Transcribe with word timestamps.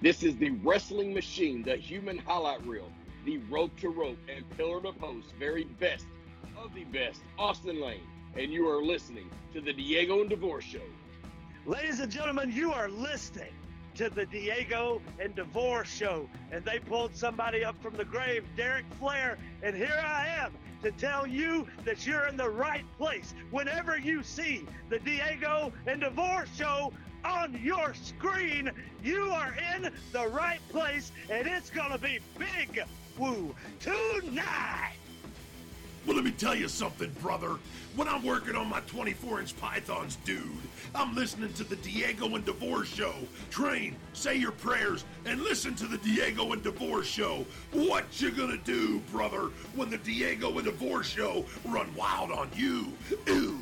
This 0.00 0.22
is 0.22 0.36
the 0.36 0.50
wrestling 0.50 1.12
machine, 1.12 1.64
the 1.64 1.74
human 1.74 2.18
highlight 2.18 2.64
reel, 2.64 2.88
the 3.24 3.38
rope 3.50 3.76
to 3.80 3.88
rope 3.88 4.18
and 4.32 4.48
pillar 4.56 4.80
to 4.82 4.92
post, 4.92 5.26
very 5.40 5.64
best 5.64 6.06
of 6.56 6.72
the 6.72 6.84
best, 6.84 7.20
Austin 7.36 7.80
Lane. 7.80 8.06
And 8.36 8.52
you 8.52 8.68
are 8.68 8.80
listening 8.80 9.28
to 9.54 9.60
the 9.60 9.72
Diego 9.72 10.20
and 10.20 10.30
DeVore 10.30 10.60
Show. 10.60 10.82
Ladies 11.66 11.98
and 11.98 12.12
gentlemen, 12.12 12.52
you 12.52 12.72
are 12.72 12.88
listening 12.88 13.52
to 13.96 14.08
the 14.08 14.24
Diego 14.26 15.02
and 15.18 15.34
DeVore 15.34 15.84
Show. 15.84 16.28
And 16.52 16.64
they 16.64 16.78
pulled 16.78 17.16
somebody 17.16 17.64
up 17.64 17.74
from 17.82 17.96
the 17.96 18.04
grave, 18.04 18.44
Derek 18.56 18.84
Flair. 19.00 19.36
And 19.64 19.74
here 19.74 20.00
I 20.00 20.28
am 20.28 20.52
to 20.84 20.92
tell 20.92 21.26
you 21.26 21.66
that 21.84 22.06
you're 22.06 22.28
in 22.28 22.36
the 22.36 22.48
right 22.48 22.84
place 22.98 23.34
whenever 23.50 23.98
you 23.98 24.22
see 24.22 24.64
the 24.90 25.00
Diego 25.00 25.72
and 25.88 26.02
DeVore 26.02 26.46
Show 26.56 26.92
on 27.24 27.58
your 27.62 27.94
screen. 27.94 28.70
You 29.02 29.30
are 29.30 29.54
in 29.74 29.90
the 30.12 30.28
right 30.28 30.60
place, 30.70 31.12
and 31.30 31.46
it's 31.46 31.70
going 31.70 31.92
to 31.92 31.98
be 31.98 32.18
big 32.38 32.82
woo 33.18 33.54
tonight. 33.80 34.94
Well, 36.06 36.16
let 36.16 36.24
me 36.24 36.30
tell 36.30 36.54
you 36.54 36.68
something, 36.68 37.10
brother. 37.20 37.56
When 37.94 38.08
I'm 38.08 38.24
working 38.24 38.56
on 38.56 38.66
my 38.68 38.80
24 38.80 39.40
inch 39.40 39.56
pythons, 39.58 40.16
dude, 40.24 40.40
I'm 40.94 41.14
listening 41.14 41.52
to 41.54 41.64
the 41.64 41.76
Diego 41.76 42.34
and 42.34 42.44
DeVore 42.46 42.86
show. 42.86 43.12
Train, 43.50 43.94
say 44.14 44.36
your 44.36 44.52
prayers, 44.52 45.04
and 45.26 45.42
listen 45.42 45.74
to 45.74 45.86
the 45.86 45.98
Diego 45.98 46.52
and 46.52 46.62
DeVore 46.62 47.04
show. 47.04 47.44
What 47.72 48.04
you 48.22 48.30
gonna 48.30 48.56
do, 48.56 49.00
brother, 49.12 49.50
when 49.74 49.90
the 49.90 49.98
Diego 49.98 50.56
and 50.56 50.64
DeVore 50.64 51.02
show 51.02 51.44
run 51.66 51.94
wild 51.94 52.30
on 52.30 52.48
you? 52.56 52.92
Ooh. 53.28 53.60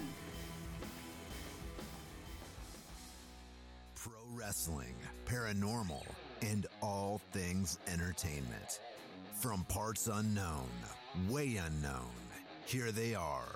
Wrestling, 4.36 4.94
paranormal, 5.24 6.04
and 6.42 6.66
all 6.82 7.20
things 7.32 7.78
entertainment. 7.90 8.80
From 9.34 9.64
parts 9.64 10.08
unknown, 10.12 10.68
way 11.28 11.56
unknown, 11.56 12.10
here 12.66 12.92
they 12.92 13.14
are 13.14 13.48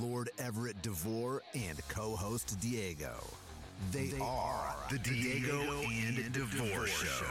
Lord 0.00 0.30
Everett 0.38 0.82
DeVore 0.82 1.42
and 1.54 1.80
co 1.88 2.14
host 2.14 2.58
Diego. 2.60 3.14
They, 3.90 4.08
they 4.08 4.20
are 4.20 4.76
the 4.90 4.98
Diego, 4.98 5.58
Diego 5.58 5.80
and, 6.06 6.18
and 6.18 6.32
DeVore, 6.32 6.66
DeVore 6.66 6.86
Show. 6.88 7.24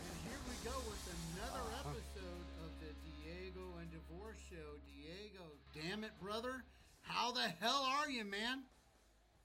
And 0.00 0.16
here 0.24 0.40
we 0.48 0.68
go 0.68 0.76
with 0.88 1.14
another 1.36 1.60
uh-huh. 1.60 1.90
episode 1.90 2.46
of 2.64 2.70
the 2.80 2.92
Diego 3.04 3.78
and 3.80 3.90
DeVore 3.92 4.34
Show. 4.50 4.80
Diego, 4.88 5.44
damn 5.74 6.02
it, 6.02 6.12
brother. 6.20 6.64
How 7.02 7.30
the 7.32 7.48
hell 7.60 7.86
are 8.00 8.10
you, 8.10 8.24
man? 8.24 8.62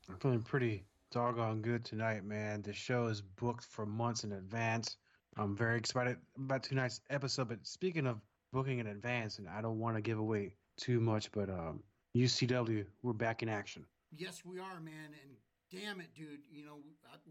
I'm 0.10 0.18
feeling 0.20 0.42
pretty 0.42 0.84
doggone 1.12 1.62
good 1.62 1.84
tonight, 1.84 2.24
man. 2.24 2.62
The 2.62 2.74
show 2.74 3.08
is 3.08 3.22
booked 3.22 3.66
for 3.66 3.86
months 3.86 4.24
in 4.24 4.32
advance. 4.34 4.98
I'm 5.36 5.56
very 5.56 5.78
excited 5.78 6.18
about 6.38 6.64
tonight's 6.64 7.02
episode. 7.10 7.50
But 7.50 7.66
speaking 7.68 8.08
of 8.08 8.22
booking 8.54 8.80
in 8.80 8.88
advance, 8.88 9.38
and 9.38 9.48
I 9.50 9.62
don't 9.62 9.80
want 9.80 9.96
to 9.96 10.02
give 10.02 10.18
away 10.18 10.54
too 10.78 11.00
much, 11.00 11.32
but 11.32 11.50
um, 11.50 11.84
UCW, 12.16 12.86
we're 13.04 13.14
back 13.14 13.44
in 13.44 13.50
action. 13.50 13.86
Yes, 14.16 14.44
we 14.46 14.60
are, 14.60 14.80
man. 14.80 15.12
And 15.22 15.82
damn 15.82 16.00
it, 16.00 16.14
dude. 16.16 16.40
You 16.50 16.66
know, 16.66 16.78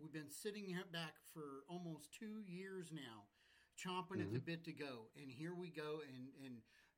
we've 0.00 0.12
been 0.12 0.30
sitting 0.30 0.76
back 0.92 1.14
for 1.32 1.64
almost 1.68 2.12
two 2.12 2.42
years 2.46 2.92
now, 2.92 3.24
chomping 3.82 4.18
mm-hmm. 4.18 4.22
at 4.22 4.32
the 4.32 4.38
mm-hmm. 4.38 4.50
bit 4.50 4.64
to 4.64 4.72
go. 4.72 5.08
And 5.20 5.30
here 5.30 5.54
we 5.54 5.70
go. 5.70 6.00
And, 6.06 6.28
and 6.44 6.56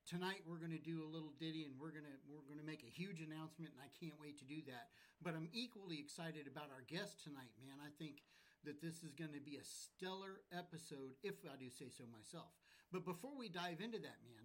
tonight 0.08 0.40
we're 0.48 0.56
going 0.56 0.72
to 0.72 0.80
do 0.80 1.04
a 1.04 1.12
little 1.12 1.36
ditty 1.36 1.68
and 1.68 1.76
we're 1.76 1.92
going 1.92 2.08
to 2.08 2.16
we're 2.24 2.48
going 2.48 2.58
to 2.58 2.64
make 2.64 2.80
a 2.80 2.88
huge 2.88 3.20
announcement 3.20 3.76
and 3.76 3.84
I 3.84 3.92
can't 3.92 4.16
wait 4.16 4.40
to 4.40 4.48
do 4.48 4.64
that. 4.72 4.88
But 5.20 5.36
I'm 5.36 5.52
equally 5.52 6.00
excited 6.00 6.48
about 6.48 6.72
our 6.72 6.82
guest 6.88 7.20
tonight, 7.20 7.52
man. 7.60 7.76
I 7.84 7.92
think 8.00 8.24
that 8.64 8.80
this 8.80 9.04
is 9.04 9.12
going 9.12 9.36
to 9.36 9.44
be 9.44 9.60
a 9.60 9.64
stellar 9.68 10.40
episode 10.50 11.12
if 11.20 11.44
I 11.44 11.60
do 11.60 11.68
say 11.68 11.92
so 11.92 12.08
myself. 12.08 12.48
But 12.90 13.04
before 13.04 13.36
we 13.36 13.52
dive 13.52 13.84
into 13.84 14.00
that, 14.00 14.18
man, 14.24 14.44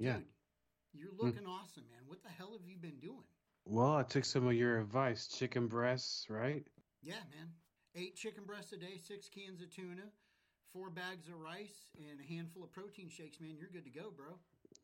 yeah. 0.00 0.16
dude, 0.16 0.32
you're 0.96 1.12
hmm. 1.12 1.26
looking 1.26 1.44
mm. 1.44 1.52
awesome, 1.52 1.84
man. 1.92 2.08
What 2.08 2.24
the 2.24 2.32
hell 2.32 2.56
have 2.56 2.64
you 2.64 2.80
been 2.80 2.98
doing? 2.98 3.28
Well, 3.66 3.94
I 3.94 4.02
took 4.02 4.24
some 4.24 4.48
of 4.48 4.54
your 4.54 4.80
advice. 4.80 5.28
Chicken 5.28 5.68
breasts, 5.68 6.26
right? 6.28 6.64
Yeah, 7.02 7.20
man. 7.36 7.52
Eight 7.94 8.16
chicken 8.16 8.44
breasts 8.44 8.72
a 8.72 8.76
day, 8.76 8.96
six 8.96 9.28
cans 9.28 9.60
of 9.60 9.70
tuna, 9.70 10.08
four 10.72 10.90
bags 10.90 11.28
of 11.28 11.38
rice, 11.38 11.86
and 11.96 12.18
a 12.20 12.26
handful 12.26 12.64
of 12.64 12.72
protein 12.72 13.08
shakes, 13.08 13.40
man. 13.40 13.56
You're 13.56 13.70
good 13.72 13.84
to 13.84 13.90
go, 13.90 14.10
bro. 14.10 14.34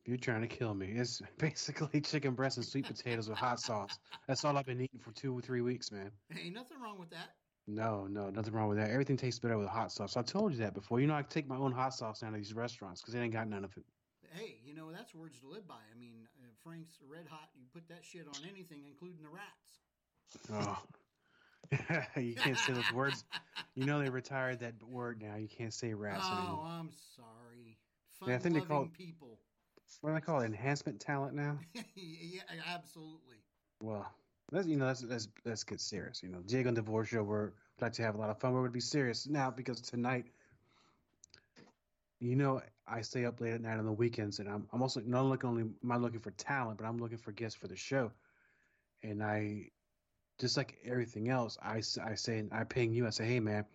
You're 0.05 0.17
trying 0.17 0.41
to 0.41 0.47
kill 0.47 0.73
me. 0.73 0.93
It's 0.95 1.21
basically 1.37 2.01
chicken 2.01 2.33
breast 2.33 2.57
and 2.57 2.65
sweet 2.65 2.87
potatoes 2.87 3.29
with 3.29 3.37
hot 3.37 3.59
sauce. 3.59 3.99
That's 4.27 4.43
all 4.43 4.57
I've 4.57 4.65
been 4.65 4.81
eating 4.81 4.99
for 4.99 5.11
two 5.11 5.37
or 5.37 5.41
three 5.41 5.61
weeks, 5.61 5.91
man. 5.91 6.11
Ain't 6.43 6.55
nothing 6.55 6.79
wrong 6.81 6.99
with 6.99 7.11
that. 7.11 7.35
No, 7.67 8.07
no, 8.07 8.29
nothing 8.29 8.53
wrong 8.53 8.69
with 8.69 8.79
that. 8.79 8.89
Everything 8.89 9.17
tastes 9.17 9.39
better 9.39 9.57
with 9.57 9.67
hot 9.67 9.91
sauce. 9.91 10.17
I 10.17 10.23
told 10.23 10.53
you 10.53 10.59
that 10.59 10.73
before. 10.73 10.99
You 10.99 11.07
know, 11.07 11.13
I 11.13 11.21
take 11.21 11.47
my 11.47 11.55
own 11.55 11.71
hot 11.71 11.93
sauce 11.93 12.19
down 12.19 12.31
to 12.31 12.37
these 12.37 12.53
restaurants 12.53 13.01
because 13.01 13.13
they 13.13 13.19
ain't 13.19 13.33
got 13.33 13.47
none 13.47 13.63
of 13.63 13.75
it. 13.77 13.85
Hey, 14.33 14.57
you 14.63 14.73
know 14.73 14.91
that's 14.91 15.13
words 15.13 15.39
to 15.39 15.47
live 15.47 15.67
by. 15.67 15.75
I 15.75 15.99
mean, 15.99 16.27
uh, 16.39 16.47
Frank's 16.63 16.97
Red 17.07 17.27
Hot. 17.29 17.49
You 17.53 17.65
put 17.73 17.87
that 17.89 18.03
shit 18.03 18.27
on 18.27 18.49
anything, 18.49 18.83
including 18.87 19.21
the 19.21 19.29
rats. 19.29 19.81
Oh, 20.51 22.17
you 22.21 22.35
can't 22.35 22.57
say 22.57 22.73
those 22.73 22.91
words. 22.93 23.23
You 23.75 23.85
know 23.85 24.01
they 24.01 24.09
retired 24.09 24.59
that 24.59 24.73
word 24.83 25.21
now. 25.21 25.35
You 25.35 25.47
can't 25.47 25.73
say 25.73 25.93
rats 25.93 26.23
oh, 26.23 26.37
anymore. 26.37 26.65
I'm 26.65 26.89
sorry. 27.15 27.77
Fun 28.19 28.29
yeah, 28.29 28.35
I 28.35 28.39
think 28.39 28.55
they 28.55 28.61
call 28.61 28.87
people. 28.97 29.39
What 29.99 30.11
do 30.11 30.15
they 30.15 30.21
call 30.21 30.41
it? 30.41 30.45
Enhancement 30.45 30.99
talent 30.99 31.33
now? 31.33 31.57
yeah, 31.95 32.41
absolutely. 32.73 33.37
Well, 33.81 34.07
let's 34.51 34.67
you 34.67 34.77
know 34.77 34.85
let's 34.85 35.03
let's 35.03 35.27
let's 35.45 35.63
get 35.63 35.81
serious. 35.81 36.23
You 36.23 36.29
know, 36.29 36.39
Diego 36.45 36.69
and 36.69 36.75
DeVore 36.75 37.05
show. 37.05 37.23
We're 37.23 37.51
like 37.79 37.93
to 37.93 38.03
have 38.03 38.15
a 38.15 38.17
lot 38.17 38.29
of 38.29 38.39
fun. 38.39 38.53
We're 38.53 38.59
going 38.59 38.71
to 38.71 38.73
be 38.73 38.79
serious 38.79 39.27
now 39.27 39.49
because 39.51 39.81
tonight, 39.81 40.27
you 42.19 42.35
know, 42.35 42.61
I 42.87 43.01
stay 43.01 43.25
up 43.25 43.41
late 43.41 43.53
at 43.53 43.61
night 43.61 43.79
on 43.79 43.85
the 43.85 43.91
weekends, 43.91 44.39
and 44.39 44.47
I'm 44.47 44.67
I'm 44.71 44.81
also 44.81 45.01
not 45.01 45.25
looking 45.25 45.49
only 45.49 45.63
am 45.63 45.91
I 45.91 45.97
looking 45.97 46.19
for 46.19 46.31
talent, 46.31 46.77
but 46.77 46.85
I'm 46.85 46.97
looking 46.97 47.17
for 47.17 47.31
guests 47.31 47.57
for 47.57 47.67
the 47.67 47.75
show. 47.75 48.11
And 49.03 49.23
I, 49.23 49.69
just 50.39 50.57
like 50.57 50.77
everything 50.85 51.29
else, 51.29 51.57
I 51.61 51.77
I 52.03 52.15
say 52.15 52.43
I 52.51 52.63
ping 52.63 52.93
you. 52.93 53.07
I 53.07 53.09
say, 53.09 53.25
hey 53.25 53.39
man, 53.39 53.65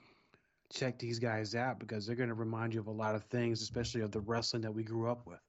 check 0.70 0.98
these 0.98 1.18
guys 1.18 1.54
out 1.54 1.78
because 1.78 2.06
they're 2.06 2.16
going 2.16 2.28
to 2.28 2.34
remind 2.34 2.74
you 2.74 2.80
of 2.80 2.86
a 2.86 2.92
lot 2.92 3.14
of 3.14 3.24
things, 3.24 3.62
especially 3.62 4.02
of 4.02 4.12
the 4.12 4.20
wrestling 4.20 4.62
that 4.62 4.72
we 4.72 4.84
grew 4.84 5.10
up 5.10 5.26
with. 5.26 5.40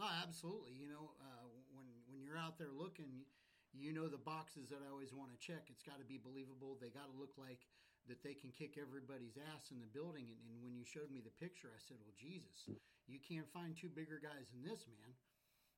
Oh, 0.00 0.08
absolutely. 0.24 0.72
You 0.72 0.88
know, 0.88 1.12
uh, 1.20 1.46
when 1.76 1.84
when 2.08 2.24
you're 2.24 2.40
out 2.40 2.56
there 2.56 2.72
looking 2.72 3.28
you 3.74 3.94
know 3.94 4.10
the 4.10 4.20
boxes 4.20 4.66
that 4.70 4.82
I 4.82 4.90
always 4.90 5.14
want 5.14 5.30
to 5.30 5.38
check. 5.38 5.70
It's 5.70 5.82
got 5.86 6.02
to 6.02 6.06
be 6.06 6.18
believable. 6.18 6.74
They 6.80 6.90
got 6.90 7.06
to 7.06 7.14
look 7.14 7.38
like 7.38 7.62
that 8.08 8.24
they 8.26 8.34
can 8.34 8.50
kick 8.50 8.74
everybody's 8.80 9.38
ass 9.54 9.70
in 9.70 9.78
the 9.78 9.90
building. 9.90 10.26
And, 10.26 10.40
and, 10.50 10.56
when 10.64 10.74
you 10.74 10.82
showed 10.82 11.12
me 11.12 11.22
the 11.22 11.34
picture, 11.38 11.70
I 11.70 11.78
said, 11.78 12.00
"Well, 12.02 12.16
Jesus, 12.18 12.66
you 13.06 13.22
can't 13.22 13.46
find 13.54 13.76
two 13.76 13.92
bigger 13.92 14.18
guys 14.18 14.50
than 14.50 14.66
this 14.66 14.88
man." 14.90 15.10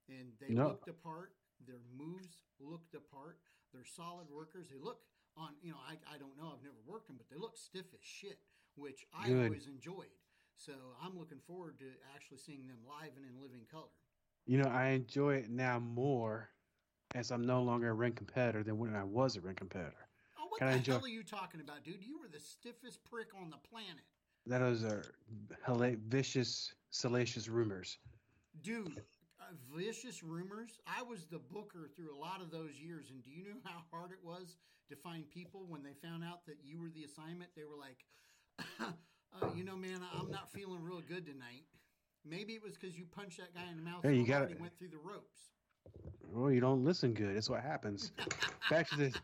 And 0.09 0.33
they 0.41 0.55
no. 0.55 0.73
looked 0.73 0.89
apart. 0.89 1.37
Their 1.69 1.83
moves 1.93 2.41
looked 2.59 2.97
apart. 2.97 3.39
They're 3.71 3.89
solid 3.89 4.27
workers. 4.33 4.73
They 4.73 4.81
look 4.81 5.05
on. 5.37 5.53
You 5.61 5.77
know, 5.77 5.83
I, 5.85 6.01
I 6.09 6.17
don't 6.17 6.35
know. 6.41 6.57
I've 6.57 6.65
never 6.65 6.81
worked 6.89 7.13
them, 7.13 7.21
but 7.21 7.29
they 7.29 7.39
look 7.39 7.61
stiff 7.61 7.87
as 7.93 8.03
shit, 8.03 8.41
which 8.75 9.05
I 9.13 9.29
Good. 9.29 9.53
always 9.53 9.69
enjoyed. 9.69 10.13
So 10.57 10.73
I'm 11.01 11.19
looking 11.19 11.41
forward 11.45 11.81
to 11.81 11.89
actually 12.15 12.39
seeing 12.39 12.69
them 12.69 12.81
live 12.87 13.13
and 13.17 13.25
in 13.27 13.35
living 13.41 13.67
color. 13.69 13.93
You 14.47 14.59
know, 14.59 14.69
I 14.69 14.89
enjoy 14.89 15.35
it 15.37 15.51
now 15.51 15.79
more 15.79 16.51
as 17.15 17.31
I'm 17.31 17.43
no 17.45 17.63
longer 17.63 17.91
a 17.91 17.95
ring 17.95 18.13
competitor 18.13 18.63
than 18.63 18.79
when 18.79 18.95
I 18.95 19.05
was 19.05 19.37
a 19.37 19.41
ring 19.41 19.55
competitor. 19.55 20.09
Oh, 20.39 20.47
what 20.49 20.59
Can 20.59 20.69
the 20.69 20.77
enjoy- 20.77 20.93
hell 20.95 21.05
are 21.05 21.09
you 21.09 21.23
talking 21.23 21.61
about, 21.61 21.85
dude? 21.85 22.03
You 22.03 22.19
were 22.19 22.29
the 22.29 22.41
stiffest 22.41 23.05
prick 23.05 23.35
on 23.35 23.51
the 23.51 23.59
planet. 23.59 24.05
That 24.47 24.61
was 24.61 24.83
a 24.83 25.03
vicious, 26.09 26.75
salacious 26.91 27.49
rumors. 27.49 27.99
Dude, 28.63 29.05
uh, 29.41 29.45
vicious 29.75 30.23
rumors. 30.23 30.81
I 30.87 31.03
was 31.03 31.27
the 31.27 31.39
booker 31.39 31.89
through 31.95 32.15
a 32.15 32.19
lot 32.19 32.41
of 32.43 32.51
those 32.51 32.81
years, 32.81 33.11
and 33.11 33.23
do 33.23 33.31
you 33.31 33.45
know 33.45 33.61
how 33.65 33.83
hard 33.91 34.11
it 34.11 34.23
was 34.23 34.57
to 34.89 34.97
find 34.97 35.29
people 35.31 35.67
when 35.69 35.83
they 35.83 35.95
found 35.95 36.25
out 36.25 36.45
that 36.47 36.59
you 36.65 36.81
were 36.81 36.91
the 36.91 37.05
assignment? 37.05 37.55
They 37.55 37.65
were 37.65 37.77
like, 37.77 38.05
uh, 38.81 39.53
"You 39.55 39.65
know, 39.65 39.77
man, 39.77 40.01
I'm 40.13 40.31
not 40.31 40.51
feeling 40.53 40.83
real 40.83 41.01
good 41.01 41.25
tonight." 41.27 41.67
Maybe 42.25 42.55
it 42.55 42.63
was 42.63 42.75
because 42.77 42.97
you 42.97 43.05
punched 43.05 43.39
that 43.39 43.55
guy 43.55 43.69
in 43.71 43.77
the 43.77 43.83
mouth. 43.83 44.01
Hey, 44.03 44.15
you 44.15 44.27
got 44.27 44.43
it. 44.43 44.61
Went 44.61 44.79
through 44.79 44.89
the 44.89 44.99
ropes. 44.99 45.51
Well, 46.31 46.53
you 46.53 46.61
don't 46.61 46.85
listen 46.85 47.15
good. 47.15 47.37
That's 47.37 47.51
what 47.51 47.63
happens. 47.63 48.13
back 48.71 48.89
to 48.91 48.97
the 48.97 49.15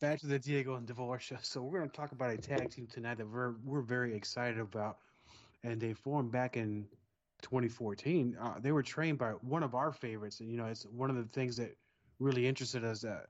back 0.00 0.20
to 0.20 0.26
the 0.26 0.38
Diego 0.38 0.74
and 0.74 0.86
DeVore 0.86 1.18
show. 1.18 1.36
So 1.42 1.62
we're 1.62 1.78
going 1.78 1.90
to 1.90 1.96
talk 1.96 2.12
about 2.12 2.30
a 2.30 2.36
tag 2.36 2.70
team 2.70 2.86
tonight 2.86 3.18
that 3.18 3.28
we're 3.28 3.54
we're 3.64 3.80
very 3.80 4.14
excited 4.14 4.60
about, 4.60 4.98
and 5.62 5.80
they 5.80 5.94
formed 5.94 6.30
back 6.30 6.56
in 6.56 6.86
2014. 7.42 8.36
Uh, 8.40 8.54
they 8.60 8.72
were 8.72 8.82
trained 8.82 9.18
by 9.18 9.30
one 9.30 9.62
of 9.62 9.74
our 9.74 9.92
favorites, 9.92 10.40
and 10.40 10.50
you 10.50 10.56
know 10.56 10.66
it's 10.66 10.84
one 10.84 11.10
of 11.10 11.16
the 11.16 11.24
things 11.24 11.56
that 11.56 11.76
really 12.18 12.46
interested 12.46 12.84
us. 12.84 13.00
That 13.00 13.26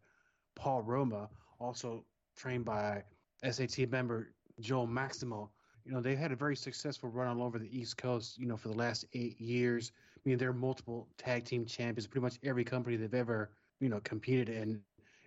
Paul 0.56 0.82
Roma, 0.82 1.28
also 1.60 2.04
trained 2.36 2.64
by 2.64 3.04
SAT 3.48 3.90
member 3.90 4.32
Joel 4.60 4.86
Maximo. 4.86 5.50
You 5.84 5.92
know 5.92 6.00
they've 6.00 6.18
had 6.18 6.32
a 6.32 6.36
very 6.36 6.56
successful 6.56 7.10
run 7.10 7.38
all 7.38 7.46
over 7.46 7.58
the 7.58 7.78
East 7.78 7.96
Coast. 7.96 8.38
You 8.38 8.46
know 8.46 8.56
for 8.56 8.68
the 8.68 8.76
last 8.76 9.04
eight 9.12 9.40
years. 9.40 9.92
I 10.16 10.28
mean, 10.28 10.38
they're 10.38 10.54
multiple 10.54 11.08
tag 11.18 11.44
team 11.44 11.66
champions. 11.66 12.06
Pretty 12.06 12.22
much 12.22 12.38
every 12.42 12.64
company 12.64 12.96
they've 12.96 13.12
ever, 13.12 13.50
you 13.80 13.90
know, 13.90 14.00
competed 14.00 14.48
in 14.48 14.80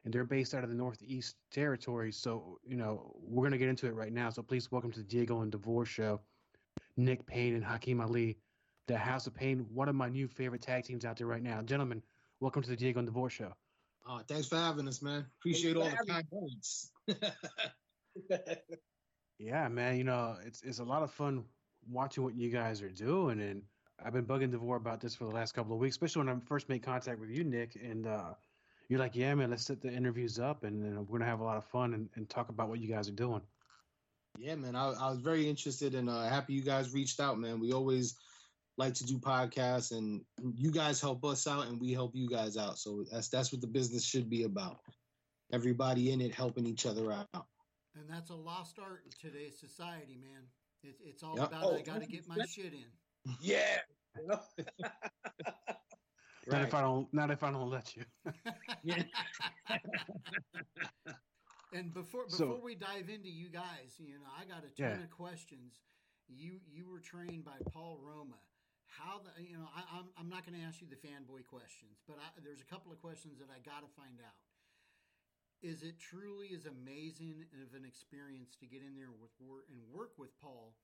and 0.08 0.14
they're 0.14 0.24
based 0.24 0.56
out 0.56 0.64
of 0.64 0.70
the 0.70 0.76
Northeast 0.76 1.36
Territory. 1.52 2.14
So, 2.14 2.60
you 2.66 2.78
know, 2.78 3.14
we're 3.22 3.42
going 3.42 3.52
to 3.52 3.58
get 3.58 3.68
into 3.68 3.88
it 3.88 3.94
right 3.94 4.14
now. 4.14 4.30
So 4.30 4.42
please 4.42 4.72
welcome 4.72 4.90
to 4.94 5.00
the 5.00 5.06
Diego 5.06 5.42
and 5.42 5.52
DeVore 5.52 5.86
show, 5.86 6.22
Nick 6.96 7.26
Payne 7.26 7.56
and 7.56 7.64
Hakim 7.64 8.00
Ali, 8.00 8.38
the 8.88 8.98
House 8.98 9.28
of 9.28 9.36
Pain, 9.36 9.66
one 9.74 9.90
of 9.90 9.96
my 9.96 10.08
new 10.08 10.30
favorite 10.30 10.62
tag 10.62 10.86
teams 10.86 11.04
out 11.04 11.18
there 11.18 11.28
right 11.28 11.44
now. 11.44 11.62
Gentlemen, 11.62 12.02
welcome 12.40 12.64
to 12.64 12.70
the 12.70 12.76
Diego 12.78 13.00
and 13.00 13.06
DeVore 13.06 13.30
show. 13.30 13.54
Uh, 14.10 14.22
thanks 14.30 14.48
for 14.48 14.56
having 14.56 14.88
us, 14.88 15.02
man. 15.02 15.26
Appreciate 15.42 15.76
all 15.76 15.90
the 15.90 16.06
kind 16.08 16.26
words. 16.32 16.90
yeah, 19.40 19.68
man. 19.68 19.98
You 19.98 20.04
know, 20.04 20.36
it's 20.46 20.62
it's 20.64 20.80
a 20.80 20.84
lot 20.84 21.04
of 21.04 21.12
fun 21.12 21.44
watching 21.90 22.24
what 22.24 22.36
you 22.36 22.50
guys 22.50 22.82
are 22.82 22.90
doing, 22.90 23.42
and 23.42 23.62
I've 24.04 24.14
been 24.14 24.26
bugging 24.26 24.52
DeVore 24.52 24.78
about 24.78 25.02
this 25.02 25.16
for 25.16 25.26
the 25.26 25.34
last 25.34 25.54
couple 25.54 25.74
of 25.74 25.80
weeks, 25.80 25.94
especially 25.94 26.26
when 26.26 26.36
I 26.36 26.40
first 26.48 26.70
made 26.70 26.84
contact 26.84 27.20
with 27.20 27.30
you, 27.30 27.44
Nick, 27.44 27.76
and 27.76 28.08
uh, 28.08 28.34
you're 28.90 29.00
like, 29.00 29.16
"Yeah, 29.16 29.34
man, 29.36 29.50
let's 29.52 29.66
set 29.66 29.82
the 29.82 29.92
interviews 29.92 30.40
up, 30.40 30.64
and, 30.64 30.84
and 30.84 31.08
we're 31.08 31.20
gonna 31.20 31.30
have 31.30 31.40
a 31.40 31.44
lot 31.44 31.58
of 31.58 31.66
fun 31.66 31.94
and, 31.94 32.10
and, 32.16 32.30
talk 32.30 32.50
about 32.50 32.70
what 32.70 32.80
you 32.80 32.88
guys 32.88 33.08
are 33.10 33.14
doing." 33.14 33.42
Yeah, 34.40 34.56
man, 34.56 34.76
I, 34.76 34.90
I 34.90 35.10
was 35.10 35.20
very 35.20 35.50
interested 35.50 35.96
and 35.96 36.10
uh, 36.10 36.28
happy 36.30 36.54
you 36.54 36.62
guys 36.62 36.94
reached 36.94 37.20
out, 37.20 37.40
man. 37.40 37.60
We 37.60 37.74
always 37.74 38.16
like 38.78 38.94
to 38.96 39.04
do 39.04 39.18
podcasts, 39.18 39.92
and 39.92 40.22
you 40.56 40.72
guys 40.72 41.02
help 41.02 41.26
us 41.26 41.48
out, 41.48 41.68
and 41.68 41.80
we 41.80 41.92
help 41.94 42.16
you 42.16 42.28
guys 42.28 42.58
out. 42.58 42.78
So 42.78 43.06
that's 43.12 43.30
that's 43.30 43.52
what 43.52 43.62
the 43.62 43.68
business 43.68 44.04
should 44.04 44.30
be 44.30 44.44
about. 44.44 44.80
Everybody 45.52 46.12
in 46.12 46.22
it 46.22 46.34
helping 46.34 46.66
each 46.66 46.86
other 46.86 47.12
out. 47.12 47.48
And 48.00 48.10
that's 48.10 48.30
a 48.30 48.36
lost 48.36 48.78
art 48.80 49.04
in 49.06 49.12
today's 49.30 49.60
society, 49.60 50.18
man. 50.22 50.44
It's 50.84 51.02
it's 51.04 51.24
all 51.24 51.36
yep. 51.38 51.48
about 51.48 51.64
oh, 51.64 51.76
I 51.76 51.82
got 51.82 52.02
to 52.02 52.08
get 52.08 52.28
my 52.28 52.46
shit 52.46 52.74
in. 52.74 52.86
Yeah. 53.42 53.80
Not 56.48 56.62
if 56.62 56.74
I 56.74 56.82
don't. 56.82 57.14
Not 57.14 57.32
if 57.32 57.44
I 57.44 57.52
don't 57.52 57.70
let 57.70 57.96
you. 57.96 58.04
yeah. 58.84 59.04
and 61.74 61.94
before 61.94 62.26
before 62.26 62.38
so, 62.38 62.62
we 62.64 62.76
dive 62.76 63.10
into 63.10 63.30
you 63.30 63.50
guys, 63.50 64.00
you 64.00 64.14
know, 64.14 64.26
I 64.32 64.46
got 64.46 64.64
a 64.64 64.72
ton 64.80 64.98
yeah. 64.98 65.04
of 65.04 65.10
questions. 65.10 65.82
You 66.30 66.60
you 66.72 66.88
were 66.90 67.00
trained 67.00 67.44
by 67.44 67.58
Paul 67.72 68.00
Roma. 68.02 68.40
How 68.88 69.20
the 69.20 69.44
you 69.44 69.58
know 69.58 69.68
I, 69.76 69.80
am 69.80 69.86
I'm, 69.92 70.06
I'm 70.24 70.30
not 70.30 70.46
going 70.46 70.58
to 70.58 70.66
ask 70.66 70.80
you 70.80 70.88
the 70.88 70.96
fanboy 70.96 71.46
questions, 71.50 72.00
but 72.08 72.18
I, 72.18 72.32
there's 72.44 72.62
a 72.62 72.66
couple 72.66 72.92
of 72.92 73.02
questions 73.02 73.40
that 73.40 73.50
I 73.52 73.60
got 73.60 73.82
to 73.84 73.92
find 73.96 74.22
out. 74.24 74.47
Is 75.62 75.82
it 75.84 76.00
truly 76.00 76.54
as 76.56 76.66
amazing 76.66 77.46
of 77.66 77.74
an 77.74 77.86
experience 77.86 78.56
to 78.60 78.66
get 78.68 78.82
in 78.82 78.96
there 78.96 79.12
with 79.12 79.32
and 79.70 79.82
work 79.92 80.14
with 80.18 80.30
Paul 80.40 80.76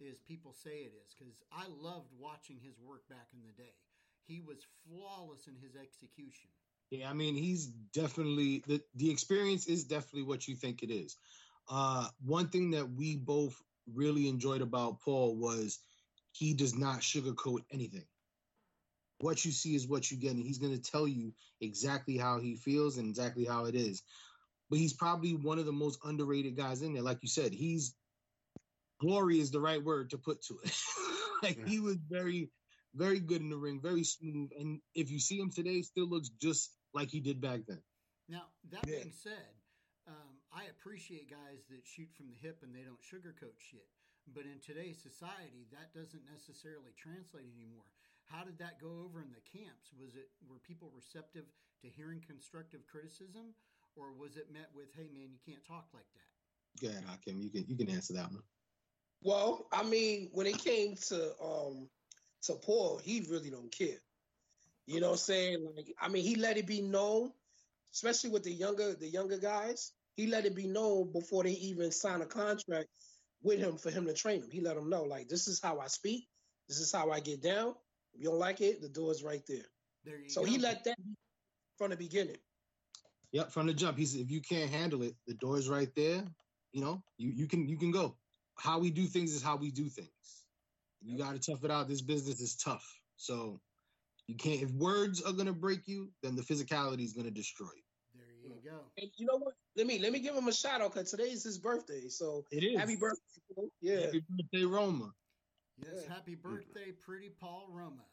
as 0.00 0.18
people 0.20 0.52
say 0.52 0.84
it 0.84 0.92
is? 0.92 1.14
Because 1.16 1.40
I 1.52 1.66
loved 1.80 2.12
watching 2.18 2.58
his 2.62 2.78
work 2.80 3.08
back 3.08 3.28
in 3.32 3.40
the 3.42 3.52
day 3.62 3.74
he 4.30 4.40
was 4.40 4.58
flawless 4.86 5.48
in 5.48 5.56
his 5.56 5.74
execution. 5.76 6.48
Yeah, 6.90 7.10
I 7.10 7.12
mean, 7.12 7.34
he's 7.34 7.66
definitely 7.66 8.62
the 8.66 8.80
the 8.94 9.10
experience 9.10 9.66
is 9.66 9.84
definitely 9.84 10.22
what 10.22 10.46
you 10.46 10.54
think 10.54 10.82
it 10.82 10.90
is. 10.90 11.16
Uh, 11.68 12.08
one 12.24 12.48
thing 12.48 12.70
that 12.70 12.90
we 12.92 13.16
both 13.16 13.60
really 13.92 14.28
enjoyed 14.28 14.60
about 14.60 15.00
Paul 15.00 15.36
was 15.36 15.78
he 16.32 16.54
does 16.54 16.76
not 16.76 17.00
sugarcoat 17.00 17.60
anything. 17.72 18.06
What 19.20 19.44
you 19.44 19.52
see 19.52 19.74
is 19.74 19.86
what 19.86 20.10
you 20.10 20.16
get, 20.16 20.32
and 20.32 20.42
he's 20.42 20.58
going 20.58 20.72
to 20.74 20.90
tell 20.90 21.06
you 21.06 21.32
exactly 21.60 22.16
how 22.16 22.40
he 22.40 22.56
feels 22.56 22.96
and 22.96 23.08
exactly 23.08 23.44
how 23.44 23.66
it 23.66 23.74
is. 23.74 24.02
But 24.70 24.78
he's 24.78 24.94
probably 24.94 25.34
one 25.34 25.58
of 25.58 25.66
the 25.66 25.72
most 25.72 25.98
underrated 26.04 26.56
guys 26.56 26.82
in 26.82 26.94
there. 26.94 27.02
Like 27.02 27.18
you 27.22 27.28
said, 27.28 27.52
he's 27.52 27.94
glory 29.00 29.40
is 29.40 29.50
the 29.50 29.60
right 29.60 29.82
word 29.82 30.10
to 30.10 30.18
put 30.18 30.42
to 30.44 30.58
it. 30.64 30.76
like 31.42 31.58
yeah. 31.58 31.66
he 31.66 31.80
was 31.80 31.96
very 32.08 32.50
very 32.94 33.20
good 33.20 33.40
in 33.40 33.50
the 33.50 33.56
ring, 33.56 33.80
very 33.80 34.04
smooth. 34.04 34.50
And 34.58 34.80
if 34.94 35.10
you 35.10 35.18
see 35.18 35.38
him 35.38 35.50
today, 35.50 35.82
still 35.82 36.08
looks 36.08 36.28
just 36.40 36.70
like 36.92 37.08
he 37.08 37.20
did 37.20 37.40
back 37.40 37.60
then. 37.68 37.80
Now, 38.28 38.50
that 38.70 38.86
yeah. 38.86 39.02
being 39.02 39.12
said, 39.14 39.54
um, 40.08 40.42
I 40.52 40.64
appreciate 40.70 41.30
guys 41.30 41.62
that 41.70 41.86
shoot 41.86 42.08
from 42.16 42.30
the 42.30 42.38
hip 42.40 42.62
and 42.62 42.74
they 42.74 42.82
don't 42.82 43.02
sugarcoat 43.02 43.58
shit. 43.58 43.86
But 44.34 44.44
in 44.44 44.58
today's 44.62 45.02
society, 45.02 45.66
that 45.72 45.94
doesn't 45.94 46.22
necessarily 46.30 46.94
translate 46.98 47.50
anymore. 47.56 47.88
How 48.30 48.44
did 48.44 48.58
that 48.58 48.80
go 48.80 49.02
over 49.04 49.20
in 49.20 49.28
the 49.30 49.42
camps? 49.58 49.90
Was 49.98 50.14
it 50.14 50.30
were 50.48 50.58
people 50.62 50.90
receptive 50.94 51.44
to 51.82 51.88
hearing 51.88 52.22
constructive 52.24 52.80
criticism, 52.86 53.54
or 53.96 54.12
was 54.12 54.36
it 54.36 54.52
met 54.52 54.68
with, 54.74 54.88
"Hey, 54.94 55.08
man, 55.12 55.30
you 55.32 55.38
can't 55.44 55.64
talk 55.64 55.88
like 55.92 56.06
that"? 56.14 56.80
Go 56.80 56.88
ahead, 56.88 57.04
Hakim. 57.04 57.40
You 57.40 57.50
can 57.50 57.64
you 57.66 57.76
can 57.76 57.90
answer 57.90 58.14
that 58.14 58.30
one. 58.30 58.42
Well, 59.22 59.66
I 59.72 59.82
mean, 59.82 60.30
when 60.32 60.46
it 60.46 60.58
came 60.58 60.94
to 61.08 61.34
um, 61.42 61.88
to 62.42 62.54
Paul, 62.54 62.98
he 62.98 63.26
really 63.28 63.50
don't 63.50 63.72
care. 63.76 63.98
You 64.86 65.00
know 65.00 65.08
what 65.08 65.12
I'm 65.14 65.18
saying? 65.18 65.72
Like, 65.76 65.94
I 66.00 66.08
mean, 66.08 66.24
he 66.24 66.36
let 66.36 66.56
it 66.56 66.66
be 66.66 66.80
known, 66.80 67.32
especially 67.92 68.30
with 68.30 68.44
the 68.44 68.52
younger 68.52 68.94
the 68.94 69.08
younger 69.08 69.38
guys. 69.38 69.92
He 70.14 70.26
let 70.26 70.46
it 70.46 70.54
be 70.54 70.66
known 70.66 71.12
before 71.12 71.44
they 71.44 71.52
even 71.52 71.90
sign 71.90 72.20
a 72.22 72.26
contract 72.26 72.88
with 73.42 73.58
him 73.58 73.76
for 73.76 73.90
him 73.90 74.06
to 74.06 74.12
train 74.12 74.40
them. 74.40 74.50
He 74.50 74.60
let 74.60 74.76
them 74.76 74.90
know, 74.90 75.04
like, 75.04 75.28
this 75.28 75.48
is 75.48 75.60
how 75.62 75.78
I 75.78 75.86
speak, 75.86 76.28
this 76.68 76.78
is 76.78 76.92
how 76.92 77.10
I 77.10 77.20
get 77.20 77.42
down. 77.42 77.74
If 78.14 78.22
you 78.22 78.30
don't 78.30 78.38
like 78.38 78.60
it, 78.60 78.80
the 78.80 78.88
door's 78.88 79.22
right 79.22 79.42
there. 79.46 79.66
there 80.04 80.16
so 80.28 80.42
go. 80.42 80.46
he 80.46 80.58
let 80.58 80.84
that 80.84 80.96
from 81.78 81.90
the 81.90 81.96
beginning. 81.96 82.36
Yep, 83.32 83.52
from 83.52 83.66
the 83.66 83.74
jump. 83.74 83.96
He 83.96 84.06
said, 84.06 84.20
if 84.20 84.30
you 84.30 84.40
can't 84.40 84.70
handle 84.70 85.02
it, 85.02 85.14
the 85.26 85.34
door's 85.34 85.68
right 85.68 85.90
there. 85.94 86.24
You 86.72 86.80
know, 86.80 87.02
you, 87.16 87.30
you 87.30 87.46
can 87.46 87.68
you 87.68 87.76
can 87.76 87.90
go. 87.90 88.16
How 88.58 88.78
we 88.78 88.90
do 88.90 89.06
things 89.06 89.32
is 89.32 89.42
how 89.42 89.56
we 89.56 89.70
do 89.70 89.88
things. 89.88 90.08
You 91.02 91.16
got 91.16 91.32
to 91.32 91.38
tough 91.38 91.64
it 91.64 91.70
out. 91.70 91.88
This 91.88 92.02
business 92.02 92.40
is 92.40 92.56
tough. 92.56 92.84
So 93.16 93.60
you 94.26 94.36
can't. 94.36 94.62
If 94.62 94.70
words 94.72 95.22
are 95.22 95.32
gonna 95.32 95.52
break 95.52 95.86
you, 95.86 96.10
then 96.22 96.36
the 96.36 96.42
physicality 96.42 97.04
is 97.04 97.12
gonna 97.12 97.30
destroy 97.30 97.66
you. 97.66 97.82
There 98.42 98.54
you 98.54 98.70
go. 98.70 98.78
And 98.98 99.10
you 99.16 99.26
know 99.26 99.38
what? 99.38 99.54
Let 99.76 99.86
me 99.86 99.98
let 99.98 100.12
me 100.12 100.20
give 100.20 100.34
him 100.34 100.48
a 100.48 100.52
shout 100.52 100.80
out 100.80 100.92
because 100.92 101.10
today's 101.10 101.42
his 101.42 101.58
birthday. 101.58 102.08
So 102.08 102.44
it 102.50 102.62
is. 102.62 102.78
Happy 102.78 102.96
birthday! 102.96 103.68
Yeah. 103.80 104.00
Happy 104.00 104.22
birthday, 104.28 104.64
Roma. 104.64 105.12
Yes, 105.82 106.04
yeah. 106.06 106.14
happy 106.14 106.34
birthday, 106.34 106.92
pretty 106.92 107.28
Paul 107.28 107.68
Roma, 107.70 108.04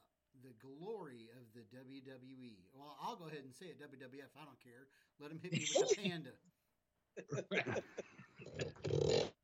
the 0.44 0.54
glory 0.62 1.30
of 1.38 1.46
the 1.54 1.62
WWE. 1.75 2.58
Well, 2.74 2.98
I'll 3.02 3.16
go 3.16 3.28
ahead 3.28 3.44
and 3.44 3.54
say 3.54 3.68
it, 3.68 3.80
WWF. 3.80 4.31
I 4.40 4.46
don't 4.46 4.60
care. 4.64 4.88
Let 5.19 5.31
him 5.31 5.40
hit 5.42 5.52
me 5.54 5.68
with 5.75 5.92
a 5.92 5.96
panda. 6.02 6.31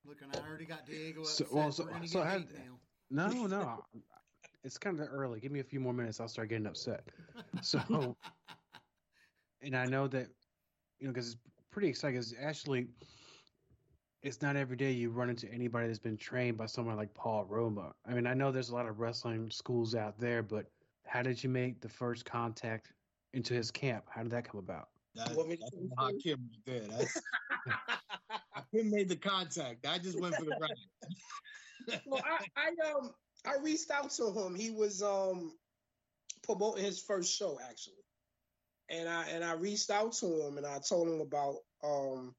Look, 0.05 0.21
and 0.21 0.31
I 0.33 0.47
already 0.47 0.65
got 0.65 0.85
Diego 0.85 1.21
upset. 1.21 1.47
So, 1.47 1.55
well, 1.55 1.71
so, 1.71 1.87
so 2.05 2.21
had, 2.21 2.47
no, 3.09 3.47
no. 3.47 3.83
it's 4.63 4.77
kind 4.77 4.99
of 4.99 5.07
early. 5.11 5.39
Give 5.39 5.51
me 5.51 5.59
a 5.59 5.63
few 5.63 5.79
more 5.79 5.93
minutes. 5.93 6.19
I'll 6.19 6.27
start 6.27 6.49
getting 6.49 6.67
upset. 6.67 7.03
So, 7.61 7.79
and 9.61 9.75
I 9.75 9.85
know 9.85 10.07
that, 10.07 10.27
you 10.99 11.07
know, 11.07 11.13
because 11.13 11.33
it's 11.33 11.37
pretty 11.71 11.89
exciting. 11.89 12.15
Because 12.19 12.33
actually, 12.41 12.87
it's 14.23 14.41
not 14.41 14.55
every 14.55 14.77
day 14.77 14.91
you 14.91 15.09
run 15.09 15.29
into 15.29 15.51
anybody 15.51 15.87
that's 15.87 15.99
been 15.99 16.17
trained 16.17 16.57
by 16.57 16.65
someone 16.65 16.95
like 16.95 17.13
Paul 17.13 17.45
Roma. 17.45 17.93
I 18.07 18.13
mean, 18.13 18.25
I 18.25 18.33
know 18.33 18.51
there's 18.51 18.69
a 18.69 18.75
lot 18.75 18.87
of 18.87 18.99
wrestling 18.99 19.51
schools 19.51 19.95
out 19.95 20.17
there, 20.19 20.41
but 20.41 20.65
how 21.05 21.21
did 21.21 21.43
you 21.43 21.49
make 21.49 21.81
the 21.81 21.89
first 21.89 22.25
contact 22.25 22.93
into 23.33 23.53
his 23.53 23.69
camp? 23.69 24.05
How 24.09 24.23
did 24.23 24.31
that 24.31 24.49
come 24.49 24.59
about? 24.59 24.89
That's, 25.13 25.35
that's 25.35 26.23
Kim 26.23 26.39
right 26.41 26.61
there. 26.65 26.83
I 28.55 28.61
Kim 28.73 28.89
made 28.89 29.09
the 29.09 29.15
contact. 29.15 29.85
I 29.85 29.99
just 29.99 30.19
went 30.19 30.35
for 30.35 30.45
the 30.45 30.57
ride 30.59 30.71
well, 32.05 32.21
I, 32.25 32.45
I 32.55 32.91
um 32.91 33.11
I 33.45 33.57
reached 33.61 33.91
out 33.91 34.11
to 34.11 34.31
him. 34.31 34.55
He 34.55 34.69
was 34.69 35.01
um 35.01 35.53
promoting 36.43 36.83
his 36.83 36.99
first 36.99 37.37
show 37.37 37.59
actually, 37.69 38.03
and 38.89 39.07
I 39.09 39.27
and 39.29 39.43
I 39.43 39.53
reached 39.53 39.89
out 39.89 40.13
to 40.13 40.47
him 40.47 40.57
and 40.57 40.65
I 40.65 40.79
told 40.87 41.07
him 41.07 41.21
about 41.21 41.57
um 41.83 42.33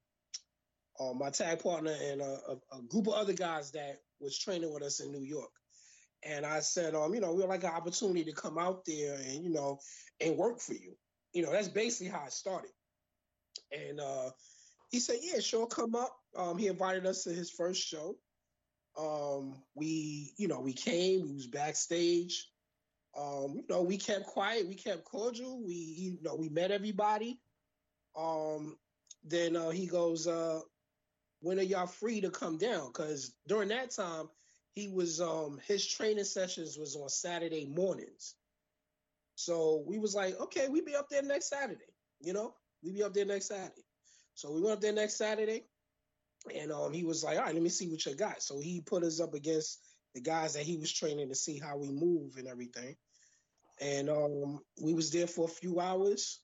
uh, 0.99 1.13
my 1.13 1.29
tag 1.29 1.61
partner 1.61 1.93
and 2.09 2.21
a, 2.21 2.57
a, 2.71 2.81
group 2.89 3.07
of 3.07 3.13
other 3.13 3.33
guys 3.33 3.71
that 3.71 3.97
was 4.19 4.37
training 4.37 4.73
with 4.73 4.83
us 4.83 4.99
in 4.99 5.11
New 5.11 5.23
York. 5.23 5.51
And 6.23 6.45
I 6.45 6.61
said, 6.61 6.95
um, 6.95 7.13
you 7.13 7.19
know, 7.19 7.33
we'd 7.33 7.45
like 7.45 7.63
an 7.63 7.71
opportunity 7.71 8.23
to 8.23 8.31
come 8.31 8.57
out 8.57 8.85
there 8.85 9.15
and 9.15 9.43
you 9.43 9.51
know 9.51 9.79
and 10.21 10.37
work 10.37 10.59
for 10.59 10.73
you. 10.73 10.95
You 11.33 11.43
know, 11.43 11.51
that's 11.51 11.67
basically 11.67 12.11
how 12.11 12.25
it 12.25 12.33
started. 12.33 12.71
And 13.71 13.99
uh, 13.99 14.29
he 14.89 14.99
said, 14.99 15.17
yeah, 15.21 15.39
sure, 15.39 15.67
come 15.67 15.95
up. 15.95 16.15
Um, 16.35 16.57
he 16.57 16.67
invited 16.67 17.05
us 17.05 17.23
to 17.23 17.31
his 17.31 17.51
first 17.51 17.85
show. 17.85 18.15
Um, 18.97 19.61
we, 19.75 20.31
you 20.37 20.47
know, 20.47 20.61
we 20.61 20.73
came, 20.73 21.23
we 21.23 21.33
was 21.33 21.47
backstage. 21.47 22.47
Um, 23.17 23.53
you 23.55 23.63
know, 23.69 23.81
we 23.81 23.97
kept 23.97 24.25
quiet, 24.25 24.67
we 24.67 24.75
kept 24.75 25.03
cordial. 25.03 25.61
We, 25.65 25.73
you 25.73 26.17
know, 26.21 26.35
we 26.35 26.49
met 26.49 26.71
everybody. 26.71 27.39
Um, 28.17 28.77
then 29.23 29.55
uh, 29.55 29.69
he 29.69 29.87
goes, 29.87 30.27
uh, 30.27 30.61
when 31.45 31.59
are 31.59 31.63
y'all 31.63 31.85
free 31.85 32.21
to 32.21 32.31
come 32.31 32.57
down? 32.57 32.87
Because 32.87 33.35
during 33.47 33.69
that 33.69 33.91
time, 33.91 34.27
he 34.71 34.87
was 34.87 35.21
um 35.21 35.59
his 35.67 35.85
training 35.87 36.23
sessions 36.23 36.75
was 36.75 36.95
on 36.95 37.07
Saturday 37.07 37.65
mornings. 37.67 38.33
So 39.35 39.83
we 39.85 39.99
was 39.99 40.15
like, 40.15 40.39
okay, 40.39 40.69
we 40.69 40.81
be 40.81 40.95
up 40.95 41.07
there 41.07 41.21
next 41.21 41.49
Saturday. 41.49 41.93
You 42.19 42.33
know, 42.33 42.55
we 42.83 42.93
be 42.93 43.03
up 43.03 43.13
there 43.13 43.25
next 43.25 43.49
Saturday. 43.49 43.85
So 44.33 44.51
we 44.51 44.61
went 44.61 44.73
up 44.73 44.81
there 44.81 44.91
next 44.91 45.17
Saturday. 45.17 45.65
And 46.53 46.71
um, 46.71 46.93
he 46.93 47.03
was 47.03 47.23
like, 47.23 47.37
all 47.37 47.43
right, 47.43 47.53
let 47.53 47.63
me 47.63 47.69
see 47.69 47.89
what 47.89 48.03
you 48.05 48.15
got. 48.15 48.41
So 48.41 48.59
he 48.59 48.81
put 48.81 49.03
us 49.03 49.19
up 49.19 49.35
against 49.35 49.81
the 50.15 50.21
guys 50.21 50.55
that 50.55 50.63
he 50.63 50.77
was 50.77 50.91
training 50.91 51.29
to 51.29 51.35
see 51.35 51.59
how 51.59 51.77
we 51.77 51.91
move 51.91 52.37
and 52.37 52.47
everything. 52.47 52.95
And 53.79 54.09
um, 54.09 54.61
we 54.81 54.95
was 54.95 55.11
there 55.11 55.27
for 55.27 55.45
a 55.45 55.49
few 55.49 55.79
hours. 55.79 56.39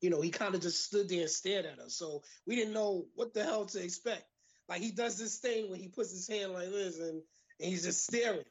You 0.00 0.10
know, 0.10 0.20
he 0.20 0.30
kind 0.30 0.54
of 0.54 0.60
just 0.60 0.84
stood 0.84 1.08
there 1.08 1.22
and 1.22 1.30
stared 1.30 1.66
at 1.66 1.78
us. 1.78 1.96
So 1.96 2.22
we 2.46 2.56
didn't 2.56 2.74
know 2.74 3.06
what 3.14 3.34
the 3.34 3.44
hell 3.44 3.66
to 3.66 3.82
expect. 3.82 4.24
Like 4.68 4.80
he 4.80 4.90
does 4.90 5.18
this 5.18 5.38
thing 5.38 5.70
when 5.70 5.80
he 5.80 5.88
puts 5.88 6.10
his 6.10 6.28
hand 6.28 6.52
like 6.52 6.70
this 6.70 6.98
and, 6.98 7.22
and 7.60 7.70
he's 7.70 7.84
just 7.84 8.04
staring. 8.04 8.44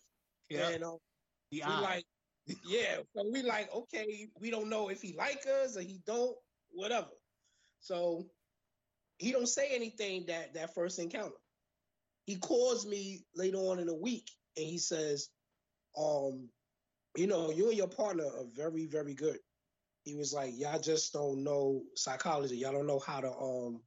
Yeah. 0.49 0.69
And 0.69 0.83
um, 0.83 0.97
we 1.51 1.61
like, 1.61 2.05
yeah. 2.65 2.97
So 3.15 3.23
we 3.31 3.43
like, 3.43 3.73
okay, 3.73 4.29
we 4.39 4.49
don't 4.49 4.69
know 4.69 4.89
if 4.89 5.01
he 5.01 5.15
like 5.17 5.45
us 5.63 5.77
or 5.77 5.81
he 5.81 6.01
don't, 6.05 6.35
whatever. 6.71 7.07
So 7.79 8.25
he 9.17 9.31
don't 9.31 9.47
say 9.47 9.69
anything 9.73 10.25
that 10.27 10.53
that 10.55 10.73
first 10.73 10.99
encounter. 10.99 11.35
He 12.25 12.35
calls 12.35 12.85
me 12.85 13.25
later 13.35 13.57
on 13.57 13.79
in 13.79 13.87
the 13.87 13.95
week 13.95 14.29
and 14.57 14.65
he 14.65 14.77
says, 14.79 15.29
um, 15.97 16.49
you 17.15 17.27
know, 17.27 17.51
you 17.51 17.69
and 17.69 17.77
your 17.77 17.87
partner 17.87 18.25
are 18.25 18.45
very, 18.55 18.85
very 18.85 19.13
good. 19.13 19.39
He 20.07 20.15
was 20.15 20.33
like, 20.33 20.57
y'all 20.57 20.79
just 20.79 21.11
don't 21.11 21.43
know 21.43 21.83
psychology. 21.95 22.55
Y'all 22.57 22.71
don't 22.71 22.87
know 22.87 22.99
how 23.05 23.19
to 23.19 23.29
um 23.31 23.81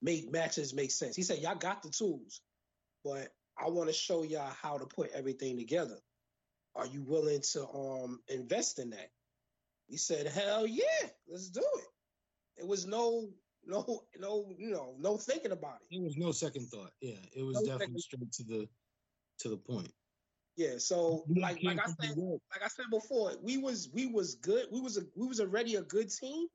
make 0.00 0.30
matches 0.30 0.72
make 0.72 0.92
sense. 0.92 1.16
He 1.16 1.22
said, 1.24 1.38
y'all 1.38 1.56
got 1.56 1.82
the 1.82 1.90
tools, 1.90 2.40
but 3.04 3.28
I 3.58 3.68
want 3.68 3.88
to 3.88 3.92
show 3.92 4.22
y'all 4.22 4.52
how 4.62 4.78
to 4.78 4.86
put 4.86 5.10
everything 5.12 5.56
together. 5.58 5.98
Are 6.76 6.86
you 6.86 7.02
willing 7.02 7.40
to 7.52 7.66
um 7.68 8.20
invest 8.28 8.78
in 8.78 8.90
that? 8.90 9.10
He 9.88 9.96
said, 9.96 10.28
hell 10.28 10.64
yeah, 10.64 11.08
let's 11.28 11.48
do 11.50 11.60
it. 11.60 11.84
It 12.58 12.66
was 12.66 12.86
no, 12.86 13.28
no, 13.66 14.02
no, 14.18 14.46
you 14.56 14.70
know, 14.70 14.94
no 15.00 15.16
thinking 15.16 15.50
about 15.52 15.80
it. 15.82 15.88
There 15.90 16.02
was 16.04 16.16
no 16.16 16.30
second 16.30 16.68
thought. 16.68 16.92
Yeah, 17.00 17.16
it 17.36 17.42
was 17.42 17.56
No 17.56 17.62
definitely 17.62 18.00
second- 18.00 18.32
straight 18.32 18.32
to 18.32 18.44
the 18.44 18.68
to 19.40 19.48
the 19.48 19.56
point. 19.56 19.92
Yeah. 20.56 20.78
So 20.78 21.24
like 21.40 21.62
like 21.62 21.78
I 21.78 21.86
said, 21.86 22.16
like 22.52 22.62
I 22.62 22.68
said 22.68 22.86
before, 22.90 23.32
we 23.42 23.56
was 23.58 23.88
we 23.92 24.06
was 24.06 24.34
good. 24.36 24.66
We 24.70 24.80
was 24.80 24.98
a 24.98 25.02
we 25.16 25.26
was 25.26 25.40
already 25.40 25.76
a 25.76 25.82
good 25.82 26.10
team, 26.10 26.46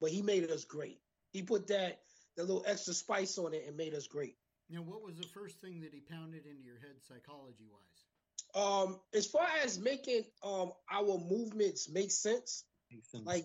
but 0.00 0.10
he 0.10 0.22
made 0.22 0.50
us 0.50 0.64
great. 0.64 1.00
He 1.32 1.42
put 1.42 1.66
that 1.68 2.00
the 2.36 2.42
little 2.44 2.64
extra 2.66 2.94
spice 2.94 3.38
on 3.38 3.54
it 3.54 3.64
and 3.66 3.76
made 3.76 3.94
us 3.94 4.06
great. 4.06 4.36
Now, 4.70 4.82
what 4.82 5.02
was 5.02 5.16
the 5.16 5.26
first 5.28 5.60
thing 5.60 5.80
that 5.82 5.92
he 5.92 6.00
pounded 6.00 6.46
into 6.46 6.62
your 6.62 6.78
head 6.78 6.96
psychology 7.06 7.64
wise? 7.70 8.62
Um, 8.62 9.00
as 9.12 9.26
far 9.26 9.46
as 9.62 9.78
making 9.78 10.24
um 10.42 10.72
our 10.90 11.18
movements 11.18 11.88
make 11.90 12.10
sense, 12.10 12.64
Makes 12.90 13.10
sense. 13.10 13.24
like 13.26 13.44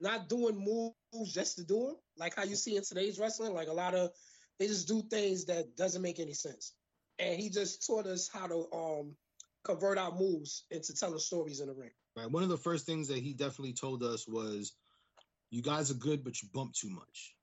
not 0.00 0.28
doing 0.28 0.56
moves 0.56 1.32
just 1.32 1.56
to 1.56 1.64
do 1.64 1.86
them, 1.86 1.96
like 2.16 2.34
how 2.36 2.44
you 2.44 2.56
see 2.56 2.76
in 2.76 2.82
today's 2.84 3.18
wrestling, 3.18 3.54
like 3.54 3.68
a 3.68 3.72
lot 3.72 3.94
of 3.94 4.10
they 4.58 4.66
just 4.66 4.88
do 4.88 5.02
things 5.10 5.46
that 5.46 5.76
doesn't 5.76 6.02
make 6.02 6.20
any 6.20 6.34
sense. 6.34 6.74
And 7.18 7.40
he 7.40 7.48
just 7.50 7.86
taught 7.86 8.06
us 8.06 8.28
how 8.32 8.46
to 8.46 8.66
um 8.72 9.16
convert 9.64 9.98
our 9.98 10.12
moves 10.12 10.64
into 10.70 10.94
telling 10.94 11.18
stories 11.18 11.60
in 11.60 11.68
the 11.68 11.74
ring. 11.74 11.90
Right. 12.16 12.30
One 12.30 12.42
of 12.42 12.48
the 12.48 12.56
first 12.56 12.86
things 12.86 13.08
that 13.08 13.18
he 13.18 13.34
definitely 13.34 13.74
told 13.74 14.02
us 14.02 14.26
was, 14.26 14.72
"You 15.50 15.62
guys 15.62 15.90
are 15.90 15.94
good, 15.94 16.24
but 16.24 16.42
you 16.42 16.48
bump 16.52 16.74
too 16.74 16.90
much. 16.90 17.34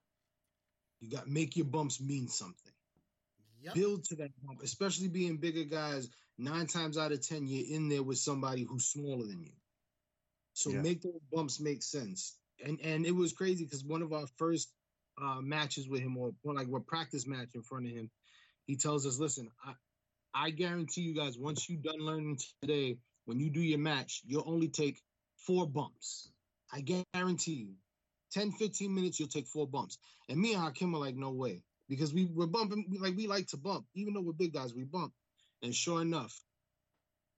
You 0.99 1.09
got 1.09 1.27
make 1.27 1.55
your 1.55 1.65
bumps 1.65 2.01
mean 2.01 2.27
something. 2.27 2.73
Yep. 3.61 3.73
Build 3.75 4.03
to 4.05 4.15
that 4.17 4.31
bump, 4.43 4.61
especially 4.63 5.07
being 5.07 5.37
bigger 5.37 5.63
guys. 5.63 6.09
Nine 6.37 6.67
times 6.67 6.97
out 6.97 7.11
of 7.11 7.25
ten, 7.25 7.47
you're 7.47 7.75
in 7.75 7.89
there 7.89 8.03
with 8.03 8.19
somebody 8.19 8.63
who's 8.63 8.85
smaller 8.85 9.25
than 9.25 9.41
you. 9.43 9.53
So 10.53 10.71
Yeah. 10.71 10.81
make 10.81 11.01
those 11.01 11.21
bumps 11.31 11.59
make 11.59 11.83
sense. 11.83 12.37
And 12.63 12.79
and 12.81 13.05
it 13.05 13.11
was 13.11 13.33
crazy 13.33 13.63
because 13.63 13.83
one 13.83 14.01
of 14.01 14.13
our 14.13 14.27
first 14.37 14.71
uh, 15.21 15.41
matches 15.41 15.87
with 15.87 16.01
him, 16.01 16.17
or, 16.17 16.33
or 16.43 16.53
like 16.53 16.67
a 16.67 16.79
practice 16.79 17.27
match 17.27 17.49
in 17.55 17.63
front 17.63 17.85
of 17.87 17.91
him, 17.91 18.09
he 18.65 18.75
tells 18.75 19.05
us, 19.05 19.19
"Listen, 19.19 19.49
I 19.63 19.73
I 20.39 20.51
guarantee 20.51 21.01
you 21.01 21.15
guys, 21.15 21.35
once 21.35 21.67
you're 21.67 21.81
done 21.81 21.99
learning 21.99 22.37
today, 22.61 22.99
when 23.25 23.39
you 23.39 23.49
do 23.49 23.59
your 23.59 23.79
match, 23.79 24.21
you'll 24.23 24.43
only 24.45 24.67
take 24.67 25.01
four 25.35 25.67
bumps. 25.67 26.29
I 26.71 26.81
guarantee 26.81 27.53
you. 27.53 27.73
10, 28.33 28.51
15 28.51 28.93
minutes, 28.93 29.19
you'll 29.19 29.29
take 29.29 29.47
four 29.47 29.67
bumps. 29.67 29.97
And 30.29 30.39
me 30.39 30.53
and 30.53 30.61
Hakim 30.61 30.93
are 30.93 30.99
like, 30.99 31.15
no 31.15 31.31
way. 31.31 31.63
Because 31.89 32.13
we 32.13 32.25
were 32.25 32.45
bumping, 32.45 32.85
we- 32.87 32.99
like 32.99 33.15
we 33.15 33.25
like 33.25 33.47
to 33.47 33.57
bump. 33.57 33.87
Even 33.95 34.13
though 34.13 34.21
we're 34.21 34.33
big 34.33 34.53
guys, 34.53 34.75
we 34.75 34.83
bump. 34.83 35.11
And 35.63 35.73
sure 35.73 36.03
enough, 36.03 36.39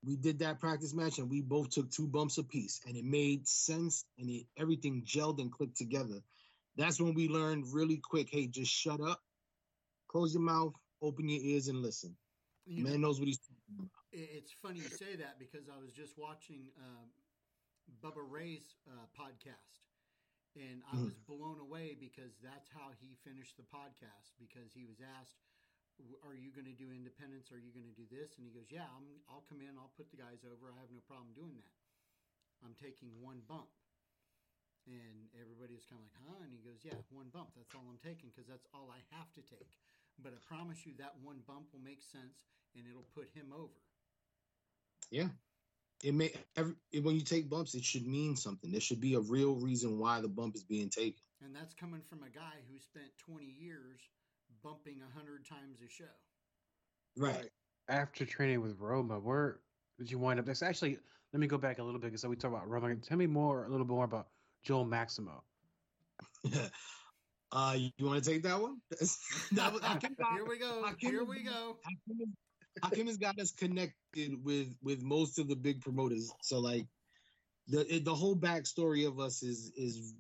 we 0.03 0.17
did 0.17 0.39
that 0.39 0.59
practice 0.59 0.93
match 0.93 1.19
and 1.19 1.29
we 1.29 1.41
both 1.41 1.69
took 1.69 1.89
two 1.91 2.07
bumps 2.07 2.37
apiece. 2.37 2.81
And 2.85 2.97
it 2.97 3.05
made 3.05 3.47
sense 3.47 4.03
and 4.17 4.29
it 4.29 4.47
everything 4.57 5.03
gelled 5.05 5.39
and 5.39 5.51
clicked 5.51 5.77
together. 5.77 6.19
That's 6.75 6.99
when 6.99 7.13
we 7.13 7.29
learned 7.29 7.73
really 7.73 8.01
quick, 8.03 8.27
hey, 8.29 8.47
just 8.47 8.71
shut 8.71 8.99
up, 8.99 9.21
close 10.09 10.33
your 10.33 10.43
mouth, 10.43 10.73
open 11.01 11.29
your 11.29 11.41
ears, 11.41 11.69
and 11.69 11.81
listen. 11.81 12.17
You 12.65 12.83
know, 12.83 12.89
Man 12.89 13.01
knows 13.01 13.19
what 13.19 13.27
he's 13.27 13.39
it's 14.11 14.51
funny 14.51 14.79
you 14.79 14.89
say 14.89 15.15
that 15.15 15.39
because 15.39 15.69
I 15.69 15.77
was 15.81 15.93
just 15.93 16.17
watching 16.17 16.69
um, 16.77 17.09
Bubba 18.01 18.23
Ray's 18.23 18.75
uh, 18.87 19.05
podcast, 19.13 19.81
and 20.55 20.81
I 20.89 20.97
Mhm. 20.97 21.05
was 21.05 21.17
blown 21.17 21.59
away 21.59 21.95
because 21.99 22.37
that's 22.41 22.69
how 22.69 22.91
he 22.99 23.15
finished 23.23 23.57
the 23.57 23.63
podcast. 23.63 24.33
Because 24.39 24.73
he 24.73 24.85
was 24.85 24.99
asked, 25.01 25.37
"Are 26.23 26.33
you 26.35 26.51
going 26.51 26.65
to 26.67 26.73
do 26.77 26.91
independence? 26.91 27.51
Are 27.51 27.59
you 27.59 27.71
going 27.73 27.87
to 27.89 27.95
do 27.95 28.07
this?" 28.09 28.37
And 28.37 28.45
he 28.45 28.51
goes, 28.53 28.71
"Yeah, 28.71 28.87
I'm, 28.95 29.21
I'll 29.29 29.45
come 29.49 29.61
in. 29.61 29.77
I'll 29.77 29.93
put 29.97 30.09
the 30.11 30.17
guys 30.17 30.43
over. 30.45 30.71
I 30.73 30.79
have 30.79 30.91
no 30.91 31.01
problem 31.05 31.33
doing 31.33 31.55
that. 31.57 31.73
I'm 32.65 32.75
taking 32.75 33.09
one 33.21 33.41
bump." 33.47 33.69
And 34.87 35.29
everybody 35.39 35.75
was 35.75 35.85
kind 35.85 36.01
of 36.01 36.07
like, 36.09 36.17
"Huh?" 36.25 36.41
And 36.43 36.51
he 36.53 36.59
goes, 36.59 36.83
"Yeah, 36.83 36.97
one 37.09 37.29
bump. 37.29 37.53
That's 37.55 37.75
all 37.75 37.85
I'm 37.89 37.99
taking 38.01 38.29
because 38.29 38.47
that's 38.47 38.67
all 38.73 38.89
I 38.91 39.01
have 39.15 39.31
to 39.33 39.41
take." 39.41 39.77
But 40.23 40.33
I 40.33 40.55
promise 40.55 40.85
you 40.85 40.93
that 40.99 41.13
one 41.23 41.37
bump 41.47 41.67
will 41.73 41.81
make 41.81 42.01
sense 42.01 42.45
and 42.75 42.85
it'll 42.89 43.07
put 43.15 43.29
him 43.33 43.53
over. 43.55 43.79
Yeah. 45.11 45.29
It 46.03 46.13
may 46.13 46.31
every 46.55 46.75
when 47.01 47.15
you 47.15 47.21
take 47.21 47.49
bumps, 47.49 47.75
it 47.75 47.83
should 47.83 48.07
mean 48.07 48.35
something. 48.35 48.71
There 48.71 48.79
should 48.79 49.01
be 49.01 49.15
a 49.15 49.19
real 49.19 49.55
reason 49.55 49.99
why 49.99 50.21
the 50.21 50.29
bump 50.29 50.55
is 50.55 50.63
being 50.63 50.89
taken. 50.89 51.21
And 51.43 51.55
that's 51.55 51.73
coming 51.73 52.01
from 52.09 52.23
a 52.23 52.29
guy 52.29 52.55
who 52.71 52.79
spent 52.79 53.07
20 53.25 53.45
years 53.45 53.99
bumping 54.63 54.99
100 54.99 55.45
times 55.45 55.79
a 55.85 55.89
show. 55.89 56.03
Right. 57.17 57.49
After 57.87 58.25
training 58.25 58.61
with 58.61 58.77
Roma, 58.79 59.19
where 59.19 59.59
did 59.97 60.11
you 60.11 60.19
wind 60.19 60.39
up? 60.39 60.45
That's 60.45 60.63
actually. 60.63 60.99
Let 61.31 61.39
me 61.39 61.47
go 61.47 61.59
back 61.59 61.77
a 61.77 61.83
little 61.83 61.99
bit 61.99 62.07
because 62.07 62.25
we 62.25 62.35
talk 62.35 62.51
about 62.51 62.67
Roma. 62.67 62.95
Tell 62.95 63.17
me 63.17 63.27
more, 63.27 63.65
a 63.65 63.69
little 63.69 63.85
more 63.85 64.03
about 64.03 64.29
Joel 64.63 64.85
Maximo. 64.85 65.43
uh 67.51 67.75
you 67.77 68.05
want 68.05 68.23
to 68.23 68.29
take 68.29 68.43
that 68.43 68.61
one? 68.61 68.77
that 69.53 69.73
was, 69.73 69.81
Hakim, 69.81 70.15
got, 70.19 70.33
Here 70.33 70.45
we 70.45 70.59
go. 70.59 70.83
Hakim 70.83 71.09
Here 71.09 71.21
is- 71.21 71.27
we 71.27 71.43
go. 71.43 71.77
Hakim, 71.83 72.35
Hakim 72.83 73.07
has 73.07 73.17
got 73.17 73.39
us 73.39 73.51
connected 73.51 74.43
with 74.43 74.75
with 74.81 75.01
most 75.01 75.39
of 75.39 75.47
the 75.47 75.55
big 75.55 75.81
promoters. 75.81 76.31
So 76.41 76.59
like 76.59 76.85
the 77.67 77.99
the 77.99 78.15
whole 78.15 78.35
backstory 78.35 79.07
of 79.07 79.19
us 79.19 79.43
is 79.43 79.71
is 79.75 80.13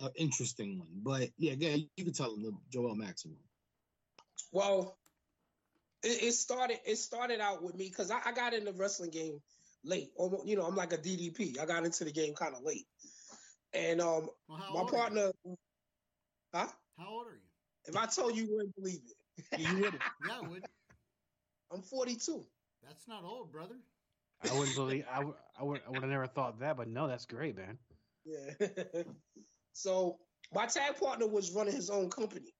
an 0.00 0.10
interesting 0.16 0.78
one. 0.78 0.88
But 1.02 1.30
yeah, 1.38 1.54
yeah, 1.58 1.76
you 1.96 2.04
can 2.04 2.12
tell 2.12 2.32
them 2.32 2.42
the 2.42 2.52
Joel 2.70 2.94
Maximo. 2.94 3.36
Well, 4.52 4.98
it, 6.02 6.22
it 6.22 6.32
started. 6.32 6.78
It 6.86 6.96
started 6.96 7.40
out 7.40 7.62
with 7.62 7.74
me 7.74 7.88
because 7.88 8.10
I, 8.10 8.20
I 8.24 8.32
got 8.32 8.54
in 8.54 8.64
the 8.64 8.72
wrestling 8.72 9.10
game 9.10 9.40
late. 9.84 10.10
Almost, 10.16 10.46
you 10.46 10.56
know, 10.56 10.62
I'm 10.66 10.76
like 10.76 10.92
a 10.92 10.98
DDP. 10.98 11.58
I 11.58 11.66
got 11.66 11.84
into 11.84 12.04
the 12.04 12.12
game 12.12 12.34
kind 12.34 12.54
of 12.54 12.62
late, 12.62 12.86
and 13.72 14.00
um, 14.00 14.28
Well, 14.48 14.84
my 14.84 14.90
partner. 14.90 15.32
you? 15.44 15.56
Huh? 16.56 16.66
How 16.98 17.08
old 17.10 17.26
are 17.26 17.34
you? 17.34 17.40
If 17.84 17.96
I 17.96 18.06
told 18.06 18.34
you, 18.34 18.44
you 18.44 18.56
wouldn't 18.56 18.74
believe 18.76 19.00
it. 19.04 19.60
You 19.60 19.74
wouldn't. 19.76 20.02
Yeah, 20.26 20.38
I 20.42 20.48
would. 20.48 20.64
I'm 21.72 21.82
42. 21.82 22.46
That's 22.82 23.06
not 23.06 23.24
old, 23.24 23.52
brother. 23.52 23.74
I 24.48 24.54
wouldn't 24.54 24.74
believe. 24.74 25.04
I 25.12 25.22
would. 25.22 25.34
I 25.58 25.64
would. 25.64 25.80
I 25.86 25.90
would 25.90 26.00
have 26.00 26.10
never 26.10 26.26
thought 26.26 26.58
that, 26.60 26.78
but 26.78 26.88
no, 26.88 27.08
that's 27.08 27.26
great, 27.26 27.56
man. 27.56 27.76
Yeah. 28.24 29.02
so 29.74 30.18
my 30.54 30.64
tag 30.64 30.98
partner 30.98 31.26
was 31.26 31.52
running 31.52 31.74
his 31.74 31.90
own 31.90 32.08
company 32.08 32.54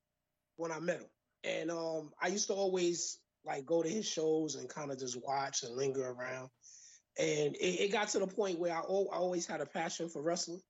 when 0.57 0.73
I 0.73 0.79
met 0.79 1.01
him, 1.01 1.09
and 1.45 1.71
um, 1.71 2.11
I 2.21 2.29
used 2.29 2.49
to 2.49 2.55
always 2.55 3.19
like 3.47 3.65
go 3.65 3.83
to 3.83 3.89
his 3.89 4.07
shows 4.07 4.57
and 4.57 4.69
kind 4.69 4.91
of 4.91 4.99
just 4.99 5.19
watch 5.25 5.63
and 5.63 5.75
linger 5.75 6.07
around. 6.07 6.51
And 7.19 7.55
it, 7.57 7.81
it 7.81 7.93
got 7.93 8.09
to 8.09 8.19
the 8.19 8.27
point 8.27 8.59
where 8.59 8.75
I, 8.75 8.81
al- 8.81 9.09
I 9.11 9.17
always 9.17 9.47
had 9.47 9.63
a 9.63 9.67
passion 9.67 10.11
for 10.11 10.21
wrestling, 10.21 10.61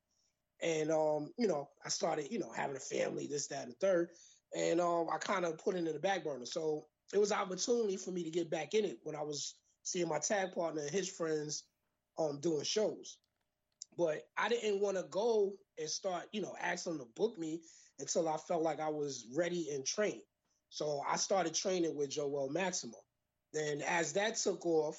and 0.63 0.91
um, 0.91 1.33
you 1.39 1.49
know, 1.49 1.69
I 1.85 1.89
started 1.89 2.29
you 2.31 2.39
know 2.39 2.51
having 2.57 2.77
a 2.77 2.81
family, 2.81 3.27
this, 3.27 3.47
that, 3.49 3.65
and 3.65 3.73
the 3.73 3.77
third, 3.77 4.11
and 4.57 4.81
um, 4.81 5.09
I 5.13 5.19
kind 5.19 5.45
of 5.45 5.59
put 5.59 5.75
it 5.75 5.79
in 5.79 5.85
the 5.87 5.99
back 5.99 6.25
burner. 6.25 6.47
So 6.47 6.87
it 7.13 7.19
was 7.19 7.33
opportunity 7.33 7.97
for 7.97 8.11
me 8.11 8.25
to 8.25 8.31
get 8.31 8.51
back 8.51 8.75
in 8.75 8.85
it 8.85 8.99
when 9.03 9.17
I 9.17 9.23
was 9.23 9.55
seeing 9.83 10.09
my 10.09 10.19
tag 10.19 10.53
partner 10.53 10.83
and 10.83 10.91
his 10.91 11.09
friends 11.09 11.65
um 12.19 12.41
doing 12.41 12.65
shows 12.65 13.19
but 13.97 14.29
I 14.37 14.49
didn't 14.49 14.81
want 14.81 14.97
to 14.97 15.05
go 15.05 15.55
and 15.79 15.89
start, 15.89 16.27
you 16.33 16.43
know, 16.43 16.55
asking 16.61 16.99
them 16.99 17.07
to 17.07 17.13
book 17.21 17.39
me 17.39 17.63
until 17.99 18.29
I 18.29 18.37
felt 18.37 18.63
like 18.63 18.81
I 18.81 18.89
was 18.89 19.27
ready 19.35 19.71
and 19.73 19.85
trained. 19.85 20.23
So 20.69 21.01
I 21.09 21.17
started 21.17 21.55
training 21.55 21.97
with 21.97 22.11
Joel 22.11 22.51
Maximo. 22.51 22.99
Then 23.53 23.83
as 23.83 24.13
that 24.15 24.37
took 24.37 24.67
off, 24.67 24.99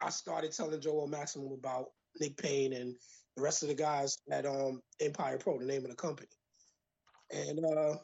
I 0.00 0.10
started 0.10 0.52
telling 0.52 0.80
Joel 0.80 1.06
Maximo 1.06 1.54
about 1.54 1.88
Nick 2.18 2.36
Payne 2.36 2.72
and 2.72 2.94
the 3.36 3.42
rest 3.42 3.62
of 3.62 3.68
the 3.68 3.74
guys 3.74 4.18
at 4.30 4.46
um, 4.46 4.82
Empire 5.00 5.38
Pro, 5.38 5.58
the 5.58 5.64
name 5.66 5.84
of 5.84 5.90
the 5.90 5.96
company. 5.96 6.28
And 7.32 7.64
uh, 7.64 7.96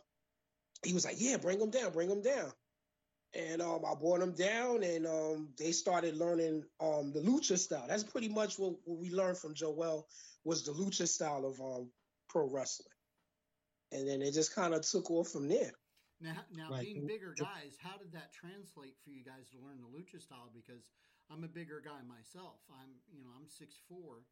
he 0.85 0.93
was 0.95 1.05
like, 1.05 1.17
"Yeah, 1.19 1.37
bring 1.39 1.59
them 1.59 1.71
down, 1.71 1.93
bring 1.93 2.09
them 2.09 2.23
down." 2.23 2.53
And 3.35 3.63
um, 3.63 3.85
I 3.87 3.95
brought 3.95 4.21
them 4.21 4.35
down, 4.35 4.83
and 4.83 5.07
um, 5.07 5.51
they 5.59 5.73
started 5.73 6.17
learning 6.17 6.65
um, 6.81 7.13
the 7.13 7.21
lucha 7.21 7.59
style. 7.59 7.87
That's 7.89 8.05
pretty 8.05 8.29
much 8.29 8.59
what, 8.59 8.75
what 8.85 8.99
we 8.99 9.11
learned 9.11 9.39
from 9.39 9.55
Joel 9.55 10.09
was 10.45 10.65
the 10.65 10.73
lucha 10.73 11.07
style 11.09 11.45
of 11.47 11.61
um, 11.61 11.91
pro 12.29 12.49
wrestling. 12.51 12.89
and 13.93 14.09
then 14.09 14.23
it 14.23 14.33
just 14.33 14.55
kind 14.55 14.75
of 14.75 14.83
took 14.83 15.11
off 15.11 15.29
from 15.29 15.49
there. 15.49 15.73
Now, 16.21 16.45
now 16.53 16.71
Right. 16.71 16.83
being 16.85 17.07
bigger 17.07 17.35
guys, 17.35 17.77
how 17.81 17.97
did 17.99 18.13
that 18.13 18.33
translate 18.33 18.97
for 19.05 19.11
you 19.11 19.25
guys 19.25 19.49
to 19.51 19.59
learn 19.59 19.81
the 19.81 19.89
lucha 19.89 20.21
style? 20.21 20.51
Because 20.55 20.91
I'm 21.31 21.45
a 21.45 21.49
bigger 21.49 21.81
guy 21.81 22.03
myself. 22.07 22.61
I'm, 22.71 22.91
you 23.13 23.23
know, 23.25 23.31
I'm 23.37 23.47
6'4", 23.47 24.23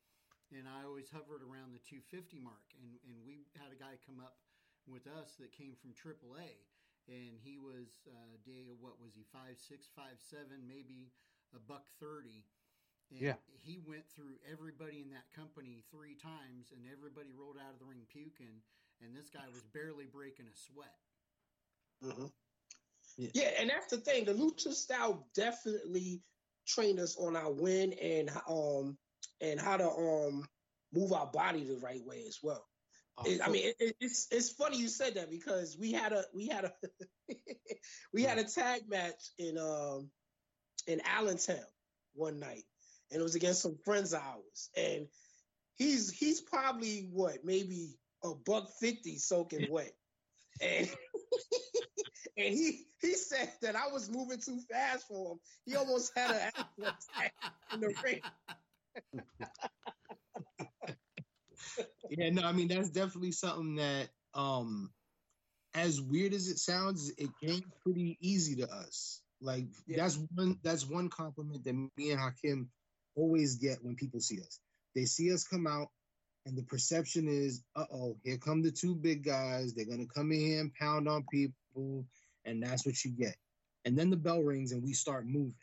and 0.53 0.65
I 0.69 0.85
always 0.85 1.11
hovered 1.11 1.43
around 1.45 1.73
the 1.73 1.83
250 1.85 2.41
mark. 2.41 2.65
And 2.81 2.97
and 3.05 3.17
we 3.25 3.49
had 3.57 3.73
a 3.73 3.79
guy 3.79 3.99
come 4.07 4.21
up 4.21 4.41
with 4.89 5.07
us 5.07 5.37
that 5.41 5.53
came 5.53 5.77
from 5.77 5.93
AAA, 5.93 6.65
and 7.09 7.37
he 7.41 7.59
was 7.59 8.05
uh, 8.09 8.37
Diego. 8.45 8.73
What 8.81 9.01
was 9.01 9.13
he? 9.15 9.25
Five 9.29 9.61
six, 9.61 9.89
five 9.93 10.17
seven, 10.21 10.65
maybe 10.67 11.13
a 11.55 11.61
buck 11.61 11.85
thirty. 12.01 12.45
And 13.11 13.21
Yeah. 13.21 13.41
he 13.49 13.81
went 13.89 14.05
through 14.13 14.37
everybody 14.45 15.01
in 15.01 15.11
that 15.17 15.33
company 15.33 15.85
three 15.91 16.15
times, 16.15 16.73
and 16.73 16.85
everybody 16.93 17.33
rolled 17.33 17.57
out 17.57 17.73
of 17.73 17.81
the 17.81 17.87
ring 17.89 18.05
puking, 18.13 18.61
and 19.01 19.17
this 19.17 19.31
guy 19.31 19.49
was 19.49 19.65
barely 19.73 20.05
breaking 20.05 20.47
a 20.47 20.55
sweat. 20.57 20.97
Mhm. 22.03 22.33
Yeah. 23.17 23.31
Yeah, 23.35 23.53
and 23.59 23.71
that's 23.71 23.91
the 23.91 23.99
thing. 23.99 24.25
The 24.25 24.35
lucha 24.35 24.73
style 24.73 25.29
definitely 25.35 26.23
trained 26.67 27.01
us 27.01 27.17
on 27.17 27.35
our 27.35 27.51
win 27.51 27.93
and 27.95 28.31
um 28.47 28.99
and 29.41 29.61
how 29.61 29.77
to 29.77 29.89
um 29.89 30.47
move 30.93 31.13
our 31.13 31.27
body 31.27 31.65
the 31.65 31.77
right 31.79 32.05
way 32.05 32.25
as 32.27 32.39
well. 32.43 32.67
Uh, 33.19 33.25
It- 33.27 33.41
I 33.43 33.49
mean, 33.51 33.67
it, 33.69 33.77
it- 33.81 33.97
it's 34.01 34.29
it's 34.31 34.51
funny 34.51 34.79
you 34.79 34.89
said 34.89 35.15
that 35.15 35.31
because 35.31 35.77
we 35.79 35.93
had 35.93 36.13
a 36.13 36.25
we 36.35 36.47
had 36.49 36.65
a 36.65 36.73
we 38.13 38.23
had 38.23 38.39
a 38.39 38.45
tag 38.45 38.89
match 38.89 39.23
in 39.39 39.59
um 39.59 40.11
in 40.87 41.01
Allentown 41.05 41.65
one 42.15 42.39
night, 42.41 42.65
and 43.11 43.21
it 43.21 43.23
was 43.23 43.35
against 43.35 43.63
some 43.63 43.77
friends 43.85 44.13
of 44.15 44.21
ours, 44.23 44.71
and 44.77 45.09
he's 45.77 46.11
he's 46.11 46.41
probably 46.41 47.09
what 47.13 47.45
maybe 47.45 47.99
a 48.25 48.35
buck 48.35 48.71
fifty 48.81 49.19
soaking 49.19 49.69
wet, 49.71 49.93
and 50.61 50.89
and 52.37 52.55
he 52.55 52.87
he 53.01 53.15
said 53.15 53.53
that 53.63 53.77
I 53.77 53.89
was 53.93 54.11
moving 54.11 54.41
too 54.41 54.61
fast 54.71 55.07
for 55.09 55.33
him. 55.33 55.39
He 55.67 55.77
almost 55.77 56.13
had 56.17 56.31
an 56.31 56.53
attack 56.79 57.35
in 57.73 57.81
the 57.81 57.95
ring. 58.03 58.21
yeah, 62.11 62.31
no, 62.31 62.43
I 62.43 62.53
mean 62.53 62.69
that's 62.69 62.91
definitely 62.91 63.33
something 63.33 63.77
that, 63.77 64.09
um, 64.35 64.91
as 65.75 66.01
weird 66.01 66.35
as 66.35 66.49
it 66.49 66.59
sounds, 66.59 67.11
it 67.19 67.31
came 67.43 67.63
pretty 67.85 68.17
easy 68.21 68.57
to 68.57 68.71
us. 68.71 69.23
Like 69.41 69.67
Yeah. 69.87 69.99
that's 69.99 70.17
one 70.35 70.59
that's 70.63 70.87
one 70.87 71.09
compliment 71.11 71.65
that 71.65 71.75
me 71.75 72.11
and 72.11 72.21
Hakim 72.21 72.71
always 73.17 73.57
get 73.57 73.83
when 73.85 73.95
people 73.97 74.21
see 74.21 74.41
us. 74.41 74.61
They 74.95 75.05
see 75.05 75.33
us 75.33 75.45
come 75.47 75.67
out, 75.67 75.89
and 76.47 76.57
the 76.57 76.65
perception 76.65 77.29
is, 77.29 77.63
uh 77.77 77.87
oh, 77.93 78.19
here 78.25 78.39
come 78.39 78.63
the 78.63 78.73
two 78.73 78.95
big 78.97 79.23
guys. 79.25 79.75
They're 79.75 79.85
gonna 79.87 80.07
come 80.07 80.33
in 80.33 80.41
here 80.41 80.61
and 80.61 80.75
pound 80.75 81.09
on 81.09 81.25
people, 81.31 82.07
and 82.45 82.63
that's 82.63 82.85
what 82.87 83.05
you 83.05 83.13
get. 83.13 83.37
And 83.85 83.97
then 83.97 84.11
the 84.11 84.17
bell 84.17 84.43
rings, 84.43 84.73
and 84.73 84.83
we 84.83 84.93
start 84.93 85.27
moving. 85.27 85.55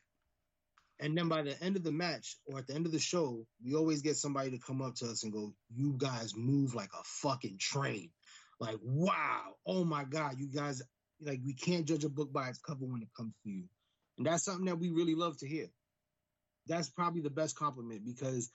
And 1.00 1.18
then 1.18 1.28
by 1.28 1.42
the 1.42 1.62
end 1.62 1.76
of 1.76 1.84
the 1.84 1.92
match 1.92 2.38
or 2.46 2.60
at 2.60 2.68
the 2.68 2.74
end 2.74 2.86
of 2.86 2.92
the 2.92 3.00
show, 3.00 3.46
we 3.64 3.76
always 3.76 4.02
get 4.02 4.16
somebody 4.16 4.52
to 4.52 4.60
come 4.60 4.82
up 4.82 4.96
to 4.96 5.06
us 5.08 5.24
and 5.24 5.34
go, 5.34 5.54
You 5.74 5.96
guys 5.98 6.36
move 6.36 6.74
like 6.74 6.92
a 6.94 7.04
fucking 7.04 7.58
train. 7.60 8.12
Like, 8.60 8.78
wow. 8.82 9.56
Oh 9.66 9.84
my 9.84 10.06
God. 10.06 10.36
You 10.40 10.48
guys, 10.48 10.82
like, 11.22 11.40
we 11.46 11.54
can't 11.54 11.86
judge 11.86 12.06
a 12.06 12.10
book 12.10 12.32
by 12.32 12.48
its 12.48 12.60
cover 12.60 12.86
when 12.86 13.02
it 13.02 13.10
comes 13.16 13.34
to 13.44 13.50
you. 13.50 13.66
And 14.18 14.26
that's 14.26 14.46
something 14.46 14.66
that 14.66 14.80
we 14.80 14.92
really 14.92 15.16
love 15.16 15.38
to 15.40 15.48
hear. 15.48 15.68
That's 16.68 16.90
probably 16.90 17.22
the 17.22 17.30
best 17.30 17.58
compliment 17.58 18.06
because 18.06 18.50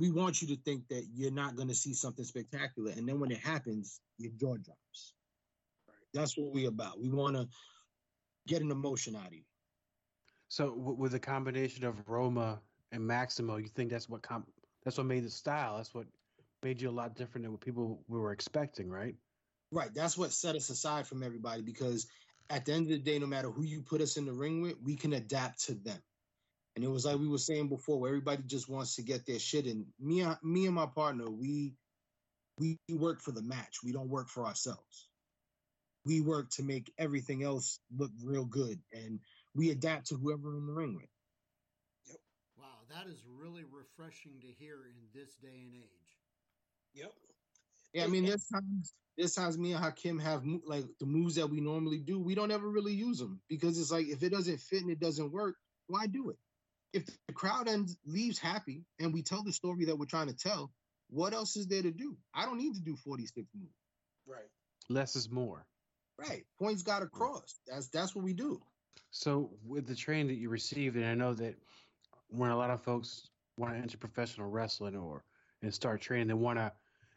we 0.00 0.10
want 0.10 0.42
you 0.42 0.48
to 0.48 0.56
think 0.62 0.88
that 0.88 1.06
you're 1.14 1.30
not 1.30 1.56
going 1.56 1.68
to 1.68 1.74
see 1.74 1.94
something 1.94 2.24
spectacular. 2.24 2.92
And 2.92 3.08
then 3.08 3.20
when 3.20 3.30
it 3.30 3.38
happens, 3.38 4.00
your 4.18 4.32
jaw 4.32 4.56
drops. 4.56 5.14
That's 6.12 6.36
what 6.36 6.52
we're 6.52 6.68
about. 6.68 7.00
We 7.00 7.10
want 7.10 7.36
to 7.36 7.48
get 8.46 8.62
an 8.62 8.70
emotion 8.70 9.14
out 9.16 9.28
of 9.28 9.34
you. 9.34 9.42
So 10.48 10.70
w- 10.70 10.96
with 10.96 11.12
the 11.12 11.20
combination 11.20 11.84
of 11.84 12.08
Roma 12.08 12.60
and 12.92 13.06
Maximo, 13.06 13.56
you 13.56 13.68
think 13.68 13.90
that's 13.90 14.08
what 14.08 14.24
that's 14.84 14.96
what 14.96 15.06
made 15.06 15.24
the 15.24 15.30
style. 15.30 15.76
That's 15.76 15.94
what 15.94 16.06
made 16.62 16.80
you 16.80 16.88
a 16.88 16.90
lot 16.90 17.14
different 17.14 17.44
than 17.44 17.52
what 17.52 17.60
people 17.60 18.02
were 18.08 18.32
expecting, 18.32 18.88
right? 18.88 19.14
Right. 19.70 19.92
That's 19.94 20.16
what 20.16 20.32
set 20.32 20.56
us 20.56 20.70
aside 20.70 21.06
from 21.06 21.22
everybody 21.22 21.62
because 21.62 22.06
at 22.50 22.64
the 22.64 22.72
end 22.72 22.84
of 22.84 22.90
the 22.90 22.98
day, 22.98 23.18
no 23.18 23.26
matter 23.26 23.50
who 23.50 23.62
you 23.62 23.82
put 23.82 24.00
us 24.00 24.16
in 24.16 24.24
the 24.24 24.32
ring 24.32 24.62
with, 24.62 24.76
we 24.82 24.96
can 24.96 25.12
adapt 25.12 25.66
to 25.66 25.74
them. 25.74 26.02
And 26.74 26.84
it 26.84 26.88
was 26.88 27.04
like 27.04 27.18
we 27.18 27.28
were 27.28 27.38
saying 27.38 27.68
before, 27.68 27.98
where 28.00 28.08
everybody 28.08 28.42
just 28.46 28.68
wants 28.68 28.96
to 28.96 29.02
get 29.02 29.26
their 29.26 29.38
shit 29.38 29.66
in. 29.66 29.86
Me, 29.98 30.20
and- 30.20 30.38
me 30.42 30.66
and 30.66 30.74
my 30.74 30.86
partner, 30.86 31.30
we 31.30 31.74
we 32.58 32.76
work 32.90 33.20
for 33.20 33.32
the 33.32 33.42
match. 33.42 33.78
We 33.84 33.92
don't 33.92 34.08
work 34.08 34.28
for 34.28 34.44
ourselves. 34.44 35.08
We 36.04 36.20
work 36.20 36.50
to 36.52 36.62
make 36.62 36.92
everything 36.98 37.42
else 37.44 37.80
look 37.96 38.10
real 38.22 38.44
good, 38.44 38.80
and 38.92 39.20
we 39.54 39.70
adapt 39.70 40.08
to 40.08 40.16
whoever 40.16 40.50
we're 40.50 40.58
in 40.58 40.66
the 40.66 40.72
ring 40.72 40.94
with. 40.94 41.08
Yep. 42.08 42.18
Wow, 42.58 42.78
that 42.90 43.10
is 43.10 43.22
really 43.26 43.64
refreshing 43.64 44.40
to 44.40 44.46
hear 44.46 44.86
in 44.86 45.20
this 45.20 45.34
day 45.36 45.62
and 45.64 45.74
age. 45.74 46.18
Yep. 46.94 47.12
Yeah, 47.94 48.04
I 48.04 48.06
mean, 48.06 48.26
there's 48.26 48.46
times 48.46 48.92
there's 49.16 49.34
times 49.34 49.58
me 49.58 49.72
and 49.72 49.82
Hakim 49.82 50.18
have 50.18 50.42
like 50.64 50.84
the 51.00 51.06
moves 51.06 51.34
that 51.34 51.50
we 51.50 51.60
normally 51.60 51.98
do. 51.98 52.20
We 52.20 52.34
don't 52.34 52.52
ever 52.52 52.68
really 52.68 52.92
use 52.92 53.18
them 53.18 53.40
because 53.48 53.78
it's 53.78 53.90
like 53.90 54.06
if 54.06 54.22
it 54.22 54.30
doesn't 54.30 54.60
fit 54.60 54.82
and 54.82 54.90
it 54.90 55.00
doesn't 55.00 55.32
work, 55.32 55.56
why 55.88 56.06
do 56.06 56.30
it? 56.30 56.36
If 56.92 57.06
the 57.26 57.34
crowd 57.34 57.68
ends 57.68 57.96
leaves 58.06 58.38
happy 58.38 58.84
and 59.00 59.12
we 59.12 59.22
tell 59.22 59.42
the 59.42 59.52
story 59.52 59.86
that 59.86 59.98
we're 59.98 60.06
trying 60.06 60.28
to 60.28 60.36
tell, 60.36 60.70
what 61.10 61.34
else 61.34 61.56
is 61.56 61.66
there 61.66 61.82
to 61.82 61.90
do? 61.90 62.16
I 62.34 62.44
don't 62.44 62.58
need 62.58 62.74
to 62.74 62.80
do 62.80 62.96
46 62.96 63.48
moves. 63.54 63.74
Right. 64.26 64.48
Less 64.88 65.16
is 65.16 65.30
more. 65.30 65.66
Right. 66.18 66.44
Points 66.58 66.82
got 66.82 67.02
across. 67.02 67.58
That's 67.66 67.88
that's 67.88 68.14
what 68.14 68.24
we 68.24 68.34
do. 68.34 68.60
So 69.10 69.50
with 69.66 69.86
the 69.86 69.94
training 69.94 70.28
that 70.28 70.34
you 70.34 70.48
received, 70.48 70.96
and 70.96 71.06
I 71.06 71.14
know 71.14 71.34
that 71.34 71.54
when 72.28 72.50
a 72.50 72.56
lot 72.56 72.70
of 72.70 72.82
folks 72.82 73.30
want 73.56 73.74
to 73.74 73.78
enter 73.80 73.98
professional 73.98 74.48
wrestling 74.50 74.96
or 74.96 75.24
and 75.62 75.74
start 75.74 76.00
training, 76.00 76.28
they 76.28 76.34
want 76.34 76.58
to, 76.58 76.70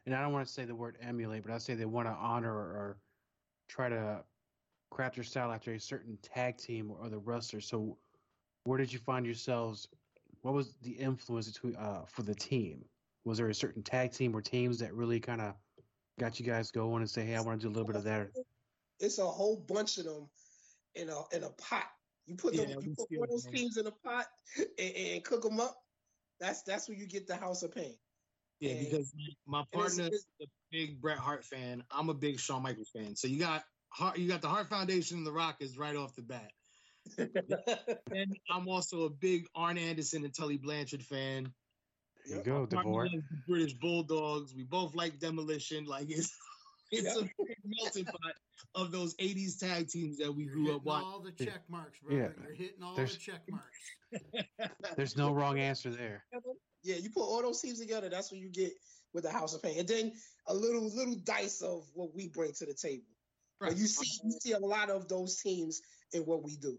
and 0.05 0.15
I 0.15 0.21
don't 0.21 0.33
want 0.33 0.47
to 0.47 0.51
say 0.51 0.65
the 0.65 0.75
word 0.75 0.97
emulate, 1.01 1.43
but 1.43 1.51
I 1.51 1.57
say 1.57 1.75
they 1.75 1.85
want 1.85 2.07
to 2.07 2.13
honor 2.13 2.53
or, 2.53 2.97
try 3.67 3.87
to 3.87 4.21
craft 4.89 5.15
their 5.15 5.23
style 5.23 5.49
after 5.49 5.73
a 5.73 5.79
certain 5.79 6.17
tag 6.21 6.57
team 6.57 6.91
or 6.91 7.01
other 7.05 7.19
wrestler. 7.19 7.61
So 7.61 7.97
where 8.65 8.77
did 8.77 8.91
you 8.91 8.99
find 8.99 9.25
yourselves? 9.25 9.87
What 10.41 10.53
was 10.53 10.73
the 10.81 10.91
influence 10.91 11.49
between 11.49 11.77
uh, 11.77 12.01
for 12.05 12.23
the 12.23 12.35
team? 12.35 12.83
Was 13.23 13.37
there 13.37 13.47
a 13.47 13.55
certain 13.55 13.81
tag 13.81 14.11
team 14.11 14.35
or 14.35 14.41
teams 14.41 14.79
that 14.79 14.93
really 14.93 15.21
kind 15.21 15.39
of 15.39 15.53
got 16.19 16.37
you 16.37 16.45
guys 16.45 16.69
going 16.69 17.01
and 17.01 17.09
say, 17.09 17.23
"Hey, 17.23 17.37
I 17.37 17.41
want 17.41 17.61
to 17.61 17.67
do 17.67 17.71
a 17.71 17.73
little 17.73 17.87
bit 17.87 17.95
of 17.95 18.03
that"? 18.03 18.31
It's 18.99 19.19
a 19.19 19.25
whole 19.25 19.55
bunch 19.55 19.97
of 19.97 20.03
them 20.03 20.27
in 20.95 21.09
a 21.09 21.35
in 21.35 21.43
a 21.43 21.49
pot. 21.49 21.85
You 22.27 22.35
put 22.35 22.55
them, 22.55 22.69
Yeah, 22.69 22.75
you 22.81 22.93
put 22.97 23.07
one 23.11 23.23
of 23.25 23.29
those 23.31 23.45
teams 23.45 23.77
in 23.77 23.87
a 23.87 23.91
pot 23.91 24.27
and, 24.77 24.95
and 24.95 25.23
cook 25.23 25.41
them 25.43 25.59
up. 25.59 25.75
That's 26.39 26.61
that's 26.63 26.87
where 26.87 26.97
you 26.97 27.07
get 27.07 27.27
the 27.27 27.35
House 27.35 27.63
of 27.63 27.73
Pain. 27.73 27.95
Yeah, 28.59 28.71
And- 28.73 28.89
because 28.89 29.13
my 29.47 29.59
and 29.59 29.71
partner 29.71 30.07
is 30.11 30.25
a 30.41 30.45
big 30.71 31.01
Bret 31.01 31.17
Hart 31.17 31.43
fan. 31.45 31.83
I'm 31.91 32.09
a 32.09 32.13
big 32.13 32.39
Shawn 32.39 32.61
Michaels 32.63 32.89
fan. 32.95 33.15
So 33.15 33.27
you 33.27 33.39
got 33.39 33.63
Hart, 33.89 34.17
you 34.17 34.27
got 34.27 34.41
the 34.41 34.47
Hart 34.49 34.69
Foundation 34.69 35.17
and 35.17 35.25
the 35.27 35.31
Rockers 35.31 35.77
right 35.77 35.95
off 35.95 36.15
the 36.15 36.21
bat. 36.21 36.51
And 38.13 38.37
I'm 38.49 38.67
also 38.67 39.05
a 39.05 39.09
big 39.09 39.47
Arn 39.55 39.77
Anderson 39.77 40.23
and 40.23 40.33
Tully 40.33 40.57
Blanchard 40.57 41.03
fan. 41.03 41.51
There 42.27 42.37
you 42.37 42.43
go, 42.43 42.67
Partner 42.67 42.81
Devore. 42.83 43.07
British 43.47 43.73
Bulldogs. 43.73 44.53
We 44.55 44.63
both 44.63 44.93
like 44.93 45.19
Demolition. 45.19 45.85
Like 45.85 46.11
it's 46.11 46.31
it's 46.91 47.15
a 47.17 47.21
big 47.21 47.57
melting 47.65 48.05
pot 48.05 48.33
of 48.75 48.91
those 48.91 49.15
'80s 49.15 49.59
tag 49.59 49.87
teams 49.89 50.17
that 50.17 50.33
we 50.33 50.43
You're 50.45 50.53
grew 50.53 50.63
up 50.63 50.67
hitting 50.73 50.83
watching. 50.85 51.07
all 51.07 51.19
the 51.21 51.45
check 51.45 51.61
marks, 51.69 51.99
brother. 51.99 52.21
Yeah. 52.21 52.43
You're 52.45 52.55
hitting 52.55 52.83
all 52.83 52.95
There's- 52.95 53.13
the 53.13 53.19
check 53.19 53.41
marks. 53.49 53.79
There's 54.95 55.17
no 55.17 55.31
wrong 55.31 55.59
answer 55.59 55.89
there. 55.89 56.23
yeah, 56.83 56.95
you 56.97 57.09
put 57.09 57.21
all 57.23 57.41
those 57.41 57.61
teams 57.61 57.79
together. 57.79 58.09
That's 58.09 58.31
what 58.31 58.39
you 58.41 58.49
get 58.49 58.73
with 59.13 59.23
the 59.23 59.31
House 59.31 59.53
of 59.53 59.61
Pain, 59.63 59.79
and 59.79 59.87
then 59.87 60.11
a 60.47 60.53
little 60.53 60.83
little 60.93 61.15
dice 61.25 61.61
of 61.61 61.85
what 61.93 62.13
we 62.15 62.27
bring 62.29 62.51
to 62.53 62.65
the 62.65 62.73
table. 62.73 63.03
But 63.59 63.77
you 63.77 63.85
see, 63.87 64.19
you 64.23 64.31
see 64.31 64.51
a 64.53 64.59
lot 64.59 64.89
of 64.89 65.07
those 65.07 65.37
teams 65.37 65.81
in 66.13 66.23
what 66.23 66.43
we 66.43 66.55
do. 66.55 66.77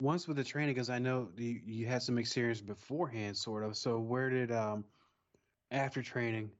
once 0.00 0.26
with 0.28 0.36
the 0.36 0.42
training 0.44 0.74
because 0.74 0.90
i 0.90 0.98
know 0.98 1.28
you, 1.36 1.60
you 1.64 1.86
had 1.86 2.02
some 2.02 2.18
experience 2.18 2.60
beforehand 2.60 3.36
sort 3.36 3.62
of 3.64 3.76
so 3.76 4.00
where 4.00 4.30
did 4.30 4.50
um 4.50 4.84
after 5.70 6.02
training 6.02 6.50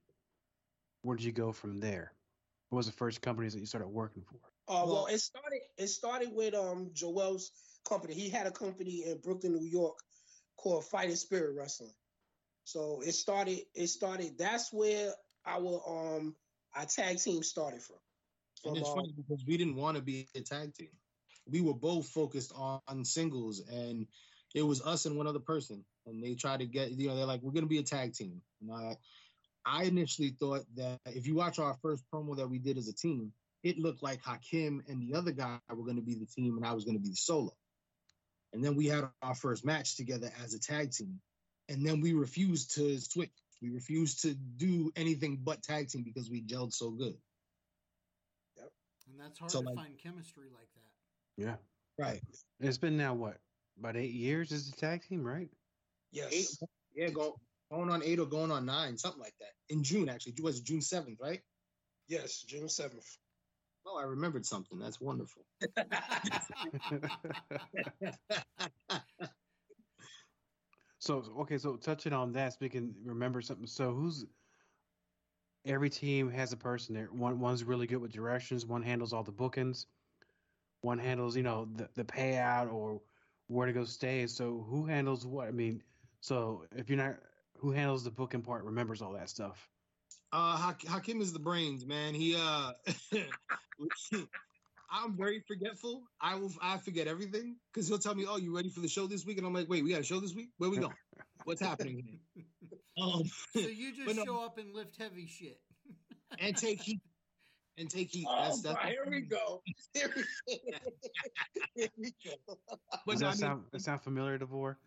where 1.02 1.16
did 1.16 1.24
you 1.24 1.32
go 1.32 1.50
from 1.50 1.80
there 1.80 2.12
what 2.72 2.78
was 2.78 2.86
the 2.86 2.92
first 2.92 3.20
companies 3.20 3.52
that 3.52 3.60
you 3.60 3.66
started 3.66 3.88
working 3.88 4.22
for 4.22 4.36
Uh, 4.66 4.86
well, 4.86 4.86
Well- 4.86 5.06
it 5.06 5.18
started. 5.18 5.60
It 5.76 5.88
started 5.88 6.32
with 6.32 6.54
um 6.54 6.90
Joel's 6.94 7.52
company. 7.86 8.14
He 8.14 8.30
had 8.30 8.46
a 8.46 8.50
company 8.50 9.04
in 9.04 9.18
Brooklyn, 9.18 9.54
New 9.54 9.66
York, 9.66 9.98
called 10.56 10.84
Fighting 10.86 11.16
Spirit 11.16 11.54
Wrestling. 11.54 11.94
So 12.64 13.02
it 13.02 13.12
started. 13.12 13.66
It 13.74 13.88
started. 13.88 14.38
That's 14.38 14.72
where 14.72 15.12
our 15.44 15.82
um 15.86 16.34
our 16.74 16.86
tag 16.86 17.18
team 17.18 17.42
started 17.42 17.82
from. 17.82 17.98
And 18.64 18.78
it's 18.78 18.88
um, 18.88 18.94
funny 18.94 19.12
because 19.16 19.44
we 19.46 19.58
didn't 19.58 19.76
want 19.76 19.98
to 19.98 20.02
be 20.02 20.28
a 20.34 20.40
tag 20.40 20.72
team. 20.74 20.88
We 21.46 21.60
were 21.60 21.74
both 21.74 22.06
focused 22.06 22.52
on, 22.54 22.80
on 22.88 23.04
singles, 23.04 23.60
and 23.68 24.06
it 24.54 24.62
was 24.62 24.80
us 24.80 25.04
and 25.04 25.16
one 25.18 25.26
other 25.26 25.40
person. 25.40 25.84
And 26.06 26.22
they 26.22 26.36
tried 26.36 26.60
to 26.60 26.66
get, 26.66 26.92
you 26.92 27.08
know, 27.08 27.16
they're 27.16 27.26
like, 27.26 27.42
"We're 27.42 27.52
gonna 27.52 27.66
be 27.66 27.78
a 27.78 27.82
tag 27.82 28.14
team." 28.14 28.40
And 28.60 28.72
I, 28.72 28.96
I 29.64 29.84
initially 29.84 30.30
thought 30.30 30.64
that 30.76 30.98
if 31.06 31.26
you 31.26 31.34
watch 31.34 31.58
our 31.58 31.74
first 31.82 32.04
promo 32.12 32.36
that 32.36 32.48
we 32.48 32.58
did 32.58 32.78
as 32.78 32.88
a 32.88 32.94
team, 32.94 33.32
it 33.62 33.78
looked 33.78 34.02
like 34.02 34.20
Hakim 34.22 34.82
and 34.88 35.00
the 35.00 35.16
other 35.16 35.30
guy 35.30 35.58
were 35.68 35.84
going 35.84 35.96
to 35.96 36.02
be 36.02 36.14
the 36.14 36.26
team, 36.26 36.56
and 36.56 36.66
I 36.66 36.72
was 36.72 36.84
going 36.84 36.96
to 36.96 37.02
be 37.02 37.10
the 37.10 37.16
solo. 37.16 37.52
And 38.52 38.62
then 38.64 38.76
we 38.76 38.86
had 38.86 39.08
our 39.22 39.34
first 39.34 39.64
match 39.64 39.96
together 39.96 40.30
as 40.42 40.52
a 40.54 40.58
tag 40.60 40.90
team, 40.92 41.20
and 41.68 41.86
then 41.86 42.00
we 42.00 42.12
refused 42.12 42.74
to 42.74 43.00
switch. 43.00 43.30
We 43.62 43.70
refused 43.70 44.22
to 44.22 44.34
do 44.34 44.90
anything 44.96 45.38
but 45.42 45.62
tag 45.62 45.88
team 45.88 46.02
because 46.02 46.28
we 46.28 46.42
gelled 46.42 46.72
so 46.72 46.90
good. 46.90 47.16
Yep. 48.56 48.72
And 49.08 49.20
that's 49.20 49.38
hard 49.38 49.50
So, 49.52 49.62
to 49.62 49.68
like- 49.68 49.76
find 49.76 49.98
chemistry 49.98 50.48
like 50.52 50.68
that. 50.74 51.42
Yeah. 51.42 51.56
Right. 51.98 52.20
It's 52.58 52.78
been 52.78 52.96
now 52.96 53.14
what? 53.14 53.38
About 53.78 53.96
eight 53.96 54.12
years 54.12 54.50
as 54.50 54.68
a 54.68 54.72
tag 54.72 55.02
team, 55.08 55.22
right? 55.22 55.48
Yes. 56.10 56.32
Eight, 56.32 56.68
yeah, 56.94 57.08
go, 57.10 57.38
going 57.72 57.90
on 57.90 58.02
eight 58.02 58.18
or 58.18 58.26
going 58.26 58.50
on 58.50 58.66
nine, 58.66 58.98
something 58.98 59.20
like 59.20 59.34
that. 59.40 59.52
In 59.68 59.82
June, 59.82 60.08
actually. 60.08 60.34
It 60.36 60.44
was 60.44 60.60
June 60.60 60.80
7th, 60.80 61.16
right? 61.20 61.40
Yes, 62.08 62.42
June 62.46 62.66
7th. 62.66 63.16
Oh, 63.86 63.98
I 63.98 64.04
remembered 64.04 64.46
something. 64.46 64.78
That's 64.78 65.00
wonderful. 65.00 65.44
so 71.00 71.24
okay, 71.40 71.58
so 71.58 71.74
touching 71.76 72.12
on 72.12 72.32
that, 72.32 72.52
speaking, 72.52 72.94
remember 73.04 73.40
something. 73.40 73.66
So 73.66 73.92
who's 73.92 74.24
every 75.64 75.90
team 75.90 76.30
has 76.30 76.52
a 76.52 76.56
person 76.56 76.94
there. 76.94 77.06
One 77.06 77.40
one's 77.40 77.64
really 77.64 77.88
good 77.88 78.00
with 78.00 78.12
directions. 78.12 78.64
One 78.66 78.82
handles 78.82 79.12
all 79.12 79.24
the 79.24 79.32
bookings. 79.32 79.86
One 80.82 80.98
handles, 80.98 81.36
you 81.36 81.42
know, 81.42 81.66
the 81.74 81.88
the 81.94 82.04
payout 82.04 82.72
or 82.72 83.00
where 83.48 83.66
to 83.66 83.72
go 83.72 83.84
stay. 83.84 84.28
So 84.28 84.64
who 84.68 84.86
handles 84.86 85.26
what? 85.26 85.48
I 85.48 85.50
mean, 85.50 85.82
so 86.20 86.64
if 86.76 86.88
you're 86.88 86.98
not, 86.98 87.16
who 87.62 87.70
handles 87.70 88.02
the 88.04 88.10
booking 88.10 88.42
part 88.42 88.64
remembers 88.64 89.00
all 89.00 89.12
that 89.12 89.30
stuff. 89.30 89.68
Uh, 90.32 90.56
Hak- 90.56 90.84
Hakim 90.86 91.20
is 91.20 91.32
the 91.32 91.38
brains, 91.38 91.86
man. 91.86 92.12
He 92.12 92.34
uh, 92.36 92.72
I'm 94.90 95.16
very 95.16 95.40
forgetful. 95.46 96.02
I 96.20 96.34
will 96.34 96.52
I 96.60 96.76
forget 96.78 97.06
everything 97.06 97.56
because 97.72 97.86
he'll 97.88 97.98
tell 97.98 98.14
me, 98.14 98.26
"Oh, 98.28 98.36
you 98.36 98.54
ready 98.54 98.68
for 98.68 98.80
the 98.80 98.88
show 98.88 99.06
this 99.06 99.24
week?" 99.24 99.38
And 99.38 99.46
I'm 99.46 99.54
like, 99.54 99.68
"Wait, 99.68 99.84
we 99.84 99.90
got 99.90 100.00
a 100.00 100.04
show 100.04 100.20
this 100.20 100.34
week? 100.34 100.50
Where 100.58 100.68
we 100.70 100.78
going? 100.78 100.92
What's 101.44 101.60
happening?" 101.62 102.18
Um, 103.00 103.22
So 103.54 103.60
you 103.60 103.94
just 103.94 104.04
But 104.06 104.16
no- 104.16 104.24
show 104.26 104.44
up 104.44 104.58
and 104.58 104.74
lift 104.74 104.96
heavy 104.98 105.26
shit. 105.26 105.58
and 106.38 106.54
take 106.54 106.82
heat 106.82 107.00
and 107.78 107.88
take 107.88 108.10
heat. 108.10 108.26
Oh, 108.28 108.44
That's, 108.44 108.60
that's 108.60 108.84
here 108.84 109.06
we 109.08 109.22
go. 109.22 109.62
Here 109.94 110.10
we 110.14 110.22
go. 110.22 110.68
Here 111.74 111.88
we 111.96 112.12
go. 112.22 112.58
Does 113.08 113.20
that 113.20 113.26
I 113.26 113.30
mean- 113.30 113.38
sound 113.38 113.62
that 113.72 113.80
sound 113.80 114.02
familiar, 114.02 114.36
Devore? 114.36 114.78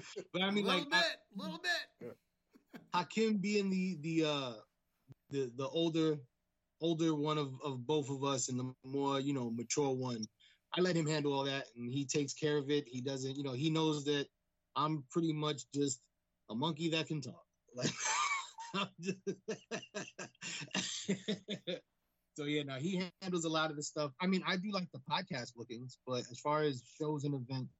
but 0.32 0.42
I 0.42 0.50
mean, 0.50 0.64
little 0.64 0.80
like 0.80 0.90
bit, 0.90 0.98
I- 1.00 1.42
little 1.42 1.58
bit. 1.58 2.16
Hakim 2.94 3.38
being 3.38 3.70
the 3.70 3.98
the 4.02 4.24
uh 4.24 4.52
the 5.30 5.50
the 5.56 5.68
older 5.68 6.16
older 6.80 7.14
one 7.14 7.38
of 7.38 7.52
of 7.64 7.86
both 7.86 8.08
of 8.10 8.24
us 8.24 8.48
and 8.48 8.58
the 8.58 8.72
more 8.84 9.20
you 9.20 9.32
know 9.32 9.50
mature 9.50 9.90
one 9.94 10.22
i 10.76 10.80
let 10.80 10.96
him 10.96 11.06
handle 11.06 11.32
all 11.32 11.44
that 11.44 11.64
and 11.76 11.90
he 11.90 12.04
takes 12.04 12.34
care 12.34 12.56
of 12.56 12.70
it. 12.70 12.84
He 12.86 13.00
doesn't 13.00 13.36
you 13.36 13.42
know 13.42 13.52
he 13.52 13.70
knows 13.70 14.04
that 14.04 14.26
i'm 14.76 15.04
pretty 15.10 15.32
much 15.32 15.62
just 15.74 16.00
a 16.50 16.54
monkey 16.54 16.88
that 16.90 17.06
can 17.06 17.20
talk. 17.20 17.42
Like 17.74 17.90
so 22.36 22.44
yeah 22.44 22.62
now 22.62 22.76
he 22.76 23.02
handles 23.22 23.44
a 23.44 23.48
lot 23.48 23.70
of 23.70 23.76
the 23.76 23.82
stuff. 23.82 24.12
I 24.20 24.26
mean 24.26 24.42
i 24.46 24.56
do 24.56 24.70
like 24.72 24.88
the 24.92 25.00
podcast 25.10 25.54
bookings 25.56 25.98
but 26.06 26.20
as 26.30 26.38
far 26.42 26.62
as 26.62 26.82
shows 26.98 27.24
and 27.24 27.34
events 27.34 27.72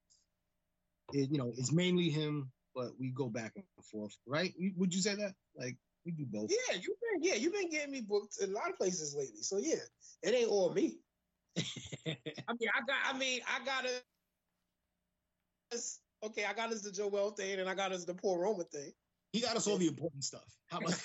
it, 1.13 1.29
you 1.31 1.37
know 1.37 1.51
it's 1.57 1.71
mainly 1.71 2.09
him 2.09 2.51
but 2.75 2.91
we 2.99 3.09
go 3.09 3.27
back 3.29 3.53
and 3.55 3.65
forth 3.85 4.15
right 4.25 4.53
would 4.77 4.93
you 4.93 5.01
say 5.01 5.15
that 5.15 5.33
like 5.55 5.75
we 6.05 6.11
do 6.11 6.25
both 6.25 6.49
Yeah, 6.49 6.75
you've 6.75 6.97
been 7.01 7.23
yeah, 7.23 7.35
you've 7.35 7.53
been 7.53 7.69
getting 7.69 7.91
me 7.91 8.01
booked 8.01 8.37
in 8.41 8.51
a 8.51 8.53
lot 8.53 8.69
of 8.69 8.77
places 8.77 9.13
lately. 9.15 9.41
So 9.41 9.57
yeah, 9.57 9.75
it 10.23 10.33
ain't 10.33 10.47
all 10.49 10.73
me. 10.73 10.99
I 11.57 11.61
mean, 12.05 12.69
I 12.73 12.79
got 12.87 13.13
I 13.13 13.17
mean, 13.17 13.41
I 13.45 13.65
got 13.65 13.85
us 15.73 15.99
okay, 16.23 16.45
I 16.45 16.53
got 16.53 16.71
us 16.71 16.81
the 16.81 16.91
Joel 16.91 17.31
thing 17.31 17.59
and 17.59 17.69
I 17.69 17.75
got 17.75 17.91
us 17.91 18.05
the 18.05 18.13
Paul 18.13 18.37
Roma 18.39 18.63
thing. 18.63 18.91
he 19.33 19.41
got 19.41 19.55
us 19.57 19.67
all 19.67 19.77
the 19.77 19.87
important 19.87 20.23
stuff 20.23 20.45
how 20.67 20.77
about 20.79 20.99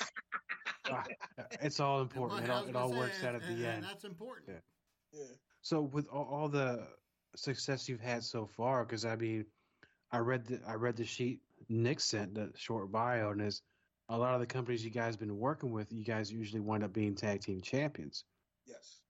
it's 1.62 1.80
all 1.80 2.02
important. 2.02 2.44
It 2.44 2.50
all, 2.50 2.64
it 2.66 2.76
all 2.76 2.90
say, 2.90 2.98
works 2.98 3.24
out 3.24 3.34
at 3.34 3.42
and- 3.42 3.58
the 3.58 3.66
and 3.66 3.76
end. 3.76 3.84
That's 3.84 4.04
important. 4.04 4.48
Yeah. 4.48 5.20
Yeah. 5.20 5.34
So 5.62 5.82
with 5.82 6.06
all, 6.08 6.24
all 6.30 6.48
the 6.48 6.86
success 7.36 7.88
you've 7.88 8.00
had 8.00 8.22
so 8.22 8.46
far, 8.46 8.84
because 8.84 9.04
I 9.04 9.16
mean, 9.16 9.46
I 10.14 10.18
read 10.18 10.46
the 10.46 10.60
I 10.66 10.74
read 10.74 10.96
the 10.96 11.04
sheet 11.04 11.40
Nick 11.68 12.00
sent 12.00 12.34
the 12.34 12.52
short 12.56 12.92
bio, 12.92 13.30
and 13.30 13.42
is 13.42 13.62
a 14.08 14.16
lot 14.16 14.34
of 14.34 14.40
the 14.40 14.46
companies 14.46 14.84
you 14.84 14.90
guys 14.90 15.16
been 15.16 15.36
working 15.38 15.72
with, 15.72 15.92
you 15.92 16.04
guys 16.04 16.30
usually 16.30 16.60
wind 16.60 16.84
up 16.84 16.92
being 16.92 17.14
tag 17.16 17.40
team 17.40 17.60
champions, 17.60 18.24
Yes. 18.66 19.00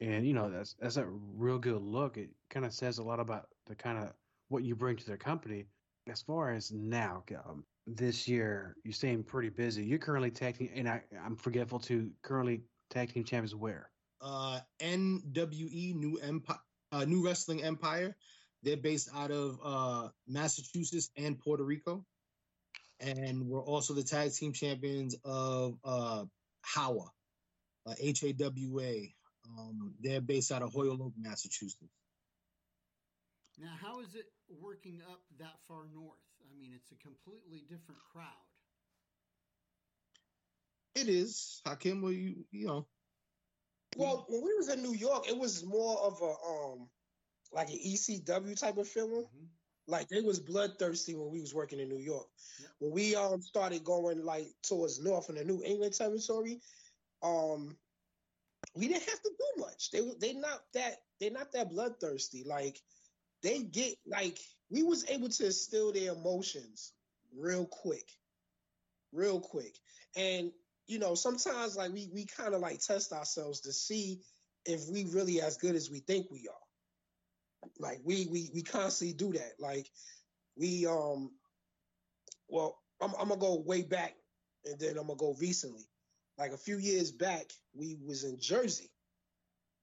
and 0.00 0.26
you 0.26 0.32
know 0.32 0.48
that's 0.50 0.74
that's 0.80 0.96
a 0.96 1.06
real 1.06 1.58
good 1.58 1.82
look. 1.82 2.16
It 2.16 2.30
kind 2.50 2.64
of 2.64 2.72
says 2.72 2.98
a 2.98 3.02
lot 3.02 3.20
about 3.20 3.48
the 3.66 3.74
kind 3.74 3.98
of 3.98 4.12
what 4.48 4.62
you 4.64 4.74
bring 4.74 4.96
to 4.96 5.06
their 5.06 5.18
company. 5.18 5.66
As 6.06 6.22
far 6.22 6.52
as 6.52 6.70
now, 6.72 7.24
um, 7.44 7.64
this 7.86 8.28
year 8.28 8.76
you're 8.84 8.92
staying 8.92 9.24
pretty 9.24 9.50
busy. 9.50 9.84
You're 9.84 9.98
currently 9.98 10.30
tag 10.30 10.56
team, 10.58 10.70
and 10.74 10.88
I, 10.88 11.02
I'm 11.24 11.36
forgetful 11.36 11.80
to 11.80 12.10
currently 12.22 12.62
tag 12.90 13.12
team 13.12 13.24
champions 13.24 13.54
where. 13.54 13.90
uh 14.20 14.60
nwe 14.80 15.94
new 15.94 16.18
empire 16.22 16.58
uh, 16.92 17.04
new 17.04 17.24
wrestling 17.24 17.62
empire 17.62 18.16
they're 18.64 18.76
based 18.76 19.08
out 19.14 19.30
of 19.30 19.58
uh 19.64 20.08
massachusetts 20.26 21.10
and 21.16 21.38
puerto 21.38 21.64
rico. 21.64 22.04
And 23.00 23.46
we're 23.48 23.64
also 23.64 23.94
the 23.94 24.02
tag 24.04 24.32
team 24.32 24.52
champions 24.52 25.16
of 25.24 25.78
uh 25.84 26.24
hawa 26.64 27.10
uh, 27.86 27.94
h-a-w-a 27.98 29.14
um 29.48 29.94
they're 30.00 30.20
based 30.20 30.52
out 30.52 30.62
of 30.62 30.72
Holyoke 30.72 31.12
massachusetts. 31.18 31.90
Now, 33.58 33.74
how 33.80 34.00
is 34.00 34.14
it 34.14 34.26
working 34.48 35.00
up 35.10 35.20
that 35.38 35.60
far 35.68 35.86
north? 35.94 36.18
I 36.42 36.58
mean, 36.58 36.72
it's 36.74 36.90
a 36.90 36.96
completely 36.96 37.64
different 37.68 38.00
crowd. 38.12 38.26
it 40.94 41.08
is. 41.08 41.60
Hakim 41.66 42.02
well 42.02 42.12
you 42.12 42.44
you 42.50 42.66
know? 42.66 42.86
Well, 43.96 44.26
when 44.28 44.42
we 44.42 44.54
was 44.54 44.68
in 44.68 44.82
New 44.82 44.94
York, 44.94 45.28
it 45.28 45.36
was 45.38 45.64
more 45.64 45.98
of 45.98 46.20
a 46.22 46.34
um 46.48 46.88
like 47.54 47.70
an 47.70 47.78
ECW 47.80 48.56
type 48.56 48.78
of 48.78 48.88
feeling. 48.88 49.26
Mhm. 49.26 49.48
Like 49.88 50.08
they 50.08 50.22
was 50.22 50.40
bloodthirsty 50.40 51.14
when 51.16 51.30
we 51.30 51.40
was 51.42 51.54
working 51.54 51.80
in 51.80 51.88
New 51.90 51.98
York. 52.00 52.28
When 52.80 52.92
we 52.92 53.16
um 53.16 53.42
started 53.42 53.84
going 53.84 54.24
like 54.24 54.48
towards 54.62 55.00
north 55.00 55.30
in 55.30 55.36
the 55.36 55.44
New 55.44 55.62
England 55.64 55.94
territory, 55.94 56.60
um 57.22 57.78
we 58.76 58.88
didn't 58.88 59.08
have 59.08 59.22
to 59.22 59.30
do 59.38 59.62
much. 59.62 59.90
They 59.90 60.00
they 60.20 60.32
not 60.34 60.62
that 60.74 61.02
they 61.20 61.30
not 61.30 61.52
that 61.52 61.70
bloodthirsty. 61.70 62.44
Like 62.44 62.80
they 63.42 63.62
get 63.62 63.96
like 64.06 64.38
we 64.70 64.82
was 64.84 65.08
able 65.10 65.28
to 65.30 65.46
instill 65.46 65.92
their 65.92 66.12
emotions 66.14 66.92
real 67.36 67.66
quick. 67.66 68.08
Real 69.12 69.40
quick. 69.40 69.74
And 70.16 70.52
you 70.86 70.98
know, 70.98 71.14
sometimes 71.14 71.76
like 71.76 71.92
we 71.92 72.08
we 72.12 72.26
kind 72.26 72.54
of 72.54 72.60
like 72.60 72.80
test 72.80 73.12
ourselves 73.12 73.60
to 73.62 73.72
see 73.72 74.20
if 74.66 74.88
we 74.88 75.04
really 75.06 75.40
as 75.40 75.56
good 75.56 75.74
as 75.76 75.90
we 75.90 76.00
think 76.00 76.30
we 76.30 76.48
are. 76.48 76.63
Like 77.78 78.00
we 78.04 78.26
we 78.30 78.50
we 78.54 78.62
constantly 78.62 79.14
do 79.14 79.32
that. 79.38 79.52
Like 79.58 79.90
we 80.56 80.86
um 80.86 81.30
well, 82.48 82.78
I'm 83.00 83.12
I'm 83.18 83.28
gonna 83.28 83.40
go 83.40 83.60
way 83.60 83.82
back 83.82 84.14
and 84.64 84.78
then 84.78 84.96
I'm 84.98 85.06
gonna 85.06 85.16
go 85.16 85.34
recently. 85.40 85.86
Like 86.38 86.52
a 86.52 86.58
few 86.58 86.78
years 86.78 87.12
back, 87.12 87.46
we 87.74 87.96
was 88.04 88.24
in 88.24 88.38
Jersey 88.40 88.90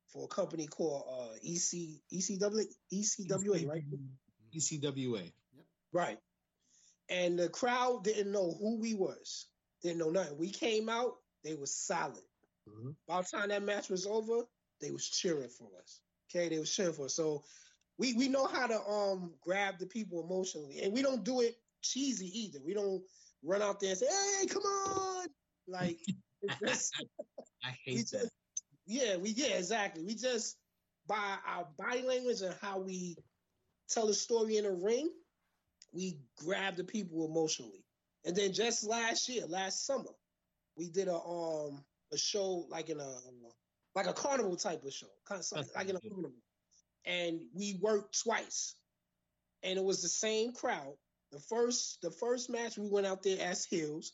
for 0.07 0.25
a 0.25 0.27
company 0.27 0.67
called 0.67 1.03
uh 1.09 1.35
EC 1.43 2.01
ECW 2.13 2.65
ECWA, 2.93 3.67
right? 3.67 3.83
ecwa 3.83 5.21
Yep. 5.55 5.65
Right. 5.93 6.17
And 7.09 7.37
the 7.39 7.49
crowd 7.49 8.03
didn't 8.03 8.31
know 8.31 8.51
who 8.59 8.79
we 8.79 8.93
was. 8.93 9.47
Didn't 9.81 9.97
know 9.99 10.11
nothing. 10.11 10.37
We 10.37 10.49
came 10.49 10.87
out, 10.89 11.15
they 11.43 11.55
was 11.55 11.75
silent. 11.75 12.23
Mhm. 12.69 12.95
By 13.07 13.21
the 13.21 13.27
time 13.27 13.49
that 13.49 13.63
match 13.63 13.89
was 13.89 14.05
over, 14.05 14.45
they 14.79 14.91
was 14.91 15.07
cheering 15.09 15.49
for 15.49 15.69
us. 15.81 16.01
Okay, 16.29 16.49
they 16.49 16.59
was 16.59 16.73
cheering 16.73 16.93
for 16.93 17.05
us. 17.05 17.15
So 17.15 17.43
we 17.97 18.13
we 18.13 18.27
know 18.27 18.45
how 18.45 18.67
to 18.67 18.81
um 18.81 19.33
grab 19.41 19.77
the 19.79 19.85
people 19.85 20.23
emotionally, 20.23 20.81
and 20.81 20.93
we 20.93 21.01
don't 21.01 21.23
do 21.23 21.41
it 21.41 21.55
cheesy 21.81 22.27
either. 22.39 22.59
We 22.65 22.73
don't 22.73 23.01
run 23.43 23.61
out 23.61 23.79
there 23.79 23.91
and 23.91 23.99
say, 23.99 24.07
"Hey, 24.07 24.47
come 24.47 24.63
on!" 24.63 25.27
Like 25.67 25.99
just, 26.65 26.93
i 27.63 27.75
hate 27.85 28.09
that 28.11 28.21
just 28.21 28.31
yeah, 28.85 29.15
we 29.17 29.29
yeah 29.31 29.57
exactly. 29.57 30.03
We 30.03 30.15
just 30.15 30.57
by 31.07 31.37
our 31.47 31.67
body 31.77 32.01
language 32.01 32.41
and 32.41 32.55
how 32.61 32.79
we 32.79 33.15
tell 33.89 34.09
a 34.09 34.13
story 34.13 34.57
in 34.57 34.65
a 34.65 34.71
ring, 34.71 35.09
we 35.93 36.19
grab 36.37 36.75
the 36.75 36.83
people 36.83 37.25
emotionally. 37.25 37.85
And 38.25 38.35
then 38.35 38.53
just 38.53 38.83
last 38.83 39.27
year, 39.29 39.45
last 39.47 39.85
summer, 39.85 40.11
we 40.77 40.89
did 40.89 41.07
a 41.07 41.15
um 41.15 41.83
a 42.11 42.17
show 42.17 42.65
like 42.69 42.89
in 42.89 42.99
a 42.99 43.15
like 43.95 44.07
a 44.07 44.13
carnival 44.13 44.55
type 44.55 44.83
of 44.83 44.93
show, 44.93 45.07
kind 45.25 45.41
of 45.41 45.67
like 45.75 45.89
in 45.89 45.95
a 45.95 46.01
carnival, 46.01 46.33
and 47.05 47.41
we 47.53 47.77
worked 47.81 48.21
twice, 48.23 48.75
and 49.63 49.77
it 49.77 49.83
was 49.83 50.01
the 50.01 50.09
same 50.09 50.53
crowd, 50.53 50.95
The 51.31 51.39
first 51.39 51.99
the 52.01 52.11
first 52.11 52.49
match 52.49 52.77
we 52.77 52.89
went 52.89 53.07
out 53.07 53.23
there 53.23 53.41
as 53.41 53.65
heels, 53.65 54.13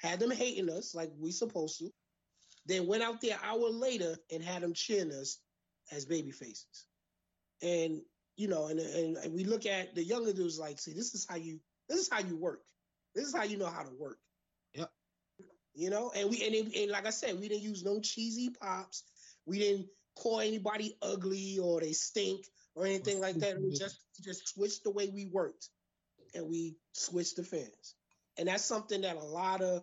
had 0.00 0.20
them 0.20 0.30
hating 0.30 0.70
us 0.70 0.94
like 0.94 1.10
we 1.18 1.30
supposed 1.32 1.78
to. 1.78 1.90
Then 2.66 2.86
went 2.86 3.02
out 3.02 3.20
there 3.20 3.34
an 3.34 3.40
hour 3.44 3.70
later 3.70 4.16
and 4.30 4.42
had 4.42 4.62
them 4.62 4.74
cheering 4.74 5.12
us 5.12 5.38
as 5.92 6.04
baby 6.04 6.30
faces. 6.30 6.86
And 7.62 8.02
you 8.36 8.46
know, 8.46 8.68
and, 8.68 8.78
and 8.78 9.34
we 9.34 9.44
look 9.44 9.66
at 9.66 9.94
the 9.94 10.04
younger 10.04 10.32
dudes 10.32 10.58
like, 10.58 10.78
see, 10.78 10.92
this 10.92 11.14
is 11.14 11.26
how 11.28 11.36
you 11.36 11.60
this 11.88 11.98
is 11.98 12.08
how 12.10 12.20
you 12.20 12.36
work. 12.36 12.60
This 13.14 13.26
is 13.26 13.34
how 13.34 13.44
you 13.44 13.56
know 13.56 13.66
how 13.66 13.82
to 13.82 13.90
work. 13.98 14.18
Yep. 14.74 14.90
You 15.74 15.90
know, 15.90 16.12
and 16.14 16.30
we 16.30 16.44
and, 16.44 16.54
it, 16.54 16.76
and 16.76 16.90
like 16.90 17.06
I 17.06 17.10
said, 17.10 17.40
we 17.40 17.48
didn't 17.48 17.62
use 17.62 17.84
no 17.84 18.00
cheesy 18.00 18.50
pops. 18.50 19.04
We 19.46 19.58
didn't 19.58 19.86
call 20.18 20.40
anybody 20.40 20.96
ugly 21.00 21.58
or 21.58 21.80
they 21.80 21.92
stink 21.92 22.44
or 22.74 22.86
anything 22.86 23.20
like 23.20 23.36
that. 23.36 23.60
We 23.60 23.70
just 23.70 23.98
just 24.22 24.48
switched 24.48 24.84
the 24.84 24.90
way 24.90 25.08
we 25.08 25.26
worked, 25.26 25.68
and 26.34 26.48
we 26.48 26.76
switched 26.92 27.36
the 27.36 27.44
fans. 27.44 27.94
And 28.36 28.48
that's 28.48 28.64
something 28.64 29.02
that 29.02 29.16
a 29.16 29.24
lot 29.24 29.62
of 29.62 29.82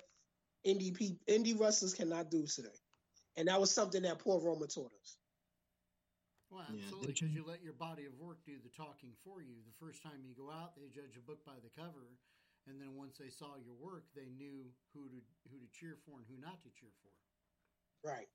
indie 0.65 0.93
people, 0.93 1.19
indie 1.27 1.59
wrestlers 1.59 1.93
cannot 1.93 2.31
do 2.31 2.45
today. 2.47 2.69
And 3.37 3.47
that 3.49 3.59
was 3.59 3.71
something 3.71 4.03
that 4.03 4.19
Paul 4.19 4.41
Roma 4.41 4.67
taught 4.67 4.91
us. 5.01 5.17
Well, 6.49 6.63
absolutely, 6.63 7.11
because 7.11 7.35
you 7.35 7.43
let 7.43 7.63
your 7.63 7.75
body 7.75 8.05
of 8.05 8.15
work 8.15 8.39
do 8.45 8.55
the 8.63 8.71
talking 8.71 9.11
for 9.27 9.41
you. 9.41 9.59
The 9.67 9.75
first 9.85 10.03
time 10.03 10.23
you 10.23 10.31
go 10.39 10.47
out, 10.47 10.71
they 10.77 10.87
judge 10.87 11.17
a 11.19 11.25
book 11.27 11.43
by 11.43 11.59
the 11.59 11.71
cover, 11.75 12.15
and 12.67 12.79
then 12.79 12.95
once 12.95 13.17
they 13.19 13.27
saw 13.27 13.59
your 13.59 13.75
work, 13.75 14.07
they 14.15 14.31
knew 14.39 14.63
who 14.93 15.09
to 15.09 15.19
who 15.51 15.59
to 15.59 15.67
cheer 15.75 15.97
for 16.07 16.23
and 16.23 16.27
who 16.31 16.39
not 16.39 16.63
to 16.63 16.69
cheer 16.79 16.95
for. 17.03 17.11
Right. 18.07 18.29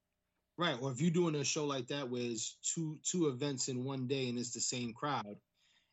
Right. 0.56 0.76
Or 0.80 0.90
if 0.90 1.00
you're 1.00 1.10
doing 1.10 1.34
a 1.36 1.44
show 1.44 1.64
like 1.64 1.88
that 1.88 2.10
where 2.10 2.22
it's 2.22 2.56
two 2.74 2.98
two 3.02 3.28
events 3.28 3.68
in 3.68 3.84
one 3.84 4.06
day 4.06 4.28
and 4.28 4.38
it's 4.38 4.52
the 4.52 4.60
same 4.60 4.92
crowd, 4.92 5.36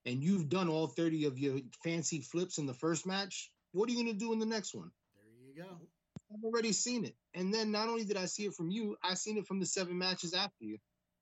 and 0.05 0.23
you've 0.23 0.49
done 0.49 0.69
all 0.69 0.87
30 0.87 1.25
of 1.25 1.39
your 1.39 1.59
fancy 1.83 2.21
flips 2.21 2.57
in 2.57 2.65
the 2.65 2.73
first 2.73 3.05
match, 3.05 3.51
what 3.71 3.89
are 3.89 3.93
you 3.93 4.03
gonna 4.03 4.17
do 4.17 4.33
in 4.33 4.39
the 4.39 4.45
next 4.45 4.73
one? 4.73 4.91
There 5.15 5.47
you 5.47 5.63
go. 5.63 5.77
I've 6.33 6.43
already 6.43 6.73
seen 6.73 7.05
it. 7.05 7.15
And 7.33 7.53
then 7.53 7.71
not 7.71 7.87
only 7.87 8.03
did 8.03 8.17
I 8.17 8.25
see 8.25 8.45
it 8.45 8.53
from 8.53 8.69
you, 8.69 8.97
I 9.01 9.13
seen 9.13 9.37
it 9.37 9.47
from 9.47 9.59
the 9.59 9.65
seven 9.65 9.97
matches 9.97 10.33
after 10.33 10.65
you. 10.65 10.77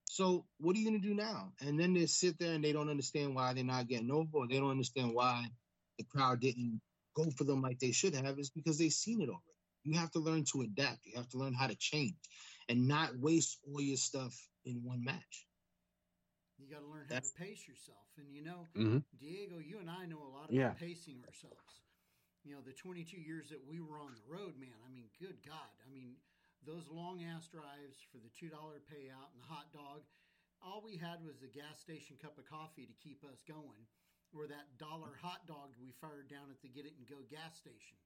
So 0.05 0.45
what 0.59 0.75
are 0.75 0.79
you 0.79 0.85
gonna 0.85 0.99
do 0.99 1.13
now? 1.13 1.51
And 1.61 1.79
then 1.79 1.93
they 1.93 2.05
sit 2.07 2.39
there 2.39 2.53
and 2.53 2.63
they 2.63 2.73
don't 2.73 2.89
understand 2.89 3.35
why 3.35 3.53
they're 3.53 3.63
not 3.63 3.87
getting 3.87 4.11
over, 4.11 4.39
or 4.39 4.47
they 4.47 4.57
don't 4.57 4.71
understand 4.71 5.13
why 5.13 5.45
the 5.97 6.03
crowd 6.05 6.39
didn't 6.39 6.81
go 7.15 7.29
for 7.31 7.43
them 7.43 7.61
like 7.61 7.79
they 7.79 7.91
should 7.91 8.15
have, 8.15 8.39
is 8.39 8.49
because 8.49 8.77
they've 8.77 8.91
seen 8.91 9.21
it 9.21 9.29
already. 9.29 9.41
You 9.83 9.99
have 9.99 10.11
to 10.11 10.19
learn 10.19 10.45
to 10.45 10.61
adapt. 10.61 11.05
You 11.05 11.17
have 11.17 11.29
to 11.29 11.37
learn 11.37 11.53
how 11.53 11.67
to 11.67 11.75
change 11.75 12.15
and 12.69 12.87
not 12.87 13.17
waste 13.19 13.59
all 13.67 13.81
your 13.81 13.97
stuff 13.97 14.35
in 14.65 14.81
one 14.83 15.03
match. 15.03 15.45
You 16.57 16.71
got 16.71 16.81
to 16.81 16.89
learn 16.89 17.05
how 17.09 17.19
That's, 17.19 17.31
to 17.31 17.37
pace 17.37 17.67
yourself. 17.67 18.07
And 18.17 18.31
you 18.31 18.43
know, 18.43 18.67
mm-hmm. 18.75 19.03
Diego, 19.19 19.59
you 19.59 19.79
and 19.79 19.91
I 19.91 20.07
know 20.07 20.23
a 20.23 20.31
lot 20.31 20.47
about 20.49 20.55
yeah. 20.55 20.71
pacing 20.79 21.19
ourselves. 21.27 21.83
You 22.47 22.55
know, 22.55 22.63
the 22.63 22.77
22 22.77 23.17
years 23.17 23.49
that 23.49 23.59
we 23.65 23.81
were 23.81 23.97
on 23.99 24.13
the 24.13 24.25
road, 24.29 24.55
man, 24.55 24.77
I 24.85 24.89
mean, 24.93 25.09
good 25.17 25.41
God. 25.41 25.73
I 25.81 25.89
mean, 25.89 26.15
those 26.63 26.87
long 26.87 27.25
ass 27.25 27.49
drives 27.49 27.99
for 28.13 28.21
the 28.21 28.31
$2 28.37 28.53
payout 28.85 29.29
and 29.33 29.41
the 29.41 29.49
hot 29.49 29.73
dog, 29.73 30.05
all 30.61 30.81
we 30.85 30.95
had 30.95 31.25
was 31.25 31.41
the 31.41 31.51
gas 31.51 31.81
station 31.81 32.15
cup 32.21 32.37
of 32.37 32.45
coffee 32.45 32.85
to 32.85 33.01
keep 33.01 33.25
us 33.25 33.41
going, 33.45 33.85
or 34.31 34.47
that 34.47 34.77
dollar 34.77 35.17
hot 35.19 35.45
dog 35.49 35.73
we 35.81 35.91
fired 35.99 36.29
down 36.29 36.53
at 36.53 36.61
the 36.61 36.71
Get 36.71 36.85
It 36.85 36.97
and 36.97 37.09
Go 37.09 37.21
gas 37.27 37.57
station. 37.57 37.97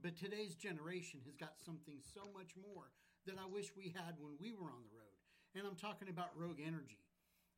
But 0.00 0.18
today's 0.18 0.56
generation 0.56 1.20
has 1.24 1.36
got 1.36 1.60
something 1.62 2.02
so 2.02 2.26
much 2.34 2.56
more 2.58 2.90
that 3.26 3.40
I 3.40 3.48
wish 3.48 3.72
we 3.76 3.92
had 3.94 4.16
when 4.20 4.36
we 4.40 4.52
were 4.52 4.68
on 4.68 4.84
the 4.84 4.94
road. 4.94 5.18
And 5.54 5.66
I'm 5.66 5.78
talking 5.78 6.08
about 6.08 6.34
Rogue 6.36 6.60
Energy. 6.60 7.00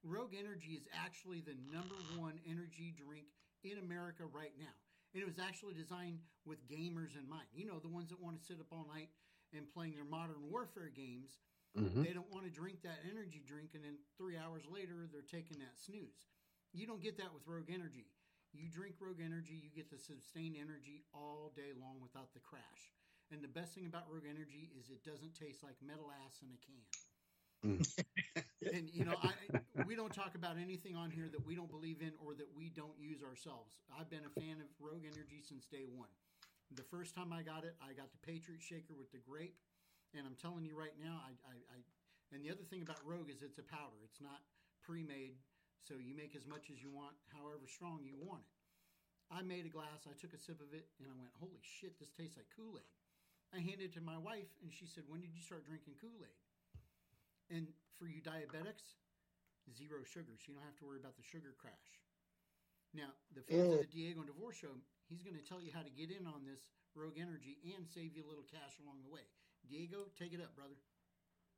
Rogue 0.05 0.37
Energy 0.37 0.79
is 0.79 0.87
actually 0.93 1.41
the 1.41 1.57
number 1.73 1.97
one 2.15 2.39
energy 2.47 2.95
drink 2.95 3.27
in 3.65 3.79
America 3.83 4.23
right 4.29 4.55
now. 4.61 4.77
And 5.15 5.23
it 5.23 5.27
was 5.27 5.41
actually 5.41 5.73
designed 5.73 6.21
with 6.45 6.61
gamers 6.69 7.17
in 7.17 7.25
mind. 7.25 7.49
You 7.57 7.67
know, 7.67 7.81
the 7.81 7.91
ones 7.91 8.13
that 8.13 8.21
want 8.21 8.39
to 8.39 8.45
sit 8.45 8.61
up 8.61 8.69
all 8.71 8.87
night 8.87 9.09
and 9.57 9.65
playing 9.73 9.97
their 9.97 10.07
modern 10.07 10.45
warfare 10.51 10.93
games. 10.93 11.41
Mm-hmm. 11.73 12.05
They 12.05 12.13
don't 12.13 12.31
want 12.33 12.45
to 12.45 12.53
drink 12.53 12.81
that 12.85 13.05
energy 13.05 13.45
drink, 13.45 13.77
and 13.77 13.85
then 13.85 14.01
three 14.17 14.37
hours 14.37 14.65
later, 14.69 15.09
they're 15.13 15.25
taking 15.25 15.61
that 15.61 15.77
snooze. 15.77 16.29
You 16.73 16.87
don't 16.87 17.03
get 17.03 17.17
that 17.17 17.33
with 17.33 17.45
Rogue 17.45 17.69
Energy. 17.69 18.09
You 18.57 18.73
drink 18.73 18.97
Rogue 18.97 19.21
Energy, 19.21 19.61
you 19.61 19.69
get 19.69 19.93
the 19.93 20.01
sustained 20.01 20.57
energy 20.57 21.05
all 21.13 21.53
day 21.53 21.77
long 21.77 22.01
without 22.01 22.33
the 22.33 22.41
crash. 22.41 22.97
And 23.33 23.43
the 23.43 23.51
best 23.51 23.75
thing 23.75 23.87
about 23.87 24.07
Rogue 24.07 24.29
Energy 24.29 24.71
is 24.79 24.91
it 24.91 25.03
doesn't 25.03 25.35
taste 25.35 25.63
like 25.63 25.75
metal 25.83 26.13
ass 26.25 26.39
in 26.43 26.55
a 26.55 26.61
can. 26.63 26.85
Mm. 27.67 27.83
and 28.75 28.87
you 28.95 29.05
know, 29.05 29.19
I, 29.19 29.35
we 29.87 29.97
don't 29.97 30.15
talk 30.15 30.35
about 30.35 30.55
anything 30.61 30.95
on 30.95 31.11
here 31.11 31.27
that 31.27 31.43
we 31.43 31.59
don't 31.59 31.71
believe 31.71 32.03
in 32.03 32.13
or 32.23 32.35
that 32.39 32.47
we 32.55 32.71
don't 32.71 32.95
use 32.99 33.23
ourselves. 33.27 33.83
I've 33.91 34.11
been 34.11 34.23
a 34.23 34.33
fan 34.39 34.63
of 34.63 34.69
Rogue 34.79 35.03
Energy 35.03 35.43
since 35.43 35.67
day 35.67 35.91
one. 35.91 36.13
The 36.75 36.87
first 36.87 37.15
time 37.15 37.33
I 37.35 37.43
got 37.43 37.63
it, 37.63 37.75
I 37.83 37.95
got 37.95 38.11
the 38.11 38.23
Patriot 38.23 38.63
Shaker 38.63 38.95
with 38.95 39.11
the 39.15 39.23
grape, 39.23 39.59
and 40.15 40.27
I'm 40.27 40.35
telling 40.35 40.67
you 40.67 40.75
right 40.75 40.95
now, 40.99 41.23
I, 41.23 41.35
I, 41.47 41.57
I 41.71 41.79
and 42.35 42.43
the 42.43 42.51
other 42.51 42.67
thing 42.67 42.83
about 42.83 42.99
Rogue 43.07 43.31
is 43.31 43.43
it's 43.43 43.63
a 43.63 43.67
powder. 43.67 44.03
It's 44.03 44.19
not 44.19 44.43
pre-made, 44.83 45.39
so 45.87 45.95
you 45.95 46.11
make 46.19 46.35
as 46.35 46.43
much 46.43 46.75
as 46.75 46.83
you 46.83 46.91
want, 46.91 47.15
however 47.31 47.71
strong 47.71 48.03
you 48.03 48.19
want 48.19 48.43
it. 48.43 48.55
I 49.31 49.47
made 49.47 49.67
a 49.67 49.71
glass, 49.71 50.11
I 50.11 50.15
took 50.19 50.35
a 50.35 50.39
sip 50.39 50.59
of 50.59 50.75
it, 50.75 50.91
and 50.99 51.07
I 51.07 51.15
went, 51.15 51.31
"Holy 51.39 51.63
shit, 51.63 51.99
this 51.99 52.11
tastes 52.11 52.39
like 52.39 52.51
Kool 52.55 52.79
Aid." 52.79 52.95
I 53.55 53.61
handed 53.63 53.93
it 53.93 53.95
to 53.95 54.03
my 54.03 54.19
wife, 54.19 54.51
and 54.63 54.73
she 54.73 54.87
said, 54.87 55.05
When 55.07 55.21
did 55.21 55.35
you 55.35 55.43
start 55.43 55.67
drinking 55.67 55.95
Kool 56.01 56.19
Aid? 56.23 56.39
And 57.51 57.71
for 57.99 58.07
you 58.11 58.21
diabetics, 58.21 58.99
zero 59.71 60.03
sugar, 60.03 60.35
so 60.39 60.51
you 60.51 60.55
don't 60.55 60.67
have 60.67 60.79
to 60.83 60.87
worry 60.87 60.99
about 60.99 61.17
the 61.17 61.27
sugar 61.27 61.55
crash. 61.55 62.03
Now, 62.95 63.15
the 63.35 63.43
fans 63.43 63.75
of 63.75 63.81
the 63.87 63.93
Diego 63.93 64.21
and 64.25 64.29
DeVore 64.31 64.53
Show, 64.53 64.75
he's 65.09 65.23
going 65.23 65.37
to 65.37 65.45
tell 65.45 65.61
you 65.61 65.71
how 65.75 65.83
to 65.83 65.91
get 65.91 66.11
in 66.11 66.27
on 66.27 66.43
this 66.47 66.67
Rogue 66.95 67.19
Energy 67.21 67.59
and 67.77 67.87
save 67.87 68.17
you 68.17 68.25
a 68.25 68.29
little 68.29 68.47
cash 68.49 68.79
along 68.83 69.05
the 69.05 69.13
way. 69.13 69.27
Diego, 69.69 70.09
take 70.19 70.33
it 70.33 70.41
up, 70.41 70.55
brother. 70.57 70.79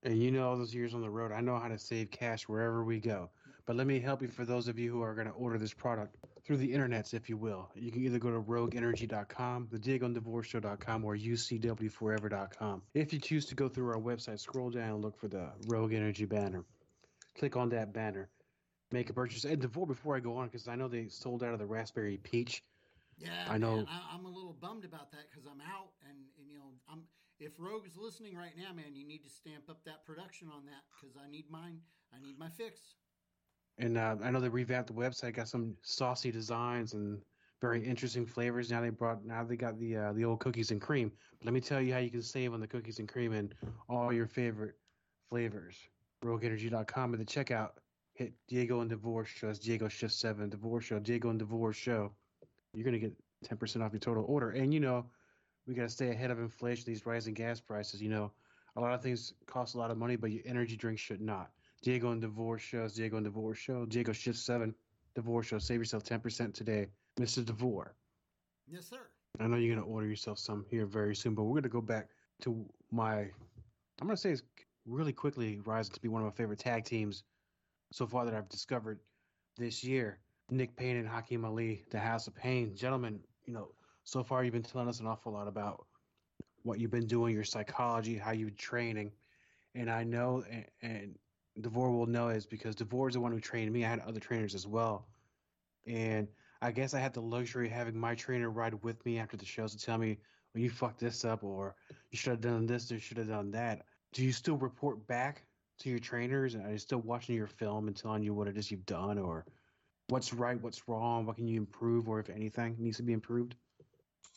And 0.03 0.21
you 0.21 0.31
know, 0.31 0.49
all 0.49 0.57
those 0.57 0.75
years 0.75 0.95
on 0.95 1.01
the 1.01 1.11
road, 1.11 1.33
I 1.33 1.41
know 1.41 1.59
how 1.59 1.69
to 1.69 1.79
save 1.79 2.11
cash 2.11 2.49
wherever 2.49 2.85
we 2.85 3.01
go. 3.01 3.31
Mm-hmm. 3.31 3.51
But 3.67 3.77
let 3.77 3.87
me 3.87 4.01
help 4.01 4.23
you 4.23 4.29
for 4.29 4.45
those 4.45 4.69
of 4.69 4.79
you 4.79 4.91
who 4.91 5.03
are 5.03 5.15
going 5.15 5.27
to 5.27 5.33
order 5.33 5.59
this 5.59 5.75
product 5.75 6.17
through 6.49 6.57
the 6.57 6.73
internets, 6.73 7.13
if 7.13 7.29
you 7.29 7.37
will. 7.37 7.69
You 7.75 7.93
can 7.93 8.03
either 8.03 8.19
go 8.19 8.31
to 8.31 8.41
rogueenergy.com, 8.41 9.69
the 9.71 9.79
diagondivorceshow.com, 9.79 11.05
or 11.05 11.15
ucwforever.com. 11.15 12.83
If 12.95 13.13
you 13.13 13.19
choose 13.19 13.45
to 13.47 13.55
go 13.55 13.69
through 13.69 13.91
our 13.91 14.01
website, 14.01 14.41
scroll 14.41 14.71
down 14.71 14.95
and 14.95 15.05
look 15.05 15.19
for 15.19 15.29
the 15.29 15.51
Rogue 15.67 15.93
Energy 15.93 16.25
banner. 16.25 16.65
Click 17.39 17.59
on 17.59 17.69
that 17.69 17.93
banner, 17.93 18.31
make 18.91 19.11
a 19.11 19.13
purchase. 19.13 19.45
And 19.45 19.61
before, 19.61 19.87
before 19.87 20.17
I 20.17 20.21
go 20.21 20.39
on, 20.39 20.47
because 20.47 20.69
I 20.69 20.75
know 20.75 20.89
they 20.89 21.09
sold 21.09 21.45
out 21.45 21.53
of 21.53 21.59
the 21.59 21.67
Raspberry 21.67 22.17
Peach. 22.17 22.65
Yeah, 23.19 23.29
I 23.47 23.59
know. 23.59 23.77
Man, 23.77 23.87
I, 23.87 24.15
am 24.15 24.25
a 24.25 24.31
little 24.31 24.57
bummed 24.59 24.87
about 24.87 25.13
that 25.13 25.31
because 25.31 25.45
I'm 25.45 25.61
out, 25.61 25.91
and, 26.09 26.17
and 26.39 26.49
you 26.49 26.57
know, 26.57 26.73
I'm 26.91 27.03
if 27.39 27.53
Rogue 27.59 27.87
is 27.87 27.97
listening 27.97 28.35
right 28.35 28.57
now, 28.57 28.73
man, 28.75 28.95
you 28.95 29.07
need 29.07 29.23
to 29.23 29.31
stamp 29.31 29.69
up 29.69 29.85
that 29.85 30.05
production 30.07 30.49
on 30.49 30.65
that 30.65 30.83
because 30.91 31.15
I 31.17 31.31
need 31.31 31.45
mine. 31.51 31.79
I 32.13 32.19
need 32.25 32.39
my 32.39 32.49
fix. 32.49 32.81
And 33.79 33.97
uh, 33.97 34.17
I 34.23 34.31
know 34.31 34.41
they 34.41 34.49
revamped 34.49 34.89
the 34.89 35.01
website, 35.01 35.35
got 35.35 35.49
some 35.49 35.75
saucy 35.83 36.33
designs 36.33 36.95
and 36.95 37.21
very 37.61 37.85
interesting 37.85 38.27
flavors. 38.27 38.71
Now 38.71 38.81
they 38.81 38.91
brought, 38.91 39.25
now 39.25 39.45
they 39.45 39.57
got 39.57 39.79
the 39.79 39.97
uh, 39.97 40.13
the 40.13 40.25
old 40.25 40.41
cookies 40.41 40.71
and 40.71 40.81
cream. 40.81 41.13
But 41.39 41.47
let 41.47 41.55
me 41.55 41.61
tell 41.61 41.81
you 41.81 41.93
how 41.93 42.01
you 42.01 42.11
can 42.11 42.23
save 42.23 42.53
on 42.53 42.61
the 42.61 42.67
cookies 42.67 42.99
and 42.99 43.09
cream 43.09 43.33
and 43.33 43.55
all 43.89 44.13
your 44.13 44.27
favorite 44.27 44.75
flavors. 45.29 45.77
RogueEnergy.com 46.25 47.15
at 47.15 47.21
the 47.21 47.25
checkout. 47.25 47.71
Hit 48.15 48.33
Diego 48.49 48.81
and 48.81 48.91
DeVore 48.91 49.25
Show. 49.25 49.47
That's 49.47 49.61
Diego 49.61 49.87
Shift 49.89 50.13
Seven 50.13 50.51
DeVore 50.51 50.81
Show. 50.81 50.99
Diego 50.99 51.31
and 51.31 51.39
DeVore 51.39 51.73
Show. 51.73 52.13
You're 52.75 52.85
gonna 52.85 52.99
get 52.99 53.13
ten 53.45 53.59
percent 53.59 53.85
off 53.85 53.93
your 53.93 54.01
total 54.01 54.25
order. 54.27 54.51
And 54.51 54.75
you 54.75 54.81
know, 54.81 55.07
we 55.67 55.75
gotta 55.75 55.89
stay 55.89 56.11
ahead 56.11 56.33
of 56.33 56.41
inflation. 56.41 56.85
These 56.87 57.07
rising 57.07 57.35
gas 57.35 57.61
prices. 57.61 58.03
You 58.03 58.09
know, 58.09 58.33
a 58.77 58.81
lot 58.81 58.93
of 58.93 59.03
things 59.03 59.35
cost 59.47 59.77
a 59.77 59.79
lot 59.79 59.93
of 59.93 59.99
money, 59.99 60.17
but 60.17 60.33
your 60.33 60.43
energy 60.47 60.77
drinks 60.77 61.01
should 61.01 61.21
not. 61.21 61.51
Diego 61.83 62.11
and 62.11 62.21
DeVore 62.21 62.59
shows. 62.59 62.95
Diego 62.95 63.17
and 63.17 63.25
DeVore 63.25 63.55
show. 63.55 63.87
Diego 63.87 64.13
shift 64.13 64.39
seven. 64.39 64.75
DeVore 65.15 65.43
show. 65.43 65.59
Save 65.59 65.79
yourself 65.79 66.03
ten 66.03 66.21
percent 66.21 66.55
today, 66.55 66.87
Mr. 67.19 67.45
Devore. 67.45 67.95
Yes, 68.67 68.87
sir. 68.87 69.01
I 69.41 69.47
know 69.47 69.57
you're 69.57 69.75
gonna 69.75 69.87
order 69.87 70.07
yourself 70.07 70.39
some 70.39 70.65
here 70.69 70.87
very 70.87 71.15
soon, 71.15 71.35
but 71.35 71.45
we're 71.45 71.61
gonna 71.61 71.69
go 71.69 71.81
back 71.81 72.09
to 72.43 72.65
my. 72.91 73.21
I'm 74.01 74.07
gonna 74.07 74.17
say 74.17 74.31
it's 74.31 74.43
really 74.87 75.13
quickly 75.13 75.61
rising 75.65 75.95
to 75.95 76.01
be 76.01 76.09
one 76.09 76.23
of 76.23 76.27
my 76.27 76.33
favorite 76.33 76.59
tag 76.59 76.85
teams 76.85 77.25
so 77.93 78.07
far 78.07 78.25
that 78.25 78.35
I've 78.35 78.49
discovered 78.49 79.01
this 79.57 79.85
year. 79.85 80.19
Nick 80.51 80.75
Payne 80.77 80.97
and 80.97 81.09
Hakim 81.09 81.45
Ali, 81.45 81.85
the 81.91 81.99
House 81.99 82.27
of 82.27 82.35
Pain, 82.35 82.75
gentlemen. 82.75 83.21
You 83.47 83.53
know, 83.53 83.69
so 84.05 84.23
far 84.23 84.45
you've 84.45 84.55
been 84.55 84.63
telling 84.63 84.89
us 84.89 85.01
an 85.01 85.07
awful 85.07 85.33
lot 85.33 85.47
about 85.47 85.87
what 86.63 86.81
you've 86.81 86.91
been 86.91 87.07
doing, 87.07 87.35
your 87.35 87.45
psychology, 87.45 88.17
how 88.17 88.33
you're 88.33 88.51
training, 88.51 89.13
and 89.75 89.91
I 89.91 90.05
know 90.05 90.45
and, 90.51 90.65
and 90.83 91.15
Devore 91.61 91.91
will 91.91 92.07
know 92.07 92.29
is 92.29 92.47
because 92.47 92.75
Devore 92.75 93.09
is 93.09 93.15
the 93.15 93.21
one 93.21 93.33
who 93.33 93.41
trained 93.41 93.73
me. 93.73 93.85
I 93.85 93.89
had 93.89 94.01
other 94.01 94.21
trainers 94.21 94.55
as 94.55 94.67
well. 94.67 95.07
And 95.87 96.29
I 96.61 96.73
guess 96.73 96.95
I 96.95 97.01
had 97.01 97.15
the 97.15 97.21
luxury 97.21 97.67
of 97.67 97.73
having 97.73 97.99
my 97.99 98.15
trainer 98.15 98.51
ride 98.51 98.83
with 98.83 99.05
me 99.05 99.19
after 99.19 99.37
the 99.37 99.45
shows 99.45 99.75
to 99.75 99.85
tell 99.85 99.99
me, 99.99 100.19
well, 100.55 100.63
you 100.63 100.71
fucked 100.71 101.01
this 101.01 101.25
up, 101.25 101.45
or 101.45 101.77
you 102.11 102.19
should 102.19 102.31
have 102.31 102.41
done 102.41 102.67
this, 102.67 102.91
or 102.91 102.95
you 102.95 103.01
should 103.01 103.19
have 103.19 103.29
done 103.29 103.53
that. 103.53 103.83
Do 104.13 104.25
you 104.25 104.33
still 104.33 104.57
report 104.57 105.07
back 105.07 105.45
to 105.81 105.91
your 105.91 105.99
trainers? 105.99 106.55
And 106.55 106.67
are 106.67 106.73
you 106.73 106.79
still 106.79 107.01
watching 107.01 107.37
your 107.37 107.47
film 107.47 107.87
and 107.87 107.97
telling 107.97 108.23
you 108.23 108.35
what 108.35 108.49
it 108.49 108.57
is 108.57 108.71
you've 108.71 108.87
done? 108.87 109.19
Or 109.19 109.45
what's 110.09 110.33
right, 110.33 110.61
what's 110.61 110.89
wrong, 110.89 111.27
what 111.27 111.37
can 111.37 111.47
you 111.47 111.59
improve, 111.59 112.09
or 112.09 112.19
if 112.19 112.31
anything 112.31 112.77
needs 112.79 112.97
to 112.97 113.03
be 113.03 113.13
improved? 113.13 113.55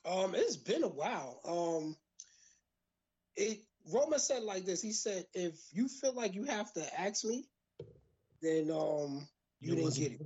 Um, 0.05 0.33
it's 0.35 0.57
been 0.57 0.83
a 0.83 0.87
while. 0.87 1.39
Um, 1.45 1.95
it 3.35 3.59
Roma 3.91 4.19
said 4.19 4.43
like 4.43 4.65
this. 4.65 4.81
He 4.81 4.91
said, 4.91 5.25
"If 5.33 5.59
you 5.71 5.87
feel 5.87 6.13
like 6.13 6.35
you 6.35 6.43
have 6.43 6.71
to 6.73 6.99
ask 6.99 7.23
me, 7.23 7.45
then 8.41 8.69
um, 8.71 9.27
you 9.59 9.75
didn't 9.75 9.95
get 9.95 10.11
it. 10.13 10.21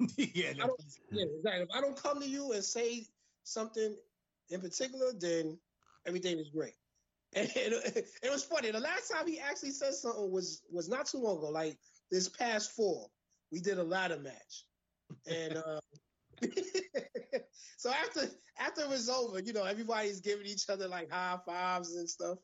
yeah, 0.34 0.50
I 0.50 0.66
don't, 0.66 0.80
yeah, 1.10 1.24
exactly. 1.36 1.62
If 1.62 1.68
I 1.74 1.80
don't 1.80 1.96
come 1.96 2.20
to 2.20 2.28
you 2.28 2.52
and 2.52 2.64
say 2.64 3.06
something 3.44 3.96
in 4.50 4.60
particular, 4.60 5.12
then 5.18 5.58
everything 6.06 6.38
is 6.38 6.48
great." 6.48 6.74
And 7.32 7.48
it, 7.54 8.08
it 8.24 8.30
was 8.30 8.42
funny. 8.42 8.72
The 8.72 8.80
last 8.80 9.08
time 9.08 9.28
he 9.28 9.38
actually 9.38 9.70
said 9.70 9.94
something 9.94 10.32
was 10.32 10.62
was 10.68 10.88
not 10.88 11.06
too 11.06 11.18
long 11.18 11.38
ago. 11.38 11.50
Like 11.50 11.78
this 12.10 12.28
past 12.28 12.72
fall, 12.72 13.12
we 13.52 13.60
did 13.60 13.78
a 13.78 13.84
ladder 13.84 14.18
match, 14.18 14.64
and 15.28 15.56
uh, 15.56 15.80
so 17.76 17.90
after 17.90 18.28
after 18.58 18.82
it 18.82 18.88
was 18.88 19.08
over, 19.08 19.40
you 19.40 19.52
know, 19.52 19.64
everybody's 19.64 20.20
giving 20.20 20.46
each 20.46 20.68
other 20.68 20.88
like 20.88 21.10
high 21.10 21.38
fives 21.46 21.96
and 21.96 22.08
stuff. 22.08 22.38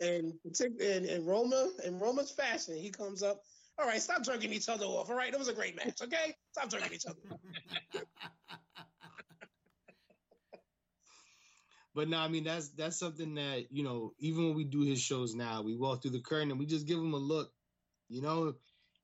And 0.00 0.34
and 0.60 1.06
in 1.06 1.24
Roma, 1.24 1.70
in 1.84 1.98
Roma's 1.98 2.30
fashion, 2.30 2.76
he 2.76 2.90
comes 2.90 3.22
up. 3.22 3.40
All 3.78 3.86
right, 3.86 4.00
stop 4.00 4.22
jerking 4.22 4.52
each 4.52 4.68
other 4.68 4.86
off. 4.86 5.10
All 5.10 5.16
right, 5.16 5.32
it 5.32 5.38
was 5.38 5.48
a 5.48 5.52
great 5.52 5.76
match. 5.76 6.00
Okay, 6.02 6.34
stop 6.52 6.70
jerking 6.70 6.92
each 6.92 7.06
other. 7.06 7.18
But 11.96 12.10
no, 12.10 12.18
I 12.18 12.28
mean 12.28 12.44
that's 12.44 12.68
that's 12.68 12.98
something 12.98 13.36
that 13.36 13.68
you 13.70 13.82
know. 13.82 14.12
Even 14.18 14.44
when 14.44 14.54
we 14.54 14.64
do 14.64 14.82
his 14.82 15.00
shows 15.00 15.34
now, 15.34 15.62
we 15.62 15.74
walk 15.74 16.02
through 16.02 16.10
the 16.10 16.20
curtain 16.20 16.50
and 16.50 16.60
we 16.60 16.66
just 16.66 16.86
give 16.86 16.98
him 16.98 17.14
a 17.14 17.18
look. 17.18 17.50
You 18.10 18.20
know, 18.20 18.54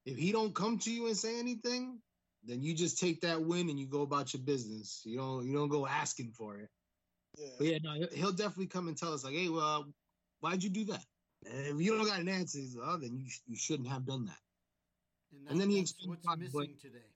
if 0.05 0.18
he 0.18 0.31
don't 0.31 0.55
come 0.55 0.78
to 0.81 0.92
you 0.92 1.07
and 1.07 1.16
say 1.16 1.38
anything, 1.38 2.00
then 2.44 2.61
you 2.61 2.74
just 2.74 2.98
take 2.98 3.22
that 3.22 3.42
win 3.42 3.70
and 3.70 3.81
you 3.81 3.87
go 3.88 4.02
about 4.02 4.35
your 4.35 4.42
business. 4.42 5.00
You 5.07 5.16
don't 5.16 5.46
you 5.46 5.55
don't 5.55 5.70
go 5.70 5.87
asking 5.87 6.33
for 6.37 6.59
it. 6.59 6.68
Yeah. 7.38 7.48
But 7.57 7.66
yeah, 7.66 7.78
no, 7.83 8.07
he'll 8.12 8.33
definitely 8.33 8.66
come 8.66 8.88
and 8.88 8.96
tell 8.96 9.14
us 9.14 9.24
like, 9.24 9.35
hey, 9.35 9.48
well, 9.48 9.87
why'd 10.42 10.62
you 10.62 10.70
do 10.70 10.85
that? 10.87 11.05
And 11.50 11.66
if 11.66 11.81
you 11.81 11.96
don't 11.96 12.07
got 12.07 12.20
an 12.20 12.28
answer, 12.28 12.59
he's 12.59 12.76
oh, 12.81 12.98
then 12.98 13.16
you 13.16 13.28
sh- 13.31 13.40
you 13.48 13.57
shouldn't 13.57 13.88
have 13.88 14.05
done 14.07 14.26
that. 14.26 14.38
And, 15.33 15.48
And 15.50 15.61
then 15.61 15.70
he 15.70 15.78
that's 15.78 15.92
explained 15.92 16.11
what's 16.11 16.26
why, 16.26 16.35
but- 16.35 16.40
missing 16.68 16.76
today. 16.81 17.11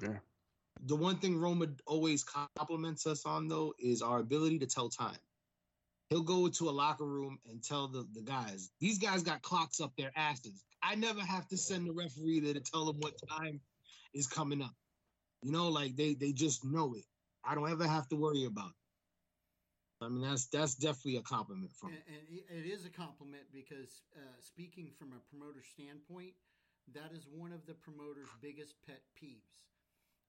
Yeah. 0.00 0.18
The 0.86 0.96
one 0.96 1.16
thing 1.18 1.36
Roma 1.38 1.66
always 1.86 2.24
compliments 2.24 3.06
us 3.06 3.24
on 3.26 3.46
though 3.48 3.74
is 3.78 4.02
our 4.02 4.18
ability 4.20 4.58
to 4.60 4.66
tell 4.66 4.88
time. 4.88 5.18
He'll 6.10 6.22
go 6.22 6.46
into 6.46 6.68
a 6.68 6.72
locker 6.72 7.06
room 7.06 7.38
and 7.48 7.62
tell 7.62 7.88
the, 7.88 8.06
the 8.14 8.20
guys, 8.22 8.70
these 8.80 8.98
guys 8.98 9.22
got 9.22 9.40
clocks 9.42 9.80
up 9.80 9.92
their 9.96 10.12
asses. 10.16 10.62
I 10.82 10.94
never 10.94 11.20
have 11.20 11.46
to 11.48 11.56
send 11.56 11.86
the 11.86 11.92
referee 11.92 12.40
there 12.40 12.54
to 12.54 12.60
tell 12.60 12.84
them 12.84 12.96
what 13.00 13.14
time 13.38 13.60
is 14.12 14.26
coming 14.26 14.60
up. 14.62 14.74
You 15.42 15.52
know, 15.52 15.68
like 15.68 15.94
they 15.96 16.14
they 16.14 16.32
just 16.32 16.64
know 16.64 16.94
it. 16.94 17.04
I 17.44 17.54
don't 17.54 17.70
ever 17.70 17.86
have 17.86 18.08
to 18.08 18.16
worry 18.16 18.44
about 18.44 18.70
it. 18.70 18.81
I 20.02 20.08
mean, 20.08 20.22
that's 20.22 20.46
that's 20.46 20.74
definitely 20.74 21.16
a 21.16 21.22
compliment 21.22 21.72
from 21.72 21.90
And, 21.90 22.02
and 22.08 22.66
it- 22.66 22.70
is 22.70 22.84
a 22.84 22.90
compliment 22.90 23.44
because 23.52 24.02
uh, 24.16 24.40
speaking 24.40 24.90
from 24.98 25.12
a 25.12 25.20
promoter 25.30 25.62
standpoint, 25.62 26.34
that 26.94 27.12
is 27.12 27.26
one 27.28 27.52
of 27.52 27.66
the 27.66 27.74
promoter's 27.74 28.28
biggest 28.40 28.74
pet 28.86 29.02
peeves 29.20 29.62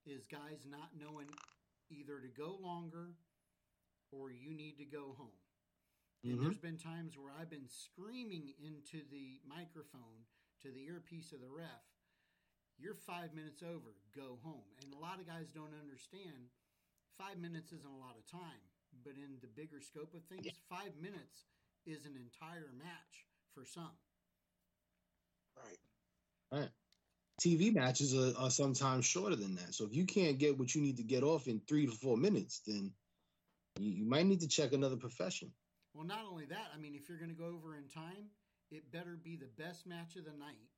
is 0.05 0.25
guys 0.25 0.65
not 0.69 0.89
knowing 0.97 1.27
either 1.89 2.19
to 2.19 2.27
go 2.27 2.57
longer 2.61 3.13
or 4.11 4.31
you 4.31 4.53
need 4.53 4.77
to 4.77 4.85
go 4.85 5.15
home. 5.17 5.39
And 6.29 6.39
Mhm. 6.39 6.43
there's 6.43 6.57
been 6.57 6.77
times 6.77 7.17
where 7.17 7.31
I've 7.33 7.49
been 7.49 7.67
screaming 7.67 8.53
into 8.59 9.03
the 9.11 9.41
microphone 9.47 10.25
to 10.61 10.71
the 10.71 10.85
earpiece 10.85 11.31
of 11.33 11.41
the 11.41 11.49
ref, 11.49 11.83
you're 12.77 12.95
five 12.95 13.33
minutes 13.33 13.61
over, 13.63 13.95
go 14.15 14.39
home. 14.43 14.65
And 14.83 14.93
a 14.93 14.97
lot 14.97 15.19
of 15.19 15.27
guys 15.27 15.51
don't 15.51 15.73
understand 15.75 16.49
five 17.17 17.37
minutes 17.37 17.71
isn't 17.71 17.89
a 17.91 17.97
lot 17.99 18.17
of 18.17 18.25
time, 18.25 18.61
but 19.03 19.13
in 19.13 19.37
the 19.41 19.47
bigger 19.47 19.81
scope 19.81 20.13
of 20.13 20.23
things, 20.25 20.47
five 20.69 20.91
minutes 21.01 21.45
is 21.85 22.05
an 22.05 22.15
entire 22.15 22.71
match 22.77 23.25
for 23.53 23.65
some. 23.65 23.91
Right. 25.57 26.59
Right. 26.59 26.69
TV 27.41 27.73
matches 27.73 28.15
are, 28.15 28.33
are 28.37 28.51
sometimes 28.51 29.05
shorter 29.05 29.35
than 29.35 29.55
that. 29.55 29.73
So 29.73 29.85
if 29.85 29.95
you 29.95 30.05
can't 30.05 30.37
get 30.37 30.57
what 30.57 30.73
you 30.75 30.81
need 30.81 30.97
to 30.97 31.03
get 31.03 31.23
off 31.23 31.47
in 31.47 31.61
three 31.67 31.85
to 31.87 31.91
four 31.91 32.15
minutes, 32.15 32.61
then 32.65 32.91
you, 33.79 33.91
you 33.91 34.05
might 34.05 34.25
need 34.25 34.41
to 34.41 34.47
check 34.47 34.73
another 34.73 34.97
profession. 34.97 35.51
Well, 35.93 36.05
not 36.05 36.25
only 36.29 36.45
that, 36.45 36.71
I 36.73 36.79
mean, 36.79 36.95
if 36.95 37.09
you're 37.09 37.17
going 37.17 37.31
to 37.31 37.37
go 37.37 37.47
over 37.47 37.75
in 37.75 37.87
time, 37.87 38.29
it 38.71 38.91
better 38.91 39.17
be 39.21 39.35
the 39.35 39.49
best 39.61 39.85
match 39.85 40.15
of 40.15 40.25
the 40.25 40.31
night. 40.31 40.69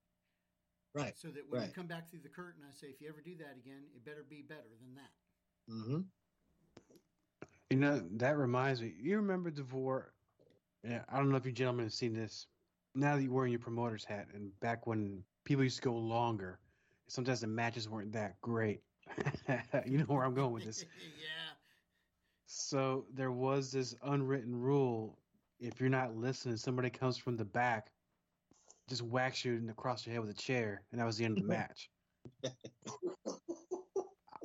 Right. 0.93 1.17
So 1.17 1.27
that 1.27 1.43
when 1.49 1.63
you 1.63 1.73
come 1.75 1.87
back 1.87 2.09
through 2.09 2.23
the 2.23 2.29
curtain, 2.29 2.63
I 2.67 2.71
say, 2.71 2.87
if 2.87 3.01
you 3.01 3.09
ever 3.09 3.19
do 3.23 3.35
that 3.37 3.59
again, 3.59 3.83
it 3.93 4.05
better 4.05 4.25
be 4.27 4.41
better 4.47 4.71
than 4.79 4.95
that. 4.95 5.73
Mm-hmm. 5.73 6.01
You 7.69 7.77
know, 7.77 8.01
that 8.17 8.37
reminds 8.37 8.81
me. 8.81 8.93
You 8.99 9.17
remember 9.17 9.49
DeVore? 9.49 10.13
Yeah, 10.83 11.03
I 11.09 11.17
don't 11.17 11.29
know 11.29 11.37
if 11.37 11.45
you 11.45 11.51
gentlemen 11.51 11.85
have 11.85 11.93
seen 11.93 12.13
this. 12.13 12.47
Now 12.93 13.15
that 13.15 13.23
you're 13.23 13.31
wearing 13.33 13.51
your 13.51 13.59
promoter's 13.59 14.05
hat, 14.05 14.27
and 14.33 14.57
back 14.59 14.85
when 14.87 15.23
people 15.45 15.63
used 15.63 15.77
to 15.77 15.81
go 15.81 15.95
longer, 15.95 16.59
sometimes 17.07 17.41
the 17.41 17.47
matches 17.47 17.89
weren't 17.89 18.11
that 18.13 18.39
great. 18.41 18.81
you 19.85 19.97
know 19.97 20.05
where 20.05 20.23
I'm 20.23 20.33
going 20.33 20.53
with 20.53 20.63
this. 20.63 20.85
yeah. 21.19 21.53
So 22.45 23.05
there 23.13 23.31
was 23.31 23.71
this 23.71 23.95
unwritten 24.03 24.55
rule: 24.55 25.17
if 25.59 25.79
you're 25.79 25.89
not 25.89 26.15
listening, 26.15 26.57
somebody 26.57 26.89
comes 26.89 27.17
from 27.17 27.35
the 27.35 27.45
back, 27.45 27.91
just 28.87 29.01
whacks 29.01 29.43
you 29.43 29.67
across 29.69 30.05
your 30.05 30.13
head 30.13 30.21
with 30.21 30.29
a 30.29 30.41
chair, 30.41 30.83
and 30.91 31.01
that 31.01 31.05
was 31.05 31.17
the 31.17 31.25
end 31.25 31.37
of 31.37 31.43
the 31.43 31.49
match. 31.49 31.89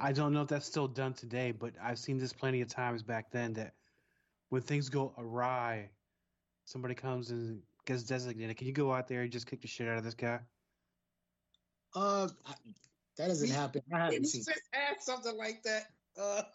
I 0.00 0.12
don't 0.12 0.32
know 0.32 0.42
if 0.42 0.48
that's 0.48 0.66
still 0.66 0.88
done 0.88 1.12
today, 1.12 1.52
but 1.52 1.74
I've 1.82 1.98
seen 1.98 2.18
this 2.18 2.32
plenty 2.32 2.60
of 2.62 2.68
times 2.68 3.02
back 3.02 3.30
then 3.30 3.52
that 3.54 3.74
when 4.48 4.62
things 4.62 4.88
go 4.88 5.12
awry, 5.18 5.90
somebody 6.64 6.94
comes 6.94 7.30
and 7.30 7.60
gets 7.84 8.02
designated. 8.02 8.56
Can 8.56 8.66
you 8.66 8.72
go 8.72 8.92
out 8.92 9.08
there 9.08 9.22
and 9.22 9.30
just 9.30 9.46
kick 9.46 9.60
the 9.60 9.68
shit 9.68 9.88
out 9.88 9.98
of 9.98 10.04
this 10.04 10.14
guy? 10.14 10.40
Uh, 11.94 12.28
that 13.18 13.28
doesn't 13.28 13.48
We- 13.48 13.54
happen. 13.54 13.82
I 13.92 13.96
He 13.96 14.02
haven't 14.04 14.22
just 14.22 14.44
seen. 14.46 14.54
had 14.72 15.02
something 15.02 15.36
like 15.36 15.62
that. 15.64 15.92
Uh, 16.18 16.42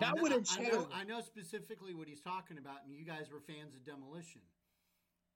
That 0.00 0.16
know- 0.16 0.22
would've 0.22 0.46
I 0.56 0.62
know. 0.62 0.88
I 0.94 1.04
know 1.04 1.20
specifically 1.20 1.92
what 1.94 2.08
he's 2.08 2.22
talking 2.22 2.56
about, 2.58 2.84
and 2.86 2.94
you 2.94 3.04
guys 3.04 3.30
were 3.30 3.40
fans 3.40 3.74
of 3.74 3.84
Demolition. 3.84 4.40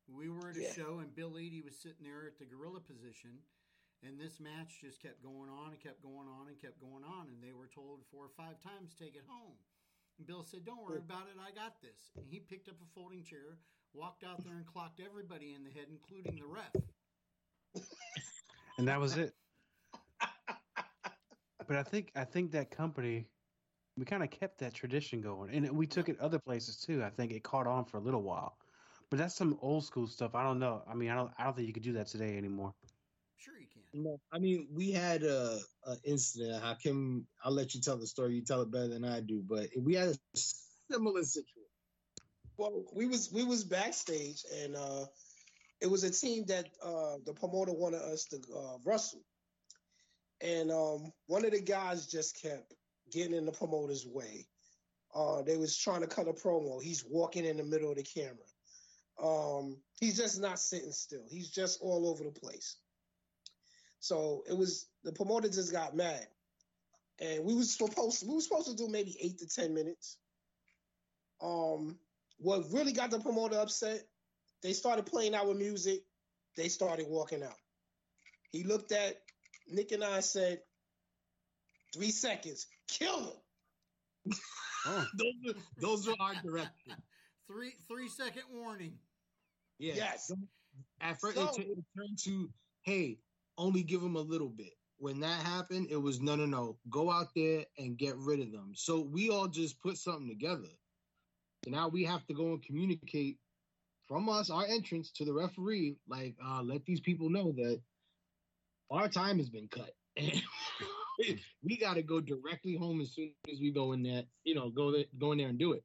We 0.09 0.31
were 0.31 0.49
at 0.51 0.57
a 0.57 0.62
Yeah. 0.62 0.73
show, 0.73 0.99
and 1.01 1.14
Bill 1.14 1.33
Eadie 1.38 1.61
was 1.62 1.77
sitting 1.77 2.03
there 2.03 2.27
at 2.27 2.38
the 2.38 2.47
gorilla 2.47 2.81
position, 2.81 3.42
and 4.07 4.21
this 4.21 4.38
match 4.40 4.81
just 4.81 5.01
kept 5.01 5.23
going 5.23 5.49
on 5.49 5.73
and 5.73 5.81
kept 5.81 6.03
going 6.03 6.29
on 6.29 6.49
and 6.49 6.61
kept 6.61 6.81
going 6.81 7.05
on, 7.05 7.29
and 7.29 7.43
they 7.43 7.53
were 7.53 7.69
told 7.73 8.01
four 8.12 8.25
or 8.25 8.35
five 8.37 8.61
times, 8.62 8.95
take 8.99 9.17
it 9.17 9.25
home. 9.27 9.57
And 10.19 10.27
Bill 10.27 10.45
said, 10.45 10.64
don't 10.64 10.83
worry 10.83 10.99
about 10.99 11.27
it, 11.27 11.40
I 11.40 11.51
got 11.51 11.81
this. 11.83 12.12
And 12.17 12.27
he 12.29 12.38
picked 12.38 12.69
up 12.69 12.77
a 12.81 12.88
folding 12.95 13.25
chair, 13.25 13.59
walked 13.95 14.23
out 14.23 14.45
there, 14.45 14.55
and 14.55 14.67
clocked 14.67 15.01
everybody 15.01 15.55
in 15.55 15.64
the 15.64 15.71
head, 15.71 15.87
including 15.90 16.37
the 16.37 16.47
ref. 16.47 16.75
And 18.79 18.88
that 18.88 19.01
was 19.01 19.17
it. 19.17 19.33
but 21.67 21.77
I 21.77 21.83
think 21.83 22.11
I 22.14 22.25
think 22.25 22.53
that 22.53 22.71
company 22.71 23.27
we 23.97 24.05
kind 24.05 24.23
of 24.23 24.31
kept 24.31 24.59
that 24.59 24.75
tradition 24.75 25.21
going, 25.21 25.55
and 25.55 25.71
we 25.77 25.87
took 25.87 26.09
it 26.09 26.19
other 26.21 26.38
places 26.38 26.77
too. 26.77 27.03
I 27.05 27.11
think 27.11 27.33
it 27.33 27.45
caught 27.45 27.67
on 27.67 27.85
for 27.85 27.99
a 27.99 28.01
little 28.01 28.23
while, 28.23 28.57
but 29.11 29.19
that's 29.19 29.35
some 29.35 29.57
old 29.62 29.85
school 29.85 30.09
stuff. 30.09 30.35
I 30.35 30.43
don't 30.43 30.59
know. 30.59 30.83
I 30.88 30.95
mean, 30.95 31.11
I 31.11 31.14
don't. 31.14 31.31
I 31.38 31.45
don't 31.45 31.55
think 31.55 31.69
you 31.69 31.73
could 31.73 31.85
do 31.85 31.93
that 31.95 32.09
today 32.09 32.37
anymore. 32.37 32.75
Can. 33.95 34.05
No, 34.05 34.21
I 34.33 34.39
mean, 34.39 34.69
we 34.73 34.91
had 34.91 35.23
a, 35.23 35.59
a 35.87 35.97
incident. 36.05 36.63
Hakim, 36.63 37.27
I'll 37.45 37.53
let 37.53 37.75
you 37.75 37.81
tell 37.81 37.97
the 37.97 38.07
story. 38.07 38.35
You 38.35 38.43
tell 38.43 38.63
it 38.63 38.71
better 38.71 38.89
than 38.89 39.05
I 39.05 39.21
do, 39.21 39.43
but 39.47 39.69
we 39.79 39.95
had 39.95 40.09
a 40.09 40.19
similar 40.91 41.23
situation. 41.23 41.63
well, 42.57 42.85
we 42.93 43.07
was 43.07 43.31
we 43.33 43.45
was 43.45 43.65
backstage, 43.65 44.45
and 44.63 44.77
uh, 44.77 45.07
it 45.81 45.87
was 45.87 46.05
a 46.05 46.11
team 46.11 46.45
that 46.47 46.67
uh, 46.83 47.17
the 47.25 47.33
promoter 47.33 47.73
wanted 47.73 48.03
us 48.03 48.25
to 48.27 48.37
uh, 48.57 48.77
wrestle, 48.85 49.23
and 50.41 50.71
um, 50.71 51.13
one 51.27 51.45
of 51.45 51.53
the 51.53 51.61
guys 51.61 52.07
just 52.07 52.41
kept 52.41 52.75
getting 53.13 53.35
in 53.35 53.47
the 53.47 53.53
promoter's 53.53 54.07
way. 54.07 54.47
Uh, 55.15 55.43
they 55.43 55.57
was 55.57 55.77
trying 55.77 56.01
to 56.01 56.09
cut 56.09 56.27
a 56.27 56.33
promo. 56.33 56.83
He's 56.83 57.05
walking 57.09 57.45
in 57.45 57.57
the 57.57 57.63
middle 57.63 57.90
of 57.90 57.97
the 57.97 58.03
camera. 58.03 58.35
Um, 59.23 59.77
he's 60.01 60.17
just 60.17 60.40
not 60.40 60.59
sitting 60.59 60.90
still. 60.90 61.23
He's 61.31 61.51
just 61.51 61.81
all 61.81 62.09
over 62.09 62.25
the 62.25 62.33
place. 62.33 62.79
So 64.05 64.44
it 64.46 64.52
was 64.52 64.87
the 65.02 65.13
promoter 65.13 65.48
just 65.48 65.73
got 65.73 65.96
mad, 65.96 66.27
and 67.23 67.42
we 67.42 67.55
was 67.55 67.75
supposed 67.75 68.23
we 68.29 68.35
were 68.35 68.40
supposed 68.42 68.69
to 68.69 68.77
do 68.77 68.87
maybe 68.87 69.17
eight 69.19 69.38
to 69.38 69.46
ten 69.46 69.73
minutes. 69.73 70.19
Um, 71.40 71.98
what 72.37 72.71
really 72.71 72.92
got 72.92 73.11
the 73.11 73.19
promoter 73.19 73.57
upset? 73.57 74.02
They 74.63 74.75
started 74.75 75.07
playing 75.07 75.35
our 75.35 75.55
music. 75.55 76.02
They 76.55 76.69
started 76.69 77.07
walking 77.09 77.42
out. 77.42 77.57
He 78.52 78.63
looked 78.63 78.92
at 78.92 79.23
Nick 79.71 79.92
and 79.92 80.05
I 80.05 80.17
and 80.17 80.25
said, 80.25 80.61
three 81.94 82.11
seconds, 82.11 82.67
kill 82.88 83.21
him. 84.27 84.33
Oh, 84.87 85.07
Those 85.17 85.55
are, 85.55 85.61
those 85.81 86.09
are 86.09 86.15
our 86.21 86.35
directions. 86.44 86.98
Three 87.46 87.73
three 87.88 88.07
second 88.11 88.42
warning. 88.52 88.98
Yeah. 89.79 89.94
Yes. 89.96 90.31
At 91.00 91.19
first, 91.23 91.37
So- 91.38 91.48
it, 91.48 91.55
t- 91.55 91.63
it 91.63 91.79
turned 91.96 92.19
to, 92.25 92.50
hey, 92.83 93.17
only 93.59 93.83
give 93.83 94.00
them 94.00 94.17
a 94.17 94.21
little 94.21 94.48
bit. 94.48 94.73
when 94.98 95.21
that 95.21 95.42
happened, 95.42 95.88
it 95.90 95.96
was 95.96 96.21
no, 96.21 96.37
no, 96.37 96.46
no. 96.46 96.79
Go 96.88 97.11
out 97.11 97.29
there 97.35 97.65
and 97.79 97.98
get 97.98 98.17
rid 98.17 98.40
of 98.40 98.52
them. 98.52 98.73
So 98.75 99.00
we 99.00 99.29
all 99.29 99.48
just 99.48 99.81
put 99.81 99.98
something 99.98 100.29
together. 100.29 100.69
So 101.65 101.71
now 101.71 101.88
we 101.88 102.05
have 102.05 102.25
to 102.27 102.35
go 102.35 102.52
and 102.52 102.63
communicate 102.63 103.38
from 104.07 104.29
us, 104.29 104.50
our 104.50 104.67
entrance 104.67 105.11
to 105.13 105.25
the 105.25 105.33
referee, 105.33 105.96
like 106.09 106.37
uh, 106.44 106.63
let 106.63 106.85
these 106.85 107.00
people 107.00 107.29
know 107.31 107.52
that 107.52 107.81
our 108.90 109.09
time 109.09 109.38
has 109.38 109.48
been 109.48 109.69
cut. 109.69 109.90
We 111.63 111.77
got 111.77 111.94
to 111.94 112.02
go 112.02 112.21
directly 112.21 112.75
home 112.75 113.00
as 113.00 113.15
soon 113.15 113.33
as 113.50 113.61
we 113.61 113.71
go 113.71 113.92
in 113.92 114.02
there, 114.02 114.25
you 114.42 114.55
know, 114.55 114.69
go 114.69 114.90
there, 114.90 115.05
go 115.19 115.33
in 115.33 115.38
there 115.38 115.48
and 115.48 115.59
do 115.59 115.73
it. 115.73 115.85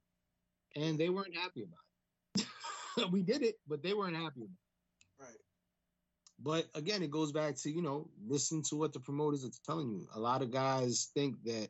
And 0.75 0.99
they 0.99 1.09
weren't 1.09 1.35
happy 1.35 1.63
about 1.63 2.47
it. 2.97 3.11
we 3.11 3.21
did 3.21 3.43
it, 3.43 3.59
but 3.67 3.83
they 3.83 3.93
weren't 3.93 4.15
happy 4.15 4.41
about 4.41 4.49
it. 4.49 4.68
Right. 6.43 6.65
But 6.73 6.79
again, 6.79 7.03
it 7.03 7.11
goes 7.11 7.31
back 7.31 7.55
to, 7.57 7.71
you 7.71 7.81
know, 7.81 8.09
listen 8.27 8.63
to 8.69 8.75
what 8.75 8.93
the 8.93 8.99
promoters 8.99 9.45
are 9.45 9.49
telling 9.65 9.91
you. 9.91 10.07
A 10.15 10.19
lot 10.19 10.41
of 10.41 10.51
guys 10.51 11.09
think 11.13 11.43
that, 11.43 11.69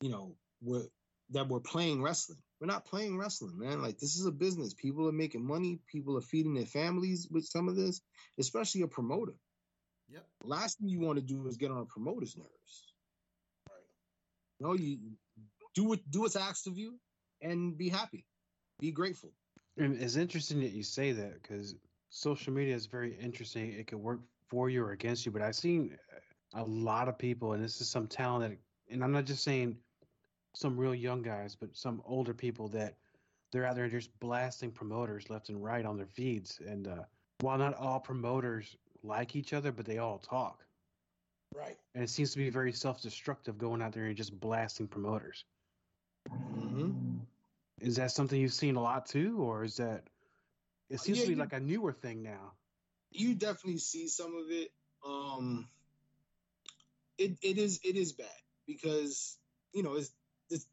you 0.00 0.10
know, 0.10 0.34
we're 0.62 0.86
that 1.30 1.48
we're 1.48 1.60
playing 1.60 2.02
wrestling. 2.02 2.38
We're 2.60 2.66
not 2.66 2.84
playing 2.86 3.18
wrestling, 3.18 3.58
man. 3.58 3.82
Like 3.82 3.98
this 3.98 4.16
is 4.16 4.26
a 4.26 4.32
business. 4.32 4.74
People 4.74 5.08
are 5.08 5.12
making 5.12 5.46
money. 5.46 5.80
People 5.90 6.16
are 6.16 6.22
feeding 6.22 6.54
their 6.54 6.66
families 6.66 7.28
with 7.30 7.44
some 7.44 7.68
of 7.68 7.76
this, 7.76 8.00
especially 8.38 8.82
a 8.82 8.88
promoter. 8.88 9.34
Yep. 10.10 10.24
Last 10.42 10.78
thing 10.78 10.88
you 10.88 11.00
want 11.00 11.18
to 11.18 11.24
do 11.24 11.46
is 11.46 11.56
get 11.56 11.70
on 11.70 11.78
a 11.78 11.84
promoter's 11.84 12.36
nerves. 12.36 12.94
Right. 13.68 13.78
No, 14.60 14.74
you 14.74 14.98
do 15.74 15.84
what 15.84 16.00
do 16.10 16.22
what's 16.22 16.36
asked 16.36 16.66
of 16.66 16.78
you, 16.78 16.98
and 17.42 17.76
be 17.76 17.88
happy, 17.88 18.24
be 18.80 18.90
grateful. 18.90 19.32
And 19.76 20.00
it's 20.00 20.16
interesting 20.16 20.60
that 20.60 20.72
you 20.72 20.82
say 20.82 21.12
that 21.12 21.40
because 21.40 21.76
social 22.10 22.52
media 22.52 22.74
is 22.74 22.86
very 22.86 23.16
interesting. 23.20 23.72
It 23.72 23.86
could 23.86 23.98
work 23.98 24.20
for 24.48 24.70
you 24.70 24.82
or 24.82 24.92
against 24.92 25.26
you. 25.26 25.32
But 25.32 25.42
I've 25.42 25.54
seen 25.54 25.96
a 26.54 26.62
lot 26.62 27.08
of 27.08 27.18
people, 27.18 27.52
and 27.52 27.62
this 27.62 27.80
is 27.80 27.88
some 27.88 28.06
talent 28.06 28.50
that, 28.50 28.58
and 28.92 29.04
I'm 29.04 29.12
not 29.12 29.24
just 29.24 29.44
saying 29.44 29.76
some 30.54 30.76
real 30.76 30.94
young 30.94 31.22
guys, 31.22 31.54
but 31.54 31.76
some 31.76 32.02
older 32.04 32.34
people 32.34 32.68
that 32.68 32.94
they're 33.52 33.66
out 33.66 33.76
there 33.76 33.88
just 33.88 34.18
blasting 34.20 34.70
promoters 34.70 35.30
left 35.30 35.48
and 35.48 35.62
right 35.62 35.84
on 35.84 35.96
their 35.96 36.06
feeds. 36.06 36.60
And 36.66 36.88
uh, 36.88 37.02
while 37.40 37.58
not 37.58 37.74
all 37.74 38.00
promoters 38.00 38.76
like 39.02 39.36
each 39.36 39.52
other, 39.52 39.72
but 39.72 39.86
they 39.86 39.98
all 39.98 40.18
talk. 40.18 40.64
Right. 41.54 41.76
And 41.94 42.04
it 42.04 42.10
seems 42.10 42.32
to 42.32 42.38
be 42.38 42.50
very 42.50 42.72
self 42.72 43.00
destructive 43.00 43.56
going 43.58 43.80
out 43.80 43.92
there 43.92 44.04
and 44.04 44.16
just 44.16 44.38
blasting 44.38 44.86
promoters. 44.86 45.44
Mm-hmm. 46.30 46.90
Is 47.80 47.96
that 47.96 48.10
something 48.10 48.40
you've 48.40 48.52
seen 48.52 48.76
a 48.76 48.82
lot 48.82 49.06
too, 49.06 49.38
or 49.38 49.64
is 49.64 49.76
that 49.76 50.02
it 50.90 51.00
seems 51.00 51.18
Yeah, 51.18 51.24
to 51.24 51.28
be 51.28 51.34
you- 51.34 51.40
like 51.40 51.52
a 51.52 51.60
newer 51.60 51.92
thing 51.92 52.22
now? 52.22 52.52
You 53.10 53.34
definitely 53.34 53.78
see 53.78 54.08
some 54.08 54.34
of 54.36 54.50
it. 54.50 54.70
Um, 55.06 55.68
it 57.18 57.38
it 57.42 57.58
is 57.58 57.80
it 57.84 57.96
is 57.96 58.12
bad 58.12 58.28
because 58.66 59.38
you 59.72 59.82
know 59.82 59.94
it's 59.94 60.10
it's. 60.50 60.66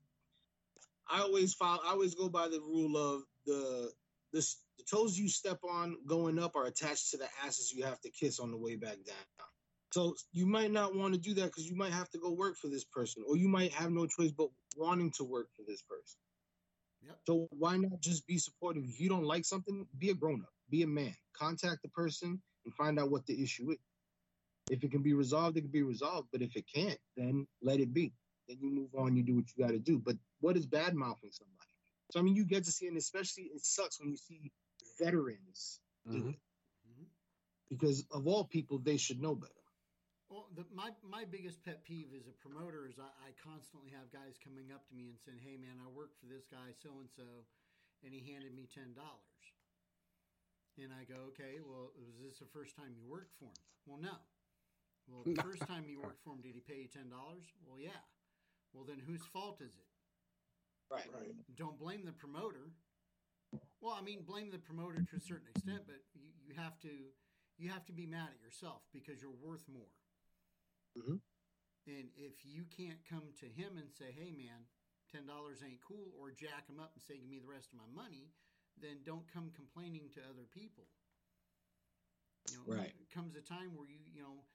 I 1.09 1.21
always 1.21 1.53
follow. 1.53 1.81
I 1.85 1.91
always 1.91 2.15
go 2.15 2.29
by 2.29 2.47
the 2.49 2.59
rule 2.59 2.97
of 2.97 3.23
the 3.45 3.91
the, 4.33 4.45
the 4.77 4.83
toes 4.83 5.17
you 5.17 5.29
step 5.29 5.59
on 5.63 5.97
going 6.05 6.39
up 6.39 6.55
are 6.55 6.65
attached 6.65 7.11
to 7.11 7.17
the 7.17 7.27
asses 7.45 7.71
you 7.73 7.83
have 7.85 8.01
to 8.01 8.09
kiss 8.09 8.39
on 8.39 8.51
the 8.51 8.57
way 8.57 8.75
back 8.75 8.97
down. 9.05 9.47
So 9.91 10.15
you 10.33 10.45
might 10.45 10.71
not 10.71 10.93
want 10.95 11.13
to 11.13 11.19
do 11.19 11.33
that 11.35 11.45
because 11.45 11.69
you 11.69 11.75
might 11.77 11.93
have 11.93 12.09
to 12.09 12.17
go 12.17 12.31
work 12.31 12.57
for 12.57 12.67
this 12.67 12.83
person, 12.83 13.23
or 13.27 13.37
you 13.37 13.47
might 13.47 13.71
have 13.73 13.91
no 13.91 14.05
choice 14.07 14.31
but 14.31 14.49
wanting 14.75 15.11
to 15.11 15.23
work 15.23 15.47
for 15.55 15.63
this 15.65 15.81
person. 15.83 16.19
Yep. 17.05 17.17
So 17.27 17.47
why 17.51 17.77
not 17.77 17.99
just 18.01 18.27
be 18.27 18.37
supportive? 18.37 18.83
If 18.85 18.99
you 18.99 19.09
don't 19.09 19.25
like 19.25 19.45
something, 19.45 19.87
be 19.97 20.09
a 20.09 20.13
grown 20.15 20.41
up, 20.41 20.53
be 20.69 20.83
a 20.83 20.87
man, 20.87 21.15
contact 21.37 21.81
the 21.83 21.89
person 21.89 22.41
and 22.65 22.73
find 22.75 22.99
out 22.99 23.11
what 23.11 23.25
the 23.25 23.41
issue 23.41 23.71
is. 23.71 23.77
If 24.69 24.83
it 24.83 24.91
can 24.91 25.03
be 25.03 25.13
resolved, 25.13 25.57
it 25.57 25.61
can 25.61 25.71
be 25.71 25.83
resolved. 25.83 26.29
But 26.31 26.41
if 26.41 26.55
it 26.55 26.65
can't, 26.73 26.97
then 27.15 27.47
let 27.61 27.79
it 27.79 27.93
be. 27.93 28.13
Then 28.47 28.57
you 28.61 28.69
move 28.71 28.95
on, 28.97 29.15
you 29.15 29.23
do 29.23 29.35
what 29.35 29.45
you 29.55 29.63
got 29.63 29.71
to 29.71 29.79
do. 29.79 29.99
But 29.99 30.17
what 30.39 30.57
is 30.57 30.65
bad 30.65 30.95
mouthing 30.95 31.31
somebody? 31.31 31.69
So 32.11 32.19
I 32.19 32.23
mean, 32.23 32.35
you 32.35 32.45
get 32.45 32.63
to 32.65 32.71
see, 32.71 32.87
and 32.87 32.97
especially 32.97 33.43
it 33.53 33.63
sucks 33.63 33.99
when 33.99 34.09
you 34.09 34.17
see 34.17 34.51
veterans 34.99 35.79
do 36.11 36.17
Mhm. 36.17 36.29
it 36.29 36.39
because 37.69 38.05
of 38.11 38.27
all 38.27 38.45
people, 38.45 38.79
they 38.79 38.97
should 38.97 39.21
know 39.21 39.35
better. 39.35 39.53
Well, 40.29 40.49
the, 40.57 40.65
my 40.73 40.89
my 41.05 41.23
biggest 41.25 41.61
pet 41.61 41.85
peeve 41.85 42.09
as 42.17 42.25
a 42.25 42.35
promoter 42.41 42.89
is 42.89 42.97
I, 42.97 43.09
I 43.21 43.29
constantly 43.37 43.93
have 43.93 44.09
guys 44.09 44.41
coming 44.41 44.73
up 44.73 44.89
to 44.89 44.93
me 44.97 45.13
and 45.13 45.19
saying, 45.21 45.37
"Hey, 45.37 45.57
man, 45.57 45.77
I 45.77 45.87
work 45.93 46.17
for 46.17 46.25
this 46.25 46.49
guy 46.49 46.73
so 46.73 46.97
and 46.97 47.09
so, 47.13 47.45
and 48.01 48.09
he 48.09 48.25
handed 48.25 48.53
me 48.57 48.65
ten 48.65 48.97
dollars." 48.97 49.43
And 50.81 50.89
I 50.89 51.05
go, 51.05 51.29
"Okay, 51.33 51.61
well, 51.61 51.93
was 51.93 52.17
this 52.17 52.41
the 52.41 52.49
first 52.49 52.73
time 52.75 52.97
you 52.97 53.05
worked 53.05 53.37
for 53.37 53.53
him?" 53.53 53.61
Well, 53.85 54.01
no. 54.01 54.17
Well, 55.05 55.21
the 55.21 55.37
first 55.45 55.61
time 55.69 55.85
you 55.85 56.01
worked 56.01 56.25
for 56.25 56.33
him, 56.33 56.41
did 56.41 56.57
he 56.57 56.61
pay 56.61 56.81
you 56.81 56.89
ten 56.89 57.09
dollars? 57.09 57.45
Well, 57.61 57.77
yeah. 57.77 58.01
Well, 58.73 58.83
then 58.83 58.99
whose 58.99 59.21
fault 59.29 59.61
is 59.61 59.77
it? 59.77 59.89
Right. 60.89 61.05
Right. 61.13 61.33
Don't 61.55 61.77
blame 61.77 62.03
the 62.05 62.11
promoter. 62.11 62.73
Well, 63.81 63.93
I 63.93 64.01
mean, 64.01 64.23
blame 64.25 64.49
the 64.49 64.57
promoter 64.57 65.05
to 65.05 65.15
a 65.15 65.21
certain 65.21 65.47
extent, 65.53 65.83
but 65.85 66.01
you, 66.13 66.33
you 66.41 66.53
have 66.57 66.79
to 66.81 66.89
you 67.57 67.69
have 67.69 67.85
to 67.85 67.93
be 67.93 68.05
mad 68.05 68.29
at 68.33 68.41
yourself 68.41 68.81
because 68.91 69.21
you're 69.21 69.37
worth 69.39 69.63
more. 69.71 69.93
Mhm. 70.95 71.19
And 71.87 72.09
if 72.15 72.45
you 72.45 72.65
can't 72.65 73.03
come 73.05 73.33
to 73.39 73.47
him 73.47 73.77
and 73.77 73.91
say, 73.91 74.11
"Hey, 74.11 74.31
man, 74.31 74.67
ten 75.07 75.25
dollars 75.25 75.61
ain't 75.63 75.81
cool," 75.81 76.13
or 76.17 76.31
jack 76.31 76.67
him 76.67 76.79
up 76.79 76.93
and 76.95 77.01
say, 77.03 77.17
"Give 77.17 77.29
me 77.29 77.39
the 77.39 77.47
rest 77.47 77.71
of 77.71 77.77
my 77.77 77.87
money," 77.87 78.33
then 78.77 79.03
don't 79.03 79.27
come 79.27 79.51
complaining 79.51 80.09
to 80.11 80.27
other 80.27 80.45
people. 80.45 80.87
You 82.45 82.53
know, 82.53 82.65
Right. 82.65 82.93
comes 83.09 83.35
a 83.35 83.41
time 83.41 83.75
where 83.75 83.87
you 83.87 83.99
you 84.13 84.21
know, 84.21 84.45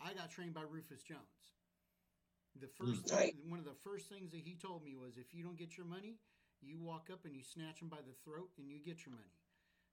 I 0.00 0.14
got 0.14 0.30
trained 0.30 0.54
by 0.54 0.62
Rufus 0.62 1.02
Jones. 1.02 1.52
The 2.54 2.68
first 2.68 3.04
Right. 3.06 3.34
one 3.48 3.58
of 3.58 3.64
the 3.64 3.74
first 3.74 4.08
things 4.08 4.30
that 4.32 4.40
he 4.40 4.54
told 4.54 4.84
me 4.84 4.94
was, 4.94 5.16
if 5.16 5.32
you 5.34 5.42
don't 5.42 5.56
get 5.56 5.76
your 5.76 5.86
money, 5.86 6.18
you 6.60 6.78
walk 6.78 7.08
up 7.10 7.24
and 7.24 7.34
you 7.34 7.42
snatch 7.42 7.80
them 7.80 7.88
by 7.88 8.00
the 8.02 8.12
throat 8.24 8.50
and 8.58 8.68
you 8.70 8.78
get 8.78 9.04
your 9.04 9.14
money. 9.14 9.32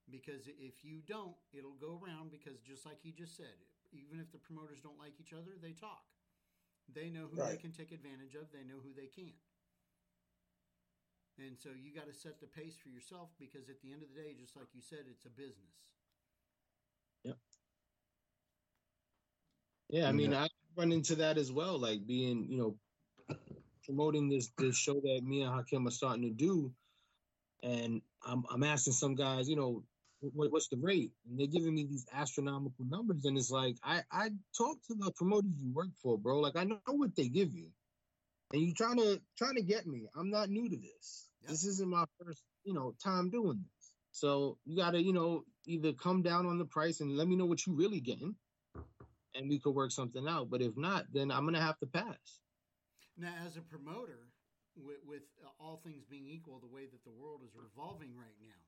Because 0.10 0.48
if 0.48 0.84
you 0.84 1.02
don't, 1.02 1.36
it'll 1.54 1.76
go 1.76 2.00
around. 2.04 2.32
Because 2.32 2.60
just 2.60 2.86
like 2.86 3.00
he 3.02 3.12
just 3.12 3.36
said, 3.36 3.56
even 3.92 4.20
if 4.20 4.32
the 4.32 4.38
promoters 4.40 4.82
don't 4.82 5.00
like 5.00 5.20
each 5.20 5.34
other, 5.34 5.58
they 5.62 5.72
talk. 5.74 6.04
They 6.94 7.10
know 7.10 7.28
who 7.30 7.38
they 7.38 7.58
can 7.58 7.72
take 7.72 7.92
advantage 7.92 8.34
of. 8.36 8.52
They 8.52 8.64
know 8.64 8.82
who 8.82 8.94
they 8.94 9.08
can't. 9.08 9.38
And 11.38 11.58
so 11.58 11.70
you 11.70 11.94
got 11.94 12.08
to 12.08 12.14
set 12.14 12.40
the 12.42 12.48
pace 12.48 12.76
for 12.82 12.90
yourself 12.90 13.30
because 13.40 13.70
at 13.70 13.82
the 13.82 13.94
end 13.94 14.04
of 14.04 14.10
the 14.10 14.22
day, 14.22 14.36
just 14.38 14.56
like 14.56 14.68
you 14.74 14.82
said, 14.82 15.06
it's 15.10 15.26
a 15.26 15.30
business. 15.30 15.78
Yep. 17.24 17.38
Yeah, 19.90 20.10
I 20.10 20.12
mean, 20.12 20.34
I 20.34 20.48
run 20.78 20.92
into 20.92 21.16
that 21.16 21.38
as 21.38 21.52
well, 21.52 21.80
like 21.80 22.06
being, 22.06 22.48
you 22.50 22.58
know, 22.58 23.38
promoting 23.86 24.30
this 24.30 24.52
this 24.58 24.78
show 24.78 24.94
that 24.94 25.22
me 25.24 25.42
and 25.42 25.54
Hakim 25.54 25.88
are 25.88 25.92
starting 25.92 26.24
to 26.24 26.30
do, 26.30 26.72
and 27.64 28.02
I'm 28.26 28.44
I'm 28.52 28.64
asking 28.64 28.94
some 28.94 29.16
guys, 29.16 29.50
you 29.50 29.56
know, 29.56 29.84
what, 30.22 30.52
what's 30.52 30.68
the 30.68 30.78
rate, 30.78 31.12
and 31.28 31.40
they're 31.40 31.48
giving 31.48 31.76
me 31.76 31.86
these 31.86 32.06
astronomical 32.14 32.86
numbers, 32.86 33.26
and 33.26 33.38
it's 33.38 33.52
like 33.52 33.76
I 33.84 34.04
I 34.12 34.30
talk 34.58 34.78
to 34.88 34.96
the 34.96 35.12
promoters 35.16 35.52
you 35.58 35.72
work 35.74 35.90
for, 36.02 36.18
bro. 36.18 36.40
Like 36.40 36.56
I 36.56 36.64
know 36.64 36.80
what 36.88 37.16
they 37.16 37.28
give 37.28 37.54
you, 37.54 37.70
and 38.54 38.62
you 38.62 38.74
trying 38.74 38.98
to 38.98 39.22
trying 39.38 39.56
to 39.56 39.64
get 39.64 39.88
me. 39.88 40.08
I'm 40.16 40.30
not 40.30 40.50
new 40.50 40.70
to 40.70 40.78
this. 40.78 41.30
This 41.48 41.66
isn't 41.66 41.90
my 41.90 42.06
first, 42.20 42.44
you 42.64 42.74
know, 42.74 42.94
time 43.04 43.30
doing 43.30 43.64
this. 43.64 43.92
So 44.12 44.58
you 44.66 44.76
got 44.76 44.92
to, 44.92 45.02
you 45.02 45.14
know, 45.14 45.44
either 45.66 45.94
come 45.94 46.22
down 46.22 46.46
on 46.46 46.58
the 46.58 46.66
price 46.66 47.00
and 47.00 47.16
let 47.16 47.28
me 47.28 47.36
know 47.36 47.46
what 47.46 47.66
you 47.66 47.74
really 47.74 48.02
getting 48.02 48.36
and 49.36 49.50
we 49.50 49.60
could 49.60 49.76
work 49.76 49.92
something 49.92 50.28
out. 50.28 50.50
But 50.50 50.62
if 50.62 50.76
not, 50.78 51.06
then 51.14 51.32
I'm 51.32 51.46
gonna 51.46 51.62
have 51.62 51.80
to 51.80 51.86
pass. 51.86 52.40
Now, 53.18 53.34
as 53.46 53.58
a 53.58 53.62
promoter, 53.62 54.28
with, 54.76 55.04
with 55.06 55.24
uh, 55.44 55.50
all 55.60 55.82
things 55.84 56.04
being 56.10 56.28
equal, 56.28 56.60
the 56.60 56.74
way 56.74 56.88
that 56.88 57.04
the 57.04 57.12
world 57.12 57.42
is 57.44 57.52
revolving 57.56 58.16
right 58.16 58.38
now, 58.40 58.64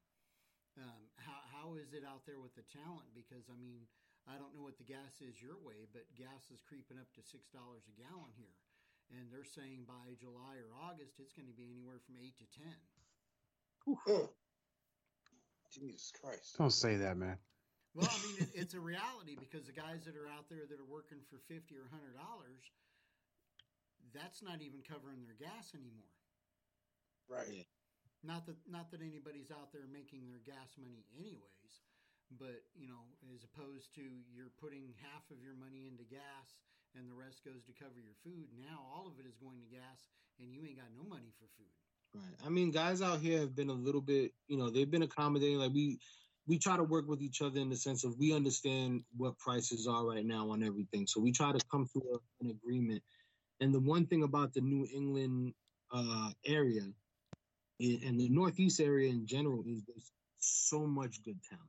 um, 0.82 1.02
how, 1.18 1.40
how 1.48 1.68
is 1.78 1.94
it 1.94 2.04
out 2.04 2.26
there 2.26 2.42
with 2.42 2.54
the 2.58 2.66
talent? 2.74 3.08
Because, 3.14 3.48
I 3.48 3.58
mean, 3.58 3.86
I 4.30 4.38
don't 4.38 4.54
know 4.54 4.66
what 4.66 4.78
the 4.78 4.86
gas 4.86 5.22
is 5.22 5.42
your 5.42 5.58
way, 5.62 5.90
but 5.94 6.06
gas 6.18 6.50
is 6.54 6.62
creeping 6.66 6.98
up 6.98 7.10
to 7.18 7.22
$6 7.22 7.38
a 7.42 7.94
gallon 7.98 8.34
here. 8.38 8.58
And 9.12 9.28
they're 9.28 9.48
saying 9.48 9.84
by 9.88 10.16
July 10.20 10.62
or 10.62 10.72
August, 10.78 11.20
it's 11.20 11.34
going 11.36 11.50
to 11.52 11.58
be 11.58 11.68
anywhere 11.68 12.00
from 12.06 12.16
8 12.16 12.32
to 12.40 12.48
10. 12.58 12.70
Mm. 14.08 14.30
Jesus 15.72 16.12
Christ. 16.12 16.58
Don't 16.58 16.72
say 16.72 16.98
that, 16.98 17.18
man. 17.18 17.38
Well, 17.96 18.08
I 18.08 18.18
mean, 18.28 18.36
it, 18.40 18.50
it's 18.56 18.74
a 18.74 18.80
reality 18.80 19.36
because 19.40 19.68
the 19.68 19.76
guys 19.76 20.04
that 20.06 20.16
are 20.16 20.28
out 20.28 20.48
there 20.48 20.64
that 20.68 20.80
are 20.80 20.88
working 20.88 21.20
for 21.28 21.40
50 21.48 21.76
or 21.76 21.88
$100, 21.92 22.16
that's 24.14 24.44
not 24.44 24.62
even 24.62 24.80
covering 24.88 25.24
their 25.24 25.36
gas 25.40 25.72
anymore. 25.76 26.12
Right. 27.28 27.68
Not 28.22 28.46
that 28.46 28.58
not 28.70 28.94
that 28.94 29.02
anybody's 29.02 29.50
out 29.50 29.74
there 29.74 29.90
making 29.90 30.30
their 30.30 30.42
gas 30.46 30.78
money 30.78 31.06
anyways, 31.18 31.74
but 32.38 32.62
you 32.78 32.86
know, 32.86 33.02
as 33.34 33.42
opposed 33.42 33.94
to 33.98 34.06
you're 34.30 34.54
putting 34.62 34.94
half 35.02 35.26
of 35.34 35.42
your 35.42 35.58
money 35.58 35.90
into 35.90 36.06
gas 36.06 36.62
and 36.96 37.10
the 37.10 37.18
rest 37.18 37.42
goes 37.44 37.66
to 37.66 37.74
cover 37.74 37.98
your 37.98 38.16
food. 38.24 38.46
Now 38.54 38.86
all 38.94 39.08
of 39.08 39.18
it 39.18 39.26
is 39.26 39.38
going 39.42 39.60
to 39.60 39.70
gas 39.74 40.12
and 40.40 40.54
you 40.54 40.62
ain't 40.66 40.78
got 40.78 40.94
no 40.94 41.08
money 41.08 41.34
for 41.40 41.48
food. 41.58 41.74
Right. 42.14 42.36
I 42.46 42.50
mean, 42.50 42.72
guys 42.72 43.02
out 43.02 43.20
here 43.22 43.40
have 43.40 43.56
been 43.56 43.70
a 43.70 43.74
little 43.74 44.02
bit, 44.02 44.34
you 44.48 44.58
know, 44.58 44.70
they've 44.70 44.90
been 44.90 45.04
accommodating. 45.04 45.58
Like 45.58 45.72
we, 45.74 46.00
we 46.48 46.58
try 46.58 46.76
to 46.76 46.84
work 46.84 47.08
with 47.08 47.22
each 47.22 47.42
other 47.42 47.60
in 47.60 47.70
the 47.70 47.76
sense 47.76 48.04
of 48.04 48.18
we 48.20 48.34
understand 48.34 49.04
what 49.16 49.38
prices 49.38 49.88
are 49.88 50.06
right 50.06 50.26
now 50.26 50.50
on 50.50 50.64
everything. 50.64 51.08
So 51.08 51.22
we 51.22 51.32
try 51.32 51.52
to 51.54 51.60
come 51.72 51.88
to 51.94 52.02
a, 52.14 52.44
an 52.44 52.52
agreement. 52.52 53.02
And 53.62 53.74
the 53.74 53.80
one 53.80 54.08
thing 54.08 54.24
about 54.24 54.54
the 54.54 54.62
New 54.62 54.88
England 54.94 55.54
uh, 55.94 56.32
area 56.46 56.84
and 57.82 58.20
the 58.20 58.30
Northeast 58.30 58.80
area 58.80 59.10
in 59.10 59.26
general 59.26 59.64
is 59.66 59.84
there's 59.84 60.12
so 60.38 60.86
much 60.86 61.24
good 61.24 61.40
talent. 61.50 61.66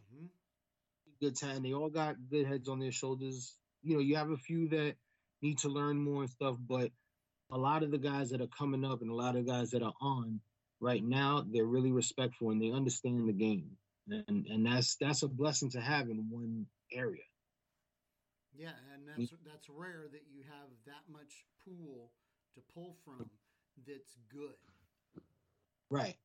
Mm-hmm. 0.00 0.26
Good 1.20 1.36
talent. 1.36 1.62
They 1.62 1.72
all 1.72 1.90
got 1.90 2.16
good 2.30 2.46
heads 2.46 2.68
on 2.68 2.80
their 2.80 2.92
shoulders. 2.92 3.56
You 3.82 3.94
know, 3.94 4.00
you 4.00 4.16
have 4.16 4.30
a 4.30 4.36
few 4.36 4.68
that 4.70 4.94
need 5.42 5.58
to 5.58 5.68
learn 5.68 5.98
more 5.98 6.22
and 6.22 6.30
stuff, 6.30 6.56
but 6.58 6.90
a 7.50 7.58
lot 7.58 7.82
of 7.82 7.90
the 7.90 7.98
guys 7.98 8.30
that 8.30 8.40
are 8.40 8.48
coming 8.58 8.84
up 8.84 9.02
and 9.02 9.10
a 9.10 9.14
lot 9.14 9.36
of 9.36 9.46
guys 9.46 9.70
that 9.70 9.82
are 9.82 9.92
on 10.00 10.40
right 10.80 11.04
now, 11.04 11.44
they're 11.48 11.64
really 11.64 11.92
respectful 11.92 12.50
and 12.50 12.60
they 12.60 12.72
understand 12.72 13.28
the 13.28 13.32
game. 13.32 13.70
And 14.10 14.46
and 14.46 14.66
that's 14.66 14.96
that's 14.96 15.22
a 15.22 15.28
blessing 15.28 15.70
to 15.70 15.80
have 15.80 16.10
in 16.10 16.26
one 16.28 16.66
area. 16.92 17.22
Yeah, 18.54 18.76
and 18.92 19.08
that's 19.08 19.32
that's 19.46 19.68
rare 19.70 20.08
that 20.12 20.22
you 20.30 20.42
have 20.42 20.68
that 20.84 21.10
much 21.10 21.46
pool 21.64 22.10
to 22.54 22.60
pull 22.74 22.96
from 23.04 23.30
that's 23.86 24.16
good. 24.30 24.54
Right. 25.94 26.16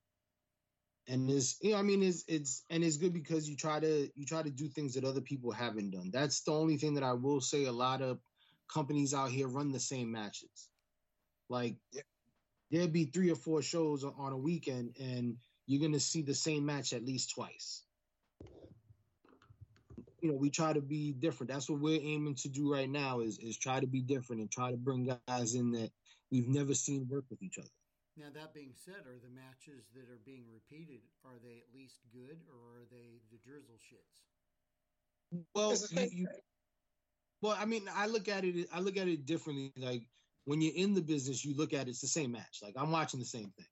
And 1.08 1.30
it's 1.30 1.58
you 1.62 1.74
know, 1.74 1.78
I 1.78 1.84
mean 1.84 2.02
it's 2.02 2.24
it's 2.28 2.64
and 2.72 2.84
it's 2.84 2.98
good 2.98 3.14
because 3.14 3.48
you 3.48 3.56
try 3.56 3.80
to 3.80 4.10
you 4.16 4.26
try 4.26 4.42
to 4.42 4.50
do 4.50 4.68
things 4.68 4.96
that 4.96 5.04
other 5.04 5.22
people 5.22 5.52
haven't 5.52 5.92
done. 5.92 6.10
That's 6.12 6.42
the 6.42 6.54
only 6.54 6.78
thing 6.78 6.96
that 6.96 7.04
I 7.04 7.14
will 7.14 7.40
say 7.40 7.66
a 7.66 7.72
lot 7.72 8.02
of 8.02 8.18
companies 8.68 9.14
out 9.14 9.30
here 9.30 9.48
run 9.48 9.72
the 9.72 9.80
same 9.80 10.12
matches. 10.12 10.70
Like 11.50 11.76
yeah. 11.92 12.02
there'd 12.72 12.92
be 12.92 13.06
three 13.06 13.30
or 13.30 13.36
four 13.36 13.62
shows 13.62 14.04
on 14.04 14.34
a 14.34 14.38
weekend 14.38 14.96
and 15.00 15.38
you're 15.68 15.82
gonna 15.82 16.00
see 16.00 16.24
the 16.24 16.34
same 16.34 16.66
match 16.66 16.92
at 16.92 17.06
least 17.06 17.36
twice. 17.36 17.84
You 20.22 20.32
know, 20.32 20.36
we 20.36 20.50
try 20.50 20.74
to 20.74 20.82
be 20.82 21.12
different. 21.12 21.52
That's 21.52 21.70
what 21.70 21.80
we're 21.80 22.02
aiming 22.02 22.36
to 22.36 22.50
do 22.50 22.74
right 22.74 22.90
now 22.90 23.20
is 23.20 23.38
is 23.38 23.56
try 23.56 23.80
to 23.80 23.88
be 23.88 24.02
different 24.02 24.42
and 24.42 24.52
try 24.52 24.72
to 24.72 24.78
bring 24.78 25.16
guys 25.28 25.54
in 25.54 25.72
that 25.74 25.92
we've 26.32 26.48
never 26.48 26.74
seen 26.74 27.08
work 27.08 27.26
with 27.30 27.44
each 27.44 27.60
other. 27.60 27.70
Now 28.20 28.28
that 28.36 28.54
being 28.54 28.74
said, 28.76 29.08
are 29.08 29.18
the 29.18 29.34
matches 29.34 29.88
that 29.96 30.12
are 30.12 30.20
being 30.26 30.44
repeated 30.52 31.00
are 31.24 31.40
they 31.42 31.64
at 31.64 31.74
least 31.74 32.00
good 32.12 32.40
or 32.52 32.82
are 32.82 32.86
they 32.92 33.22
the 33.32 33.38
drizzle 33.38 33.80
shits? 33.80 34.28
Well, 35.56 35.76
you, 35.92 36.10
you, 36.12 36.28
well, 37.42 37.56
I 37.58 37.66
mean, 37.66 37.84
I 37.96 38.08
look 38.08 38.28
at 38.28 38.44
it. 38.44 38.68
I 38.74 38.80
look 38.82 38.98
at 38.98 39.08
it 39.08 39.26
differently. 39.26 39.72
Like 39.78 40.04
when 40.46 40.60
you're 40.60 40.76
in 40.76 40.94
the 40.94 41.02
business, 41.02 41.46
you 41.46 41.56
look 41.56 41.74
at 41.74 41.88
it, 41.88 41.92
it's 41.92 42.02
the 42.02 42.08
same 42.08 42.34
match. 42.34 42.60
Like 42.62 42.74
I'm 42.76 42.92
watching 42.92 43.22
the 43.22 43.26
same 43.26 43.54
thing, 43.56 43.68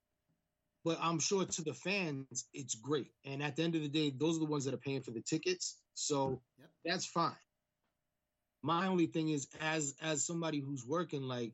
but 0.86 0.98
I'm 1.02 1.20
sure 1.20 1.43
to 1.43 1.62
the 1.64 1.74
fans, 1.74 2.45
it's 2.54 2.76
great. 2.76 3.12
And 3.26 3.43
at 3.43 3.56
the 3.56 3.64
end 3.64 3.76
of 3.76 3.82
the 3.82 3.89
day, 3.89 4.14
those 4.18 4.38
are 4.38 4.39
the 4.39 4.45
ones 4.45 4.64
that 4.66 4.74
are 4.74 4.78
paying 4.78 5.02
for 5.02 5.12
the 5.12 5.22
tickets, 5.22 5.80
so 5.93 6.41
yep. 6.58 6.70
that's 6.86 7.06
fine. 7.06 7.36
My 8.64 8.88
only 8.88 9.08
thing 9.08 9.30
is, 9.30 9.48
as 9.60 9.95
as 10.02 10.26
somebody 10.26 10.60
who's 10.60 10.86
working, 10.86 11.24
like 11.24 11.54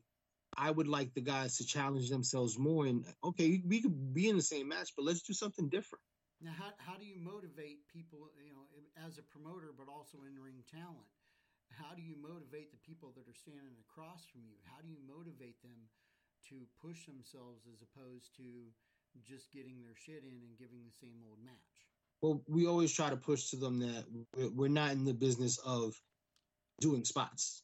I 0.56 0.70
would 0.70 0.88
like 0.88 1.12
the 1.14 1.20
guys 1.20 1.56
to 1.58 1.66
challenge 1.66 2.10
themselves 2.10 2.58
more. 2.58 2.86
And 2.86 3.04
okay, 3.22 3.62
we 3.66 3.80
could 3.80 4.14
be 4.14 4.28
in 4.28 4.36
the 4.36 4.42
same 4.42 4.68
match, 4.68 4.92
but 4.96 5.04
let's 5.04 5.22
do 5.22 5.32
something 5.32 5.68
different. 5.68 6.02
Now, 6.40 6.52
how, 6.52 6.70
how 6.78 6.98
do 6.98 7.06
you 7.06 7.16
motivate 7.16 7.88
people, 7.88 8.28
you 8.44 8.52
know, 8.52 8.66
as 9.06 9.18
a 9.18 9.22
promoter, 9.22 9.72
but 9.76 9.88
also 9.88 10.18
in 10.28 10.40
ring 10.40 10.62
talent? 10.70 11.08
How 11.70 11.94
do 11.94 12.02
you 12.02 12.14
motivate 12.20 12.70
the 12.70 12.78
people 12.86 13.12
that 13.16 13.26
are 13.26 13.34
standing 13.34 13.74
across 13.88 14.26
from 14.30 14.42
you? 14.46 14.54
How 14.62 14.82
do 14.82 14.88
you 14.88 14.98
motivate 15.08 15.60
them 15.62 15.88
to 16.50 16.56
push 16.82 17.06
themselves 17.06 17.66
as 17.66 17.82
opposed 17.82 18.36
to 18.36 18.44
just 19.24 19.52
getting 19.52 19.80
their 19.82 19.96
shit 19.96 20.22
in 20.22 20.36
and 20.44 20.58
giving 20.58 20.84
the 20.84 20.92
same 21.00 21.18
old 21.26 21.38
match? 21.42 21.74
Well, 22.20 22.42
we 22.46 22.66
always 22.66 22.92
try 22.92 23.10
to 23.10 23.16
push 23.16 23.50
to 23.50 23.56
them 23.56 23.80
that 23.80 24.04
we're 24.54 24.68
not 24.68 24.92
in 24.92 25.04
the 25.04 25.14
business 25.14 25.58
of 25.58 25.94
doing 26.80 27.04
spots. 27.04 27.62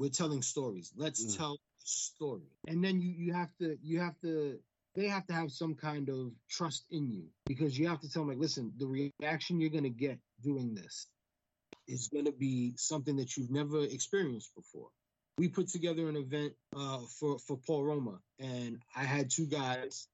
We're 0.00 0.08
telling 0.08 0.40
stories. 0.40 0.94
Let's 0.96 1.22
mm. 1.22 1.36
tell 1.36 1.58
story. 1.84 2.48
And 2.66 2.82
then 2.82 3.02
you 3.02 3.10
you 3.10 3.34
have 3.34 3.50
to 3.58 3.76
you 3.82 4.00
have 4.00 4.18
to 4.22 4.58
they 4.96 5.08
have 5.08 5.26
to 5.26 5.34
have 5.34 5.52
some 5.52 5.74
kind 5.74 6.08
of 6.08 6.32
trust 6.48 6.86
in 6.90 7.10
you 7.10 7.24
because 7.44 7.78
you 7.78 7.86
have 7.88 8.00
to 8.00 8.10
tell 8.10 8.22
them 8.22 8.30
like 8.30 8.38
listen 8.38 8.72
the 8.78 8.86
reaction 9.20 9.60
you're 9.60 9.68
going 9.68 9.84
to 9.84 9.90
get 9.90 10.18
doing 10.42 10.74
this 10.74 11.06
is 11.86 12.08
going 12.08 12.24
to 12.24 12.32
be 12.32 12.72
something 12.76 13.16
that 13.16 13.36
you've 13.36 13.50
never 13.50 13.84
experienced 13.84 14.54
before 14.54 14.88
we 15.38 15.48
put 15.48 15.68
together 15.68 16.08
an 16.08 16.16
event 16.16 16.52
uh, 16.76 16.98
for 17.18 17.38
for 17.38 17.56
paul 17.66 17.84
roma 17.84 18.18
and 18.38 18.78
i 18.96 19.04
had 19.04 19.30
two 19.30 19.46
guys 19.46 20.08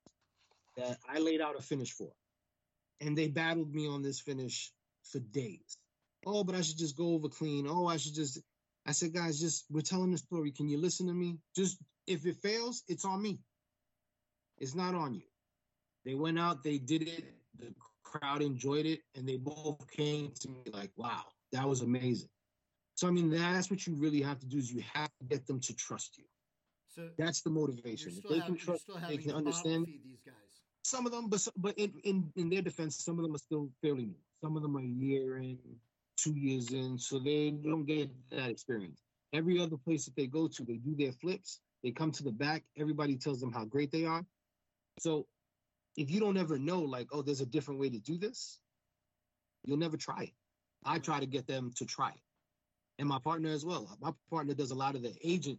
that 0.76 0.98
i 1.08 1.18
laid 1.18 1.40
out 1.40 1.58
a 1.58 1.62
finish 1.62 1.92
for 1.92 2.12
and 3.00 3.16
they 3.16 3.28
battled 3.28 3.74
me 3.74 3.88
on 3.88 4.02
this 4.02 4.20
finish 4.20 4.72
for 5.10 5.20
days 5.20 5.78
oh 6.26 6.44
but 6.44 6.54
i 6.54 6.60
should 6.60 6.78
just 6.78 6.96
go 6.96 7.14
over 7.14 7.28
clean 7.28 7.66
oh 7.68 7.86
i 7.86 7.96
should 7.96 8.14
just 8.14 8.40
I 8.86 8.92
said, 8.92 9.12
guys, 9.12 9.40
just 9.40 9.64
we're 9.70 9.80
telling 9.80 10.12
the 10.12 10.18
story. 10.18 10.52
Can 10.52 10.68
you 10.68 10.78
listen 10.78 11.06
to 11.08 11.12
me? 11.12 11.38
Just 11.54 11.78
if 12.06 12.24
it 12.24 12.36
fails, 12.36 12.84
it's 12.88 13.04
on 13.04 13.20
me. 13.20 13.40
It's 14.58 14.74
not 14.74 14.94
on 14.94 15.14
you. 15.14 15.22
They 16.04 16.14
went 16.14 16.38
out, 16.38 16.62
they 16.62 16.78
did 16.78 17.02
it, 17.02 17.24
the 17.58 17.74
crowd 18.04 18.40
enjoyed 18.40 18.86
it, 18.86 19.00
and 19.16 19.28
they 19.28 19.36
both 19.36 19.90
came 19.90 20.32
to 20.40 20.48
me 20.48 20.62
like, 20.72 20.90
wow, 20.96 21.24
that 21.52 21.68
was 21.68 21.82
amazing. 21.82 22.28
So 22.94 23.08
I 23.08 23.10
mean, 23.10 23.28
that's 23.28 23.70
what 23.70 23.86
you 23.86 23.94
really 23.94 24.22
have 24.22 24.38
to 24.38 24.46
do 24.46 24.56
is 24.56 24.72
you 24.72 24.82
have 24.94 25.10
to 25.18 25.24
get 25.28 25.46
them 25.46 25.60
to 25.60 25.74
trust 25.74 26.16
you. 26.16 26.24
So 26.88 27.08
that's 27.18 27.42
the 27.42 27.50
motivation. 27.50 28.12
If 28.16 28.22
they 28.28 28.40
can 28.40 28.56
trust, 28.56 28.88
they 29.08 29.18
can 29.18 29.32
understand. 29.32 29.86
These 29.86 30.20
guys. 30.24 30.34
Some 30.82 31.04
of 31.04 31.12
them, 31.12 31.28
but 31.28 31.46
but 31.56 31.76
in, 31.76 31.92
in 32.04 32.32
in 32.36 32.48
their 32.48 32.62
defense, 32.62 33.04
some 33.04 33.18
of 33.18 33.24
them 33.24 33.34
are 33.34 33.38
still 33.38 33.68
fairly 33.82 34.06
new. 34.06 34.22
Some 34.42 34.56
of 34.56 34.62
them 34.62 34.76
are 34.76 34.80
a 34.80 34.86
year 34.86 35.38
in, 35.38 35.58
two 36.16 36.34
years 36.34 36.72
in, 36.72 36.98
so 36.98 37.18
they 37.18 37.50
don't 37.50 37.84
get 37.84 38.10
that 38.30 38.50
experience. 38.50 39.02
Every 39.32 39.60
other 39.60 39.76
place 39.76 40.04
that 40.06 40.16
they 40.16 40.26
go 40.26 40.48
to, 40.48 40.64
they 40.64 40.76
do 40.76 40.94
their 40.96 41.12
flips, 41.12 41.60
they 41.82 41.90
come 41.90 42.10
to 42.12 42.22
the 42.22 42.32
back, 42.32 42.64
everybody 42.76 43.16
tells 43.16 43.40
them 43.40 43.52
how 43.52 43.64
great 43.64 43.92
they 43.92 44.04
are. 44.04 44.24
So 44.98 45.26
if 45.96 46.10
you 46.10 46.20
don't 46.20 46.36
ever 46.36 46.58
know, 46.58 46.80
like, 46.80 47.08
oh, 47.12 47.22
there's 47.22 47.40
a 47.40 47.46
different 47.46 47.80
way 47.80 47.90
to 47.90 47.98
do 47.98 48.18
this, 48.18 48.58
you'll 49.64 49.78
never 49.78 49.96
try 49.96 50.24
it. 50.24 50.32
I 50.84 50.98
try 50.98 51.20
to 51.20 51.26
get 51.26 51.46
them 51.46 51.72
to 51.76 51.84
try 51.84 52.10
it. 52.10 52.20
And 52.98 53.08
my 53.08 53.18
partner 53.18 53.50
as 53.50 53.64
well. 53.64 53.96
My 54.00 54.12
partner 54.30 54.54
does 54.54 54.70
a 54.70 54.74
lot 54.76 54.94
of 54.94 55.02
the 55.02 55.14
agent 55.22 55.58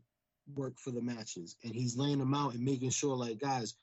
work 0.55 0.79
for 0.79 0.91
the 0.91 1.01
matches 1.01 1.55
and 1.63 1.75
he's 1.75 1.97
laying 1.97 2.19
them 2.19 2.33
out 2.33 2.53
and 2.53 2.63
making 2.63 2.89
sure, 2.89 3.15
like, 3.15 3.39
guys, 3.39 3.75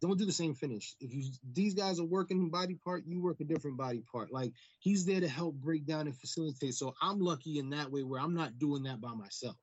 don't 0.00 0.18
do 0.18 0.24
the 0.24 0.32
same 0.32 0.54
finish. 0.54 0.94
If 1.00 1.14
you 1.14 1.24
these 1.52 1.74
guys 1.74 2.00
are 2.00 2.04
working 2.04 2.50
body 2.50 2.78
part, 2.84 3.04
you 3.06 3.22
work 3.22 3.40
a 3.40 3.44
different 3.44 3.76
body 3.76 4.02
part. 4.10 4.32
Like 4.32 4.52
he's 4.78 5.04
there 5.04 5.20
to 5.20 5.28
help 5.28 5.54
break 5.56 5.86
down 5.86 6.06
and 6.06 6.16
facilitate. 6.16 6.74
So 6.74 6.94
I'm 7.02 7.20
lucky 7.20 7.58
in 7.58 7.70
that 7.70 7.90
way 7.90 8.02
where 8.02 8.20
I'm 8.20 8.34
not 8.34 8.58
doing 8.58 8.84
that 8.84 9.00
by 9.00 9.14
myself. 9.14 9.56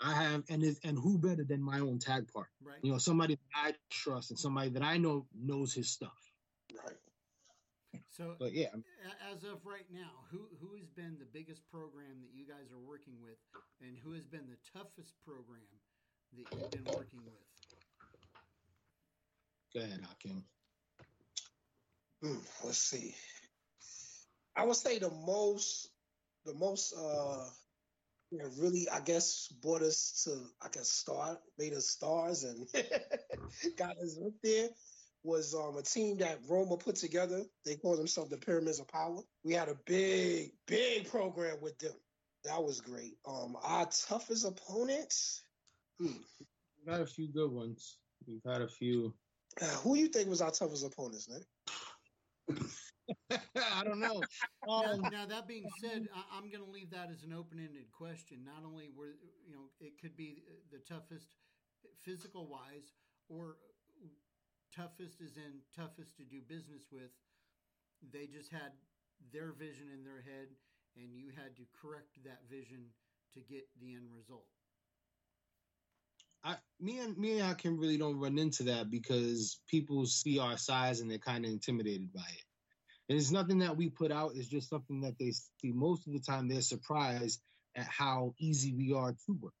I 0.00 0.14
have 0.14 0.44
and 0.48 0.62
it, 0.62 0.78
and 0.84 0.96
who 0.96 1.18
better 1.18 1.44
than 1.44 1.60
my 1.60 1.80
own 1.80 1.98
tag 1.98 2.32
part? 2.32 2.48
Right. 2.62 2.78
You 2.82 2.92
know, 2.92 2.98
somebody 2.98 3.34
that 3.34 3.70
I 3.70 3.74
trust 3.90 4.30
and 4.30 4.38
somebody 4.38 4.70
that 4.70 4.82
I 4.82 4.96
know 4.96 5.26
knows 5.34 5.74
his 5.74 5.90
stuff. 5.90 6.32
Right. 6.72 6.96
So, 8.10 8.34
but 8.38 8.52
yeah, 8.52 8.74
as 9.32 9.42
of 9.44 9.64
right 9.64 9.86
now, 9.90 10.10
who 10.30 10.46
who 10.60 10.76
has 10.76 10.88
been 10.90 11.16
the 11.18 11.26
biggest 11.32 11.62
program 11.70 12.20
that 12.20 12.30
you 12.32 12.46
guys 12.46 12.70
are 12.72 12.78
working 12.78 13.14
with, 13.22 13.38
and 13.80 13.96
who 14.02 14.12
has 14.12 14.24
been 14.24 14.46
the 14.46 14.58
toughest 14.78 15.14
program 15.24 15.66
that 16.36 16.46
you've 16.52 16.70
been 16.70 16.94
working 16.94 17.20
with? 17.24 17.38
Go 19.74 19.80
ahead, 19.80 20.00
Hakim. 20.08 20.44
Hmm, 22.22 22.38
let's 22.64 22.78
see. 22.78 23.14
I 24.56 24.64
would 24.64 24.76
say 24.76 24.98
the 24.98 25.10
most, 25.10 25.90
the 26.44 26.54
most, 26.54 26.94
uh, 26.98 27.44
you 28.30 28.38
know, 28.38 28.48
really, 28.58 28.88
I 28.88 29.00
guess, 29.00 29.48
brought 29.62 29.82
us 29.82 30.24
to, 30.24 30.36
I 30.60 30.68
guess, 30.72 30.90
star, 30.90 31.38
made 31.58 31.74
us 31.74 31.86
stars 31.86 32.44
and 32.44 32.66
got 33.76 33.96
us 33.98 34.18
up 34.24 34.32
there 34.42 34.68
was 35.22 35.54
um, 35.54 35.76
a 35.76 35.82
team 35.82 36.18
that 36.18 36.38
Roma 36.48 36.76
put 36.76 36.96
together. 36.96 37.42
They 37.64 37.76
called 37.76 37.98
themselves 37.98 38.30
the 38.30 38.36
Pyramids 38.36 38.80
of 38.80 38.88
Power. 38.88 39.20
We 39.44 39.54
had 39.54 39.68
a 39.68 39.76
big, 39.86 40.52
big 40.66 41.08
program 41.10 41.56
with 41.60 41.78
them. 41.78 41.94
That 42.44 42.62
was 42.62 42.80
great. 42.80 43.18
Um, 43.26 43.56
our 43.62 43.86
toughest 43.86 44.46
opponents. 44.46 45.42
Hmm. 45.98 46.12
We've 46.78 46.92
had 46.92 47.02
a 47.02 47.06
few 47.06 47.28
good 47.32 47.50
ones. 47.50 47.98
We've 48.26 48.40
had 48.46 48.62
a 48.62 48.68
few 48.68 49.14
who 49.66 49.94
do 49.94 50.00
you 50.00 50.08
think 50.08 50.28
was 50.28 50.40
our 50.40 50.50
toughest 50.50 50.84
opponents, 50.84 51.28
Nick? 51.28 51.42
I 53.30 53.84
don't 53.84 54.00
know. 54.00 54.22
Um, 54.68 55.00
now, 55.00 55.08
now, 55.08 55.26
that 55.26 55.48
being 55.48 55.64
said, 55.80 56.08
I, 56.12 56.36
am 56.36 56.50
going 56.50 56.62
to 56.62 56.70
leave 56.70 56.90
that 56.90 57.08
as 57.10 57.22
an 57.22 57.32
open-ended 57.32 57.88
question. 57.90 58.44
Not 58.44 58.68
only 58.68 58.90
were 58.94 59.16
you 59.46 59.54
know 59.54 59.72
it 59.80 59.98
could 59.98 60.14
be 60.14 60.42
the 60.70 60.76
toughest 60.84 61.36
physical 62.04 62.46
wise, 62.46 62.92
or 63.30 63.56
toughest 64.76 65.22
is 65.22 65.38
in 65.38 65.64
toughest 65.74 66.18
to 66.18 66.24
do 66.24 66.42
business 66.46 66.84
with. 66.92 67.16
They 68.12 68.26
just 68.26 68.52
had 68.52 68.76
their 69.32 69.52
vision 69.52 69.88
in 69.88 70.04
their 70.04 70.20
head, 70.20 70.52
and 70.96 71.16
you 71.16 71.30
had 71.32 71.56
to 71.56 71.64
correct 71.72 72.22
that 72.24 72.44
vision 72.50 72.92
to 73.32 73.40
get 73.40 73.64
the 73.80 73.94
end 73.94 74.12
result. 74.12 74.57
I, 76.44 76.56
me 76.80 76.98
and 77.00 77.16
me 77.18 77.38
and 77.38 77.42
Hakim 77.42 77.78
really 77.78 77.98
don't 77.98 78.18
run 78.18 78.38
into 78.38 78.62
that 78.64 78.90
because 78.90 79.60
people 79.68 80.06
see 80.06 80.38
our 80.38 80.56
size 80.56 81.00
and 81.00 81.10
they're 81.10 81.18
kind 81.18 81.44
of 81.44 81.50
intimidated 81.50 82.12
by 82.12 82.20
it. 82.20 82.44
And 83.08 83.18
it's 83.18 83.30
nothing 83.30 83.58
that 83.60 83.76
we 83.76 83.88
put 83.88 84.12
out, 84.12 84.32
it's 84.34 84.48
just 84.48 84.68
something 84.68 85.00
that 85.00 85.18
they 85.18 85.32
see. 85.32 85.72
Most 85.72 86.06
of 86.06 86.12
the 86.12 86.20
time, 86.20 86.48
they're 86.48 86.60
surprised 86.60 87.40
at 87.76 87.86
how 87.86 88.34
easy 88.38 88.74
we 88.74 88.92
are 88.92 89.12
to 89.12 89.32
work 89.40 89.54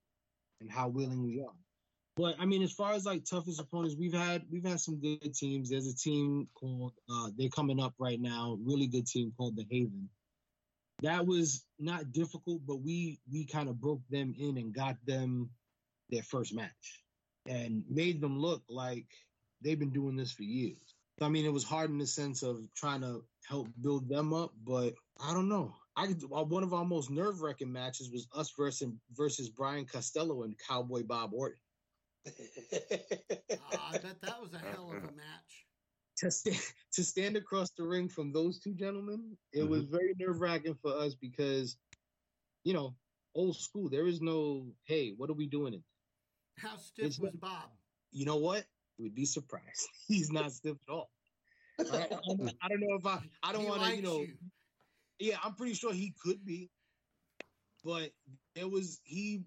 and 0.60 0.70
how 0.70 0.88
willing 0.88 1.24
we 1.24 1.40
are. 1.40 1.54
But 2.16 2.34
I 2.40 2.46
mean, 2.46 2.62
as 2.62 2.72
far 2.72 2.92
as 2.92 3.06
like 3.06 3.24
toughest 3.24 3.60
opponents, 3.60 3.96
we've 3.98 4.12
had 4.12 4.42
we've 4.50 4.66
had 4.66 4.80
some 4.80 5.00
good 5.00 5.34
teams. 5.34 5.70
There's 5.70 5.86
a 5.86 5.96
team 5.96 6.48
called 6.54 6.92
uh, 7.08 7.30
they're 7.36 7.48
coming 7.48 7.80
up 7.80 7.94
right 7.98 8.20
now, 8.20 8.58
really 8.60 8.88
good 8.88 9.06
team 9.06 9.32
called 9.36 9.56
the 9.56 9.64
Haven. 9.70 10.08
That 11.02 11.26
was 11.26 11.64
not 11.78 12.10
difficult, 12.12 12.62
but 12.66 12.82
we 12.82 13.20
we 13.32 13.46
kind 13.46 13.68
of 13.68 13.80
broke 13.80 14.02
them 14.10 14.34
in 14.36 14.58
and 14.58 14.74
got 14.74 14.96
them 15.06 15.50
their 16.10 16.22
first 16.22 16.54
match 16.54 17.02
and 17.46 17.84
made 17.88 18.20
them 18.20 18.38
look 18.38 18.62
like 18.68 19.06
they've 19.62 19.78
been 19.78 19.92
doing 19.92 20.16
this 20.16 20.32
for 20.32 20.42
years. 20.42 20.94
I 21.20 21.28
mean, 21.28 21.44
it 21.44 21.52
was 21.52 21.64
hard 21.64 21.90
in 21.90 21.98
the 21.98 22.06
sense 22.06 22.42
of 22.42 22.60
trying 22.76 23.00
to 23.00 23.24
help 23.48 23.68
build 23.80 24.08
them 24.08 24.32
up, 24.32 24.52
but 24.64 24.94
I 25.20 25.32
don't 25.32 25.48
know. 25.48 25.74
I 25.96 26.04
uh, 26.04 26.44
one 26.44 26.62
of 26.62 26.72
our 26.72 26.84
most 26.84 27.10
nerve 27.10 27.40
wracking 27.40 27.72
matches 27.72 28.10
was 28.12 28.28
us 28.34 28.52
versus 28.56 28.92
versus 29.16 29.48
Brian 29.48 29.84
Costello 29.84 30.44
and 30.44 30.54
Cowboy 30.68 31.02
Bob 31.02 31.32
Orton. 31.34 31.58
I 32.26 33.92
bet 33.92 34.20
that 34.22 34.40
was 34.40 34.54
a 34.54 34.58
hell 34.58 34.90
of 34.90 34.98
a 34.98 35.12
match. 35.12 35.66
To 36.18 36.30
stand 36.30 36.60
to 36.92 37.02
stand 37.02 37.36
across 37.36 37.70
the 37.70 37.84
ring 37.84 38.08
from 38.08 38.32
those 38.32 38.60
two 38.60 38.74
gentlemen, 38.74 39.36
it 39.52 39.60
mm-hmm. 39.60 39.70
was 39.70 39.84
very 39.84 40.14
nerve 40.20 40.40
wracking 40.40 40.76
for 40.80 40.96
us 40.96 41.14
because, 41.14 41.76
you 42.62 42.74
know, 42.74 42.94
old 43.34 43.56
school. 43.56 43.88
There 43.88 44.06
is 44.06 44.20
no, 44.20 44.66
hey, 44.84 45.14
what 45.16 45.30
are 45.30 45.34
we 45.34 45.46
doing? 45.46 45.82
How 46.60 46.76
stiff 46.76 47.06
it's 47.06 47.18
was 47.18 47.32
Bob? 47.34 47.70
You 48.12 48.24
know 48.24 48.36
what? 48.36 48.64
You 48.96 49.04
would 49.04 49.14
be 49.14 49.24
surprised. 49.24 49.88
He's 50.08 50.30
not 50.30 50.52
stiff 50.52 50.76
at 50.88 50.92
all. 50.92 51.10
I, 51.78 51.84
I, 51.84 52.68
don't 52.68 52.80
know 52.80 52.96
if 52.98 53.06
I. 53.06 53.20
I 53.42 53.52
don't 53.52 53.68
want 53.68 53.82
to. 53.84 53.96
You 53.96 54.02
know. 54.02 54.20
You. 54.20 54.34
Yeah, 55.20 55.36
I'm 55.44 55.54
pretty 55.54 55.74
sure 55.74 55.92
he 55.92 56.14
could 56.22 56.44
be, 56.44 56.70
but 57.84 58.10
it 58.54 58.68
was 58.68 59.00
he 59.04 59.42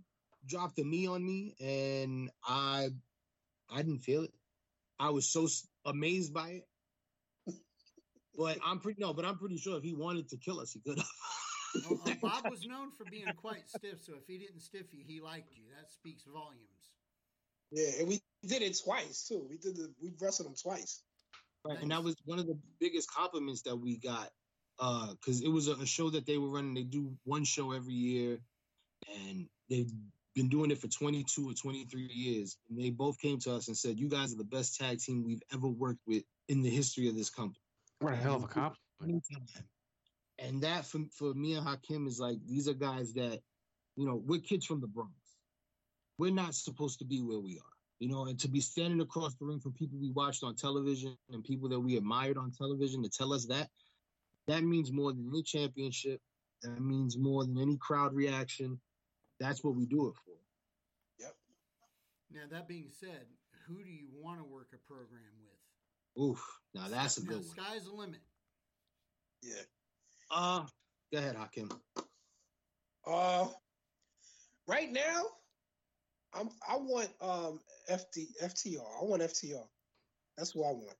dropped 0.45 0.79
a 0.79 0.83
knee 0.83 1.07
on 1.07 1.25
me, 1.25 1.55
and 1.59 2.29
I, 2.45 2.89
I 3.69 3.77
didn't 3.77 3.99
feel 3.99 4.23
it. 4.23 4.33
I 4.99 5.09
was 5.09 5.27
so 5.27 5.47
amazed 5.85 6.33
by 6.33 6.49
it. 6.49 6.67
But 8.37 8.59
I'm 8.65 8.79
pretty 8.79 9.01
no, 9.01 9.13
but 9.13 9.25
I'm 9.25 9.37
pretty 9.37 9.57
sure 9.57 9.77
if 9.77 9.83
he 9.83 9.93
wanted 9.93 10.29
to 10.29 10.37
kill 10.37 10.59
us, 10.59 10.71
he 10.71 10.79
could 10.79 10.97
have. 10.97 11.07
well, 11.89 12.01
uh, 12.05 12.13
Bob 12.21 12.43
was 12.49 12.65
known 12.65 12.91
for 12.91 13.03
being 13.09 13.25
quite 13.35 13.67
stiff, 13.67 14.01
so 14.01 14.13
if 14.13 14.25
he 14.25 14.37
didn't 14.37 14.61
stiff 14.61 14.93
you, 14.93 15.03
he 15.05 15.19
liked 15.19 15.51
you. 15.55 15.63
That 15.75 15.91
speaks 15.91 16.23
volumes. 16.23 16.90
Yeah, 17.71 17.89
and 17.99 18.07
we 18.07 18.21
did 18.45 18.61
it 18.61 18.77
twice 18.83 19.27
too. 19.27 19.45
We 19.49 19.57
did 19.57 19.75
the 19.77 19.91
we 20.01 20.11
wrestled 20.21 20.49
him 20.49 20.55
twice. 20.61 21.01
Right, 21.65 21.75
nice. 21.75 21.83
and 21.83 21.91
that 21.91 22.03
was 22.03 22.15
one 22.25 22.39
of 22.39 22.47
the 22.47 22.57
biggest 22.79 23.09
compliments 23.11 23.61
that 23.63 23.75
we 23.75 23.97
got 23.97 24.29
because 24.77 25.41
uh, 25.41 25.45
it 25.45 25.49
was 25.49 25.67
a, 25.67 25.73
a, 25.73 25.85
show 25.85 26.09
that 26.09 26.25
they 26.25 26.37
were 26.37 26.49
running. 26.49 26.73
They 26.73 26.83
do 26.83 27.13
one 27.23 27.43
show 27.43 27.71
every 27.71 27.93
year, 27.93 28.39
and 29.27 29.47
they've 29.69 29.91
been 30.33 30.49
doing 30.49 30.71
it 30.71 30.79
for 30.79 30.87
22 30.87 31.49
or 31.49 31.53
23 31.53 32.09
years. 32.11 32.57
And 32.69 32.79
they 32.79 32.89
both 32.89 33.19
came 33.19 33.37
to 33.39 33.53
us 33.53 33.67
and 33.67 33.77
said, 33.77 33.99
"You 33.99 34.09
guys 34.09 34.33
are 34.33 34.37
the 34.37 34.43
best 34.43 34.79
tag 34.79 34.99
team 34.99 35.23
we've 35.23 35.43
ever 35.53 35.67
worked 35.67 36.01
with 36.07 36.23
in 36.49 36.61
the 36.61 36.69
history 36.69 37.07
of 37.07 37.15
this 37.15 37.29
company." 37.29 37.61
What 37.99 38.13
a 38.13 38.17
hell 38.17 38.35
of 38.35 38.43
a 38.43 38.47
compliment! 38.47 39.23
And 40.39 40.61
that 40.63 40.85
for 40.85 41.01
for 41.15 41.33
me 41.33 41.53
and 41.53 41.65
Hakim 41.65 42.07
is 42.07 42.19
like 42.19 42.39
these 42.45 42.67
are 42.67 42.73
guys 42.73 43.13
that, 43.13 43.39
you 43.95 44.07
know, 44.07 44.21
we're 44.25 44.41
kids 44.41 44.65
from 44.65 44.81
the 44.81 44.87
Bronx. 44.87 45.11
We're 46.21 46.31
not 46.31 46.53
supposed 46.53 46.99
to 46.99 47.05
be 47.05 47.21
where 47.21 47.39
we 47.39 47.57
are 47.57 47.71
you 48.01 48.07
know, 48.07 48.25
and 48.25 48.39
to 48.39 48.47
be 48.47 48.59
standing 48.59 48.99
across 48.99 49.35
the 49.35 49.45
ring 49.45 49.59
from 49.59 49.73
people 49.73 49.99
we 49.99 50.09
watched 50.09 50.43
on 50.43 50.55
television 50.55 51.15
and 51.31 51.43
people 51.43 51.69
that 51.69 51.79
we 51.79 51.97
admired 51.97 52.35
on 52.35 52.49
television 52.49 53.03
to 53.03 53.09
tell 53.09 53.31
us 53.31 53.45
that, 53.45 53.69
that 54.47 54.63
means 54.63 54.91
more 54.91 55.13
than 55.13 55.29
any 55.29 55.43
championship. 55.43 56.19
That 56.63 56.81
means 56.81 57.15
more 57.15 57.45
than 57.45 57.59
any 57.59 57.77
crowd 57.77 58.15
reaction. 58.15 58.79
That's 59.39 59.63
what 59.63 59.75
we 59.75 59.85
do 59.85 60.07
it 60.07 60.15
for. 60.25 60.33
Yep. 61.19 61.35
Now 62.33 62.41
that 62.49 62.67
being 62.67 62.89
said, 62.89 63.27
who 63.67 63.83
do 63.83 63.91
you 63.91 64.07
want 64.19 64.39
to 64.39 64.45
work 64.45 64.69
a 64.73 64.91
program 64.91 65.21
with? 65.43 66.23
Oof. 66.23 66.43
Now 66.73 66.87
that's 66.89 67.17
a 67.17 67.21
good 67.21 67.41
now, 67.41 67.63
one. 67.63 67.67
Sky's 67.67 67.85
the 67.85 67.93
limit. 67.93 68.21
Yeah. 69.43 69.61
Uh 70.31 70.65
go 71.13 71.19
ahead, 71.19 71.35
Hakim. 71.35 71.69
Uh 73.05 73.47
right 74.67 74.91
now, 74.91 75.25
I'm 76.33 76.49
I 76.67 76.77
want 76.77 77.09
um 77.21 77.59
FD 77.89 78.27
FTR. 78.41 78.85
I 79.01 79.03
want 79.03 79.21
FTR. 79.21 79.65
That's 80.37 80.55
what 80.55 80.69
I 80.69 80.73
want. 80.73 80.97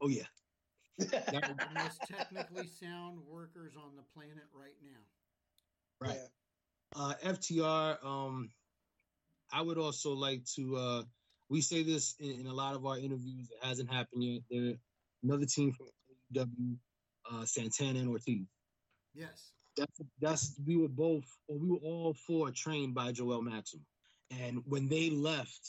Oh 0.00 0.08
yeah. 0.08 0.24
the 0.98 1.66
most 1.74 2.00
technically 2.08 2.68
sound 2.68 3.18
workers 3.28 3.74
on 3.76 3.96
the 3.96 4.02
planet 4.14 4.44
right 4.54 4.76
now. 4.82 6.08
Right. 6.08 6.18
Yeah. 6.96 7.02
Uh, 7.02 7.14
FTR. 7.24 8.04
Um, 8.04 8.50
I 9.52 9.60
would 9.60 9.78
also 9.78 10.12
like 10.12 10.44
to. 10.56 10.76
Uh, 10.76 11.02
we 11.48 11.60
say 11.60 11.82
this 11.82 12.14
in, 12.20 12.40
in, 12.40 12.46
a 12.46 12.52
lot 12.52 12.74
of 12.74 12.86
our 12.86 12.96
interviews. 12.96 13.50
It 13.50 13.66
hasn't 13.66 13.92
happened 13.92 14.22
yet. 14.22 14.42
They're 14.50 14.74
another 15.22 15.46
team 15.46 15.72
from 15.72 15.86
AEW, 16.32 16.76
uh, 17.30 17.44
Santana 17.44 17.98
and 17.98 18.08
Ortiz. 18.08 18.46
Yes. 19.14 19.52
That's 19.76 20.00
that's 20.20 20.60
we 20.64 20.76
were 20.76 20.88
both, 20.88 21.24
or 21.48 21.58
we 21.58 21.68
were 21.68 21.82
all 21.82 22.14
four 22.26 22.52
trained 22.52 22.94
by 22.94 23.10
Joel 23.10 23.42
Maximo. 23.42 23.82
And 24.40 24.62
when 24.66 24.88
they 24.88 25.10
left, 25.10 25.68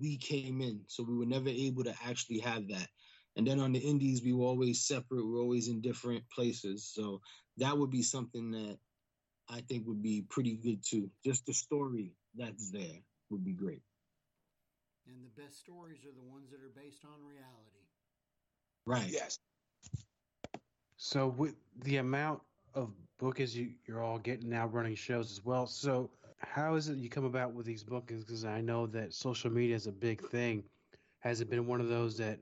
we 0.00 0.16
came 0.16 0.60
in. 0.60 0.80
So 0.86 1.02
we 1.02 1.16
were 1.16 1.26
never 1.26 1.48
able 1.48 1.84
to 1.84 1.94
actually 2.04 2.38
have 2.40 2.68
that. 2.68 2.88
And 3.36 3.46
then 3.46 3.60
on 3.60 3.72
the 3.72 3.78
indies, 3.78 4.22
we 4.22 4.32
were 4.32 4.46
always 4.46 4.86
separate. 4.86 5.24
We 5.24 5.32
are 5.34 5.40
always 5.40 5.68
in 5.68 5.80
different 5.80 6.28
places. 6.30 6.84
So 6.92 7.20
that 7.56 7.76
would 7.76 7.90
be 7.90 8.02
something 8.02 8.50
that 8.52 8.78
I 9.48 9.60
think 9.62 9.86
would 9.86 10.02
be 10.02 10.22
pretty 10.28 10.56
good 10.56 10.82
too. 10.84 11.10
Just 11.24 11.46
the 11.46 11.54
story 11.54 12.12
that's 12.36 12.70
there 12.70 13.00
would 13.30 13.44
be 13.44 13.52
great. 13.52 13.82
And 15.06 15.24
the 15.24 15.42
best 15.42 15.58
stories 15.60 16.04
are 16.04 16.14
the 16.14 16.30
ones 16.30 16.50
that 16.50 16.60
are 16.60 16.72
based 16.74 17.04
on 17.04 17.24
reality. 17.24 17.86
Right. 18.86 19.10
Yes. 19.10 19.38
So 20.96 21.28
with 21.28 21.54
the 21.84 21.96
amount 21.96 22.40
of 22.74 22.90
bookings 23.18 23.56
you, 23.56 23.70
you're 23.86 24.02
all 24.02 24.18
getting 24.18 24.48
now 24.48 24.66
running 24.66 24.94
shows 24.94 25.32
as 25.32 25.44
well. 25.44 25.66
So 25.66 26.10
how 26.42 26.74
is 26.74 26.88
it 26.88 26.98
you 26.98 27.08
come 27.08 27.24
about 27.24 27.52
with 27.52 27.66
these 27.66 27.84
bookings? 27.84 28.24
Because 28.24 28.44
I 28.44 28.60
know 28.60 28.86
that 28.88 29.12
social 29.12 29.50
media 29.50 29.76
is 29.76 29.86
a 29.86 29.92
big 29.92 30.20
thing. 30.28 30.64
Has 31.20 31.40
it 31.40 31.48
been 31.48 31.66
one 31.66 31.80
of 31.80 31.88
those 31.88 32.16
that, 32.18 32.40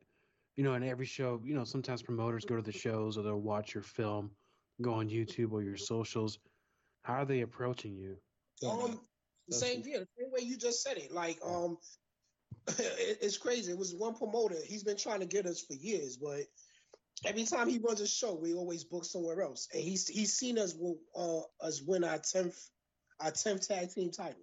you 0.57 0.65
know, 0.65 0.75
in 0.75 0.83
every 0.83 1.07
show, 1.07 1.41
you 1.45 1.55
know, 1.55 1.65
sometimes 1.65 2.03
promoters 2.03 2.45
go 2.45 2.57
to 2.57 2.63
the 2.63 2.73
shows 2.73 3.19
or 3.19 3.23
they'll 3.23 3.41
watch 3.41 3.75
your 3.75 3.83
film, 3.83 4.31
go 4.81 4.95
on 4.95 5.09
YouTube 5.09 5.53
or 5.53 5.63
your 5.63 5.77
socials. 5.77 6.39
How 7.03 7.15
are 7.15 7.25
they 7.25 7.43
approaching 7.43 7.97
you? 7.97 8.17
Um, 8.69 9.01
the 9.49 9.57
same, 9.57 9.83
yeah, 9.87 9.99
the 9.99 10.09
same 10.19 10.31
way 10.33 10.41
you 10.43 10.57
just 10.57 10.83
said 10.83 10.97
it. 10.97 11.13
Like, 11.13 11.39
um, 11.45 11.79
it, 12.69 13.19
it's 13.21 13.39
crazy. 13.39 13.73
It 13.73 13.79
was 13.79 13.95
one 13.95 14.15
promoter. 14.15 14.57
He's 14.67 14.85
been 14.85 14.97
trying 14.97 15.21
to 15.21 15.27
get 15.27 15.47
us 15.47 15.61
for 15.61 15.75
years, 15.75 16.17
but 16.17 16.43
every 17.25 17.45
time 17.45 17.69
he 17.69 17.79
runs 17.79 18.01
a 18.01 18.07
show, 18.07 18.35
we 18.35 18.55
always 18.55 18.85
book 18.85 19.05
somewhere 19.05 19.43
else. 19.43 19.69
And 19.73 19.83
he's 19.83 20.09
he's 20.09 20.35
seen 20.35 20.59
us 20.59 20.75
uh, 21.17 21.41
us 21.61 21.83
win 21.83 22.05
our 22.05 22.19
tenth 22.19 22.59
our 23.21 23.31
10th 23.31 23.67
tag 23.67 23.93
team 23.93 24.11
title. 24.11 24.43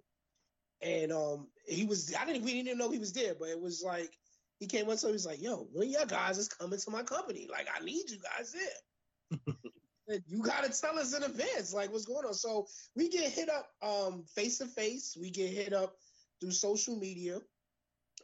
And 0.81 1.11
um, 1.11 1.47
he 1.65 1.85
was, 1.85 2.13
I 2.19 2.25
didn't, 2.25 2.43
we 2.43 2.53
didn't 2.53 2.67
even 2.67 2.77
know 2.77 2.91
he 2.91 2.99
was 2.99 3.13
there, 3.13 3.33
but 3.33 3.49
it 3.49 3.59
was 3.59 3.83
like, 3.83 4.11
he 4.59 4.67
came 4.67 4.89
up 4.89 4.97
to 4.97 5.05
me, 5.05 5.11
he 5.11 5.13
was 5.13 5.25
like, 5.25 5.41
yo, 5.41 5.67
when 5.71 5.89
your 5.89 6.05
guys 6.05 6.37
is 6.37 6.47
coming 6.47 6.79
to 6.79 6.91
my 6.91 7.03
company, 7.03 7.47
like, 7.51 7.67
I 7.75 7.83
need 7.83 8.09
you 8.09 8.17
guys 8.17 8.53
there. 8.53 10.19
you 10.27 10.41
got 10.41 10.63
to 10.63 10.81
tell 10.81 10.97
us 10.97 11.15
in 11.15 11.23
advance, 11.23 11.73
like, 11.73 11.91
what's 11.91 12.05
going 12.05 12.25
on. 12.25 12.33
So 12.33 12.67
we 12.95 13.09
get 13.09 13.31
hit 13.31 13.49
up 13.49 13.69
um, 13.81 14.23
face 14.35 14.59
to 14.59 14.65
face, 14.65 15.17
we 15.19 15.29
get 15.29 15.51
hit 15.51 15.73
up 15.73 15.95
through 16.39 16.51
social 16.51 16.95
media. 16.95 17.39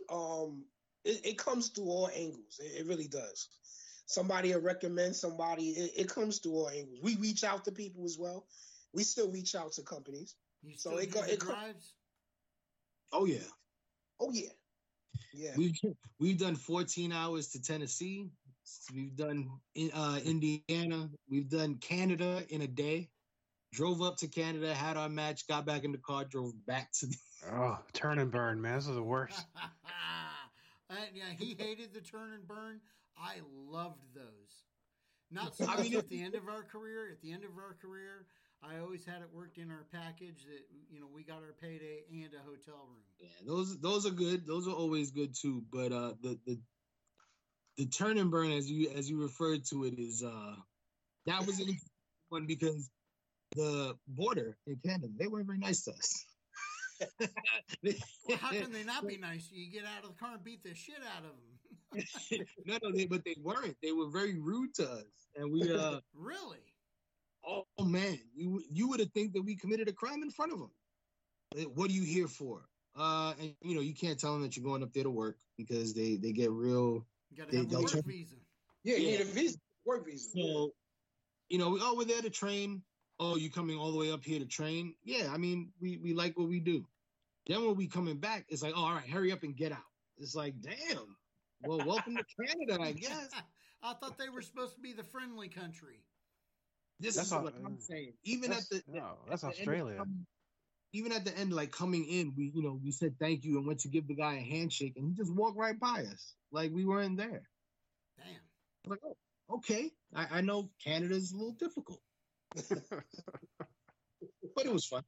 Um, 0.10 0.66
it, 1.04 1.26
it 1.26 1.38
comes 1.38 1.70
through 1.70 1.86
all 1.86 2.10
angles. 2.16 2.60
It, 2.60 2.82
it, 2.82 2.88
really 2.88 3.08
does. 3.08 3.50
Somebody 4.06 4.54
will 4.54 4.62
recommend 4.62 5.16
somebody. 5.16 5.70
It, 5.70 5.92
it 5.96 6.10
comes 6.10 6.40
through 6.40 6.54
all 6.54 6.70
angles. 6.70 7.00
We 7.02 7.16
reach 7.18 7.44
out 7.44 7.66
to 7.66 7.72
people 7.72 8.06
as 8.06 8.18
well. 8.18 8.46
We 8.94 9.04
still 9.04 9.32
reach 9.32 9.56
out 9.56 9.74
to 9.74 9.82
companies. 9.82 10.36
You 10.64 10.76
so 10.78 10.98
it, 10.98 11.12
go, 11.12 11.22
it 11.24 11.40
drives. 11.40 11.94
Oh 13.12 13.26
yeah. 13.26 13.38
Oh 14.20 14.32
yeah. 14.32 14.50
Yeah. 15.34 15.52
We've 15.58 15.78
we've 16.20 16.38
done 16.38 16.56
14 16.56 17.12
hours 17.12 17.50
to 17.50 17.62
Tennessee. 17.62 18.30
We've 18.94 19.16
done 19.16 19.50
uh, 19.94 20.20
Indiana. 20.24 21.10
We've 21.30 21.50
done 21.50 21.76
Canada 21.76 22.44
in 22.50 22.62
a 22.62 22.68
day. 22.68 23.10
Drove 23.74 24.02
up 24.02 24.18
to 24.18 24.28
Canada, 24.28 24.74
had 24.74 24.98
our 24.98 25.10
match, 25.10 25.48
got 25.48 25.66
back 25.66 25.84
in 25.84 25.92
the 25.92 25.98
car, 25.98 26.26
drove 26.26 26.54
back 26.66 26.92
to. 27.00 27.08
The- 27.08 27.18
oh, 27.54 27.80
turn 27.92 28.20
and 28.20 28.32
burn, 28.32 28.62
man! 28.62 28.76
This 28.76 28.88
is 28.88 28.96
the 28.96 29.04
worst. 29.04 29.46
uh, 30.90 30.94
yeah, 31.14 31.24
he 31.38 31.56
hated 31.58 31.94
the 31.94 32.02
turn 32.02 32.34
and 32.34 32.48
burn. 32.48 32.80
I 33.18 33.38
loved 33.52 34.04
those. 34.14 34.64
Not 35.32 35.56
so 35.56 35.66
I 35.68 35.82
mean, 35.82 35.96
at 35.96 36.08
the 36.08 36.22
end 36.22 36.36
of 36.36 36.48
our 36.48 36.64
career. 36.64 37.10
At 37.12 37.22
the 37.22 37.32
end 37.32 37.44
of 37.44 37.58
our 37.58 37.76
career, 37.82 38.28
I 38.64 38.80
always 38.80 39.06
had 39.06 39.22
it 39.22 39.30
worked 39.34 39.58
in 39.58 39.70
our 39.72 39.86
package 39.92 40.46
that 40.46 40.62
you 40.90 41.00
know 41.00 41.08
we 41.14 41.24
got 41.24 41.38
our 41.38 41.54
payday 41.62 42.04
and 42.12 42.34
a 42.34 42.40
hotel 42.40 42.88
room. 42.88 43.04
Yeah, 43.20 43.28
those 43.46 43.80
those 43.80 44.06
are 44.06 44.12
good. 44.12 44.46
Those 44.48 44.68
are 44.68 44.74
always 44.74 45.12
good 45.12 45.36
too. 45.36 45.64
But 45.72 45.92
uh, 45.92 46.14
the 46.22 46.40
the 46.46 46.60
the 47.78 47.86
turn 47.88 48.18
and 48.18 48.32
burn 48.32 48.52
as 48.52 48.70
you 48.70 48.90
as 48.96 49.10
you 49.10 49.22
referred 49.22 49.66
to 49.66 49.86
it 49.86 50.00
is 50.00 50.24
uh 50.24 50.56
that 51.26 51.46
was 51.46 51.60
an 51.60 51.68
interesting 51.68 51.90
one 52.30 52.46
because 52.46 52.90
the 53.56 53.96
border 54.08 54.58
in 54.68 54.78
Canada, 54.86 55.08
they 55.18 55.28
weren't 55.28 55.48
very 55.48 55.60
nice 55.60 55.84
to 55.84 55.92
us. 55.92 56.26
well, 57.84 58.38
how 58.38 58.52
can 58.52 58.72
they 58.72 58.84
not 58.84 59.08
be 59.08 59.18
nice? 59.18 59.50
You 59.52 59.72
get 59.72 59.84
out 59.86 60.04
of 60.04 60.10
the 60.10 60.16
car 60.16 60.36
and 60.36 60.44
beat 60.44 60.64
the 60.64 60.74
shit 60.74 60.96
out 61.16 61.24
of 61.24 61.32
them. 61.34 62.46
no, 62.66 62.78
no, 62.82 62.92
they, 62.96 63.06
but 63.06 63.24
they 63.26 63.36
weren't. 63.42 63.76
They 63.84 63.92
were 63.92 64.10
very 64.10 64.40
rude 64.40 64.74
to 64.76 64.90
us, 64.90 65.06
and 65.36 65.52
we. 65.52 65.72
uh 65.72 66.00
Really? 66.16 66.73
Oh 67.46 67.66
man, 67.84 68.20
you 68.34 68.64
you 68.70 68.88
would 68.90 69.00
have 69.00 69.12
think 69.12 69.34
that 69.34 69.42
we 69.42 69.56
committed 69.56 69.88
a 69.88 69.94
crime 69.94 70.24
in 70.24 70.32
front 70.32 70.54
of 70.54 70.60
them. 70.60 70.72
What 71.76 71.90
are 71.90 71.94
you 71.94 72.04
here 72.04 72.28
for? 72.28 72.62
Uh, 72.96 73.34
and 73.40 73.56
you 73.62 73.76
know 73.76 73.82
you 73.82 73.94
can't 73.94 74.20
tell 74.20 74.34
them 74.34 74.44
that 74.44 74.56
you're 74.56 74.66
going 74.66 74.84
up 74.84 74.94
there 74.94 75.04
to 75.04 75.10
work 75.10 75.38
because 75.58 75.94
they 75.94 76.16
they 76.16 76.32
get 76.32 76.52
real. 76.52 77.06
You 77.32 77.38
got 77.38 77.50
to 77.50 77.58
have 77.58 77.74
a 77.74 77.82
work 77.82 77.92
turn, 77.92 78.02
visa. 78.06 78.36
Yeah, 78.84 78.98
you 78.98 79.06
yeah. 79.06 79.12
need 79.12 79.22
a 79.22 79.26
visa, 79.26 79.58
work 79.86 80.06
visa. 80.06 80.30
So, 80.36 80.74
you 81.50 81.58
know, 81.58 81.70
we 81.72 81.80
oh, 81.82 81.96
we're 81.98 82.06
there 82.06 82.22
to 82.22 82.30
train. 82.30 82.84
Oh, 83.20 83.36
you 83.36 83.50
coming 83.50 83.78
all 83.78 83.92
the 83.92 83.98
way 83.98 84.12
up 84.12 84.24
here 84.24 84.40
to 84.40 84.46
train? 84.46 84.96
Yeah, 85.04 85.30
I 85.32 85.38
mean, 85.38 85.72
we 85.82 85.98
we 85.98 86.14
like 86.14 86.38
what 86.38 86.48
we 86.48 86.60
do. 86.60 86.86
Then 87.48 87.66
when 87.66 87.76
we 87.76 87.88
coming 87.88 88.18
back, 88.18 88.46
it's 88.50 88.64
like, 88.64 88.74
oh, 88.76 88.86
all 88.86 88.94
right, 88.94 89.08
hurry 89.08 89.32
up 89.32 89.44
and 89.44 89.56
get 89.56 89.72
out. 89.72 89.80
It's 90.18 90.36
like, 90.36 90.54
damn. 90.62 91.18
Well, 91.66 91.86
welcome 91.86 92.16
to 92.16 92.24
Canada, 92.46 92.82
I 92.82 92.92
guess. 92.94 93.30
I 93.84 93.94
thought 93.94 94.18
they 94.18 94.30
were 94.30 94.42
supposed 94.42 94.76
to 94.76 94.82
be 94.82 94.94
the 94.94 95.04
friendly 95.04 95.50
country. 95.50 96.00
This 97.00 97.16
that's 97.16 97.28
is 97.28 97.34
all, 97.34 97.44
what 97.44 97.54
I'm 97.66 97.80
saying. 97.80 98.14
Even 98.24 98.52
at 98.52 98.64
the 98.70 98.84
no, 98.88 99.18
that's 99.30 99.44
Australia. 99.44 99.98
Coming, 99.98 100.26
even 100.94 101.12
at 101.12 101.26
the 101.26 101.36
end, 101.38 101.52
like 101.52 101.72
coming 101.72 102.06
in, 102.06 102.34
we 102.38 102.52
you 102.54 102.62
know 102.62 102.80
we 102.84 102.92
said 102.92 103.16
thank 103.20 103.44
you 103.44 103.58
and 103.58 103.68
went 103.68 103.80
to 103.80 103.88
give 103.88 104.08
the 104.08 104.16
guy 104.16 104.36
a 104.36 104.42
handshake, 104.42 104.94
and 104.96 105.08
he 105.08 105.14
just 105.14 105.34
walked 105.34 105.58
right 105.58 105.80
by 105.80 106.06
us 106.12 106.36
like 106.52 106.72
we 106.72 106.86
weren't 106.86 107.18
there. 107.18 107.42
Damn. 108.18 108.92
like, 108.92 109.00
oh, 109.06 109.18
okay. 109.56 109.92
I, 110.16 110.28
I 110.32 110.42
know 110.42 110.70
Canada's 110.84 111.32
a 111.32 111.36
little 111.36 111.54
difficult, 111.54 112.00
but 112.56 113.06
it 114.66 114.72
was 114.72 114.86
fun. 114.86 115.04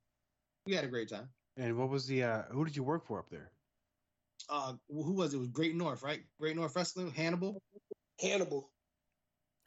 We 0.65 0.73
had 0.73 0.83
a 0.83 0.89
great 0.89 1.09
time. 1.09 1.29
And 1.57 1.77
what 1.77 1.89
was 1.89 2.07
the 2.07 2.23
uh 2.23 2.41
who 2.51 2.65
did 2.65 2.75
you 2.75 2.83
work 2.83 3.05
for 3.05 3.19
up 3.19 3.29
there? 3.29 3.51
Uh 4.49 4.73
who 4.89 5.13
was 5.13 5.33
it? 5.33 5.37
it 5.37 5.39
was 5.39 5.49
Great 5.49 5.75
North, 5.75 6.01
right? 6.01 6.21
Great 6.39 6.55
North 6.55 6.75
Wrestling, 6.75 7.11
Hannibal. 7.11 7.61
Hannibal. 8.19 8.71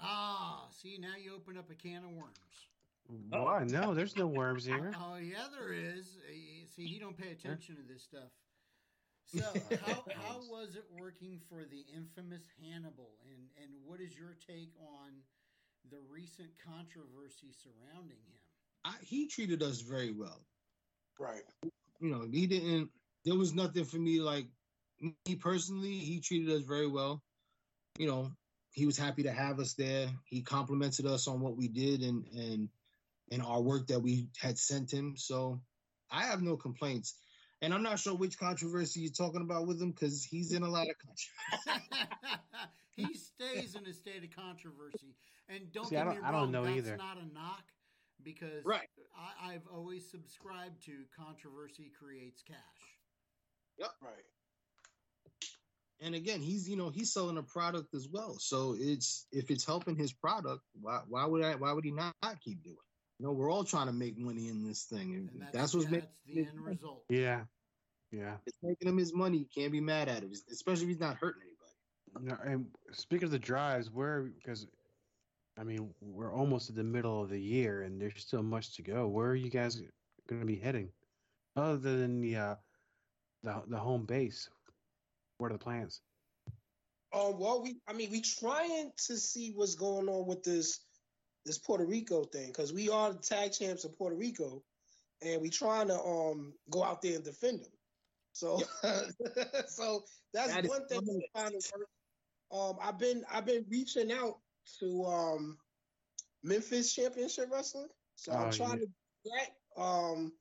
Ah, 0.00 0.66
see 0.70 0.98
now 0.98 1.14
you 1.22 1.34
open 1.34 1.56
up 1.56 1.70
a 1.70 1.74
can 1.74 2.04
of 2.04 2.10
worms. 2.10 2.68
Why? 3.30 3.64
No, 3.64 3.94
there's 3.94 4.16
no 4.16 4.26
worms 4.26 4.64
here. 4.64 4.92
Oh 5.00 5.16
yeah, 5.16 5.46
there 5.58 5.72
is. 5.72 6.18
See, 6.74 6.86
he 6.86 6.98
don't 6.98 7.16
pay 7.16 7.30
attention 7.32 7.76
to 7.76 7.82
this 7.82 8.02
stuff. 8.02 8.30
So 9.26 9.40
how 9.84 10.04
how 10.14 10.38
was 10.50 10.76
it 10.76 10.84
working 10.98 11.40
for 11.48 11.64
the 11.64 11.84
infamous 11.94 12.42
Hannibal, 12.62 13.10
and 13.30 13.40
and 13.62 13.70
what 13.84 14.00
is 14.00 14.16
your 14.16 14.36
take 14.46 14.72
on 14.80 15.12
the 15.90 15.98
recent 16.10 16.50
controversy 16.64 17.52
surrounding 17.52 18.18
him? 18.18 18.38
I, 18.84 18.94
he 19.02 19.26
treated 19.26 19.62
us 19.62 19.80
very 19.80 20.12
well. 20.12 20.40
Right. 21.18 21.42
You 22.00 22.10
know, 22.10 22.26
he 22.30 22.46
didn't. 22.46 22.90
There 23.24 23.36
was 23.36 23.54
nothing 23.54 23.84
for 23.84 23.96
me 23.98 24.20
like 24.20 24.46
me 25.00 25.36
personally. 25.36 25.98
He 25.98 26.20
treated 26.20 26.54
us 26.54 26.62
very 26.62 26.86
well. 26.86 27.22
You 27.98 28.06
know, 28.06 28.30
he 28.78 28.86
was 28.86 28.96
happy 28.96 29.24
to 29.24 29.32
have 29.32 29.58
us 29.58 29.74
there. 29.74 30.08
He 30.24 30.40
complimented 30.40 31.04
us 31.04 31.26
on 31.26 31.40
what 31.40 31.56
we 31.56 31.68
did 31.68 32.02
and 32.02 32.24
and 32.32 32.68
and 33.30 33.42
our 33.42 33.60
work 33.60 33.88
that 33.88 34.00
we 34.00 34.28
had 34.38 34.56
sent 34.56 34.92
him. 34.92 35.14
So 35.16 35.60
I 36.10 36.22
have 36.22 36.42
no 36.42 36.56
complaints. 36.56 37.14
And 37.60 37.74
I'm 37.74 37.82
not 37.82 37.98
sure 37.98 38.14
which 38.14 38.38
controversy 38.38 39.00
you're 39.00 39.12
talking 39.12 39.42
about 39.42 39.66
with 39.66 39.82
him 39.82 39.90
because 39.90 40.24
he's 40.24 40.52
in 40.52 40.62
a 40.62 40.70
lot 40.70 40.86
of 40.88 40.94
controversy. 41.66 41.98
he 42.94 43.14
stays 43.14 43.74
in 43.74 43.84
a 43.84 43.92
state 43.92 44.22
of 44.22 44.30
controversy. 44.30 45.16
And 45.48 45.72
don't 45.72 45.86
See, 45.86 45.96
get 45.96 46.06
me 46.06 46.16
wrong, 46.16 46.24
I 46.24 46.30
don't 46.30 46.52
know 46.52 46.64
that's 46.64 46.76
either. 46.76 46.96
not 46.96 47.18
a 47.18 47.34
knock 47.34 47.64
because 48.22 48.64
right. 48.64 48.88
I, 49.42 49.54
I've 49.54 49.66
always 49.74 50.08
subscribed 50.08 50.84
to 50.84 50.92
controversy 51.18 51.90
creates 51.98 52.42
cash. 52.42 52.56
Yep. 53.78 53.90
Right. 54.00 54.24
And 56.00 56.14
again, 56.14 56.40
he's 56.40 56.68
you 56.68 56.76
know 56.76 56.90
he's 56.90 57.12
selling 57.12 57.38
a 57.38 57.42
product 57.42 57.94
as 57.94 58.08
well. 58.08 58.36
So 58.38 58.76
it's 58.78 59.26
if 59.32 59.50
it's 59.50 59.64
helping 59.64 59.96
his 59.96 60.12
product, 60.12 60.62
why 60.80 61.00
why 61.08 61.24
would 61.26 61.44
I 61.44 61.56
why 61.56 61.72
would 61.72 61.84
he 61.84 61.90
not, 61.90 62.14
not 62.22 62.40
keep 62.40 62.62
doing? 62.62 62.76
You 63.18 63.26
know, 63.26 63.32
we're 63.32 63.50
all 63.50 63.64
trying 63.64 63.88
to 63.88 63.92
make 63.92 64.16
money 64.16 64.48
in 64.48 64.64
this 64.64 64.84
thing, 64.84 65.14
and, 65.14 65.28
and 65.30 65.42
that's, 65.42 65.52
that's 65.52 65.74
what's 65.74 65.90
making 65.90 66.08
the 66.32 66.46
end 66.46 66.60
result. 66.60 67.04
Yeah, 67.08 67.40
yeah, 68.12 68.36
it's 68.46 68.58
making 68.62 68.86
him 68.86 68.96
his 68.96 69.12
money. 69.12 69.38
You 69.38 69.46
can't 69.52 69.72
be 69.72 69.80
mad 69.80 70.08
at 70.08 70.22
it, 70.22 70.30
especially 70.52 70.84
if 70.84 70.88
he's 70.90 71.00
not 71.00 71.16
hurting 71.16 71.42
anybody. 71.42 72.30
No, 72.30 72.52
and 72.52 72.66
speaking 72.92 73.26
of 73.26 73.32
the 73.32 73.38
drives, 73.40 73.90
where 73.90 74.22
because 74.22 74.68
I 75.58 75.64
mean, 75.64 75.92
we're 76.00 76.32
almost 76.32 76.70
at 76.70 76.76
the 76.76 76.84
middle 76.84 77.20
of 77.20 77.30
the 77.30 77.40
year, 77.40 77.82
and 77.82 78.00
there's 78.00 78.12
still 78.16 78.44
much 78.44 78.76
to 78.76 78.82
go. 78.82 79.08
Where 79.08 79.30
are 79.30 79.34
you 79.34 79.50
guys 79.50 79.82
going 80.28 80.40
to 80.40 80.46
be 80.46 80.56
heading, 80.56 80.90
other 81.56 81.76
than 81.76 82.20
the 82.20 82.36
uh, 82.36 82.54
the 83.42 83.62
the 83.66 83.78
home 83.78 84.04
base? 84.04 84.48
What 85.38 85.50
are 85.50 85.54
the 85.54 85.58
plans? 85.58 86.00
Um, 87.14 87.38
well, 87.38 87.62
we 87.62 87.80
I 87.88 87.92
mean, 87.92 88.10
we 88.10 88.20
trying 88.20 88.92
to 89.06 89.16
see 89.16 89.52
what's 89.54 89.74
going 89.74 90.08
on 90.08 90.26
with 90.26 90.42
this 90.42 90.80
this 91.46 91.58
Puerto 91.58 91.86
Rico 91.86 92.24
thing 92.24 92.48
because 92.48 92.72
we 92.72 92.90
are 92.90 93.12
the 93.12 93.18
tag 93.18 93.52
champs 93.52 93.84
of 93.84 93.96
Puerto 93.96 94.16
Rico, 94.16 94.62
and 95.22 95.40
we 95.40 95.48
trying 95.48 95.88
to 95.88 95.98
um 95.98 96.52
go 96.70 96.84
out 96.84 97.00
there 97.00 97.14
and 97.14 97.24
defend 97.24 97.60
them. 97.60 97.72
So, 98.32 98.60
so 99.68 100.04
that's 100.34 100.54
that 100.54 100.66
one 100.66 100.86
thing 100.86 101.00
we're 101.06 101.20
trying 101.34 101.52
to 101.52 101.72
work. 101.76 101.88
Um, 102.50 102.78
I've 102.82 102.98
been 102.98 103.24
I've 103.30 103.44
been 103.44 103.66
reaching 103.68 104.10
out 104.10 104.38
to 104.80 105.04
um, 105.04 105.58
Memphis 106.42 106.94
Championship 106.94 107.50
Wrestling. 107.52 107.88
So 108.16 108.32
I'm 108.32 108.48
oh, 108.48 108.50
trying 108.50 108.70
yeah. 108.70 108.76
to 108.76 108.86
do 108.86 109.30
that. 109.76 109.82
Um, 109.82 110.32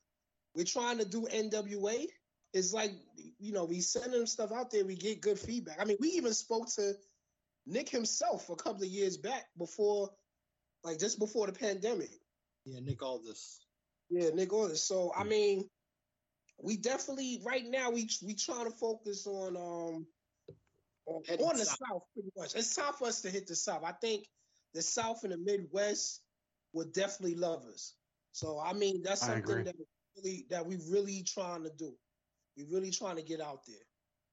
we're 0.56 0.64
trying 0.64 1.00
to 1.00 1.06
do 1.06 1.28
NWA. 1.30 2.06
It's 2.54 2.74
like 2.74 2.92
you 3.40 3.52
know 3.52 3.66
we 3.66 3.82
send 3.82 4.14
them 4.14 4.26
stuff 4.26 4.52
out 4.52 4.72
there, 4.72 4.86
we 4.86 4.96
get 4.96 5.22
good 5.22 5.40
feedback. 5.40 5.78
I 5.80 5.86
mean, 5.86 5.98
we 6.00 6.10
even 6.10 6.34
spoke 6.34 6.68
to 6.76 6.94
Nick 7.66 7.90
himself 7.90 8.50
a 8.50 8.56
couple 8.56 8.84
of 8.84 8.90
years 8.90 9.18
back 9.18 9.46
before, 9.58 10.10
like 10.84 11.00
just 11.00 11.20
before 11.20 11.48
the 11.48 11.54
pandemic. 11.54 12.10
Yeah, 12.66 12.80
Nick 12.82 13.04
Aldis. 13.04 13.60
Yeah, 14.10 14.30
Nick 14.34 14.54
Aldis. 14.54 14.84
So 14.84 15.12
I 15.16 15.24
mean, 15.24 15.70
we 16.62 16.78
definitely 16.78 17.42
right 17.46 17.66
now 17.66 17.92
we 17.92 18.10
we 18.26 18.34
trying 18.34 18.66
to 18.66 18.72
focus 18.72 19.28
on 19.28 19.56
um 19.58 20.06
on, 21.08 21.58
the 21.58 21.66
south. 21.66 21.78
south. 21.90 22.02
pretty 22.14 22.30
much. 22.36 22.56
It's 22.56 22.76
time 22.76 22.94
for 22.94 23.08
us 23.08 23.22
to 23.22 23.30
hit 23.30 23.48
the 23.48 23.56
south. 23.56 23.84
I 23.86 23.94
think 23.94 24.26
the 24.74 24.82
south 24.82 25.24
and 25.24 25.32
the 25.32 25.38
Midwest 25.38 26.22
would 26.74 26.92
definitely 26.94 27.36
love 27.36 27.66
us. 27.66 27.94
So 28.32 28.62
I 28.64 28.74
mean, 28.74 29.02
that's 29.04 29.22
something 29.22 29.64
that 29.64 29.76
really 30.18 30.46
that 30.50 30.66
we 30.66 30.78
really 30.90 31.24
trying 31.24 31.64
to 31.64 31.72
do. 31.78 31.94
We 32.58 32.66
really 32.70 32.92
trying 32.92 33.18
to 33.18 33.22
get 33.22 33.40
out 33.40 33.62
there. 33.68 33.78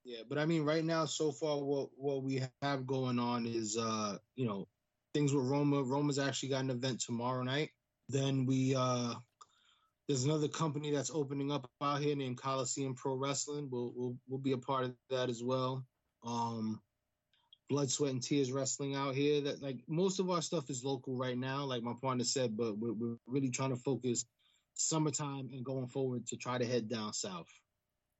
Yeah, 0.04 0.22
but 0.28 0.38
I 0.38 0.46
mean, 0.46 0.64
right 0.64 0.84
now, 0.84 1.04
so 1.04 1.30
far, 1.32 1.58
what 1.58 1.90
what 1.96 2.22
we 2.22 2.42
have 2.62 2.86
going 2.86 3.18
on 3.18 3.46
is, 3.46 3.76
uh, 3.76 4.18
you 4.36 4.46
know, 4.46 4.66
things 5.14 5.32
with 5.32 5.46
Roma. 5.46 5.82
Roma's 5.82 6.18
actually 6.18 6.50
got 6.50 6.64
an 6.64 6.70
event 6.70 7.00
tomorrow 7.00 7.42
night. 7.42 7.70
Then 8.08 8.44
we 8.44 8.74
uh, 8.74 9.14
there's 10.08 10.24
another 10.24 10.48
company 10.48 10.90
that's 10.90 11.10
opening 11.10 11.50
up 11.52 11.70
out 11.82 12.00
here 12.00 12.16
named 12.16 12.38
Coliseum 12.38 12.94
Pro 12.94 13.14
Wrestling. 13.14 13.68
We'll 13.70 13.92
we'll, 13.94 14.16
we'll 14.28 14.40
be 14.40 14.52
a 14.52 14.58
part 14.58 14.84
of 14.84 14.94
that 15.10 15.30
as 15.30 15.42
well 15.42 15.86
um, 16.24 16.80
blood, 17.68 17.90
sweat, 17.90 18.12
and 18.12 18.22
tears 18.22 18.52
wrestling 18.52 18.94
out 18.94 19.14
here. 19.14 19.40
That 19.40 19.62
like 19.62 19.78
most 19.88 20.20
of 20.20 20.30
our 20.30 20.42
stuff 20.42 20.70
is 20.70 20.84
local 20.84 21.16
right 21.16 21.38
now, 21.38 21.64
like 21.64 21.82
my 21.82 21.94
partner 22.00 22.24
said, 22.24 22.56
but 22.56 22.78
we're, 22.78 22.92
we're 22.92 23.16
really 23.26 23.50
trying 23.50 23.70
to 23.70 23.76
focus 23.76 24.24
summertime 24.74 25.50
and 25.52 25.64
going 25.64 25.86
forward 25.86 26.26
to 26.26 26.36
try 26.36 26.58
to 26.58 26.66
head 26.66 26.88
down 26.88 27.12
south. 27.12 27.48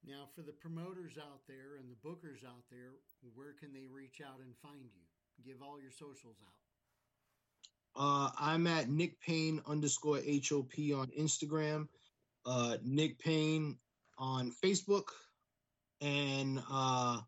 Now, 0.07 0.29
for 0.35 0.43
the 0.43 0.53
promoters 0.53 1.17
out 1.19 1.41
there 1.49 1.77
and 1.79 1.89
the 1.89 1.97
bookers 2.07 2.45
out 2.45 2.65
there, 2.71 2.93
where 3.35 3.55
can 3.59 3.73
they 3.73 3.87
reach 3.91 4.21
out 4.21 4.41
and 4.41 4.55
find 4.63 4.91
you? 4.95 5.01
Give 5.45 5.63
all 5.63 5.81
your 5.81 5.91
socials 5.91 6.37
out. 6.47 6.53
Uh, 7.97 8.31
I'm 8.39 8.67
at 8.67 8.89
Nick 8.89 9.21
Payne 9.21 9.61
underscore 9.67 10.17
HOP 10.19 10.75
on 10.95 11.11
Instagram, 11.19 11.89
uh, 12.45 12.77
Nick 12.85 13.19
Payne 13.19 13.79
on 14.19 14.53
Facebook, 14.63 15.09
and 16.01 16.63
uh, 16.71 17.21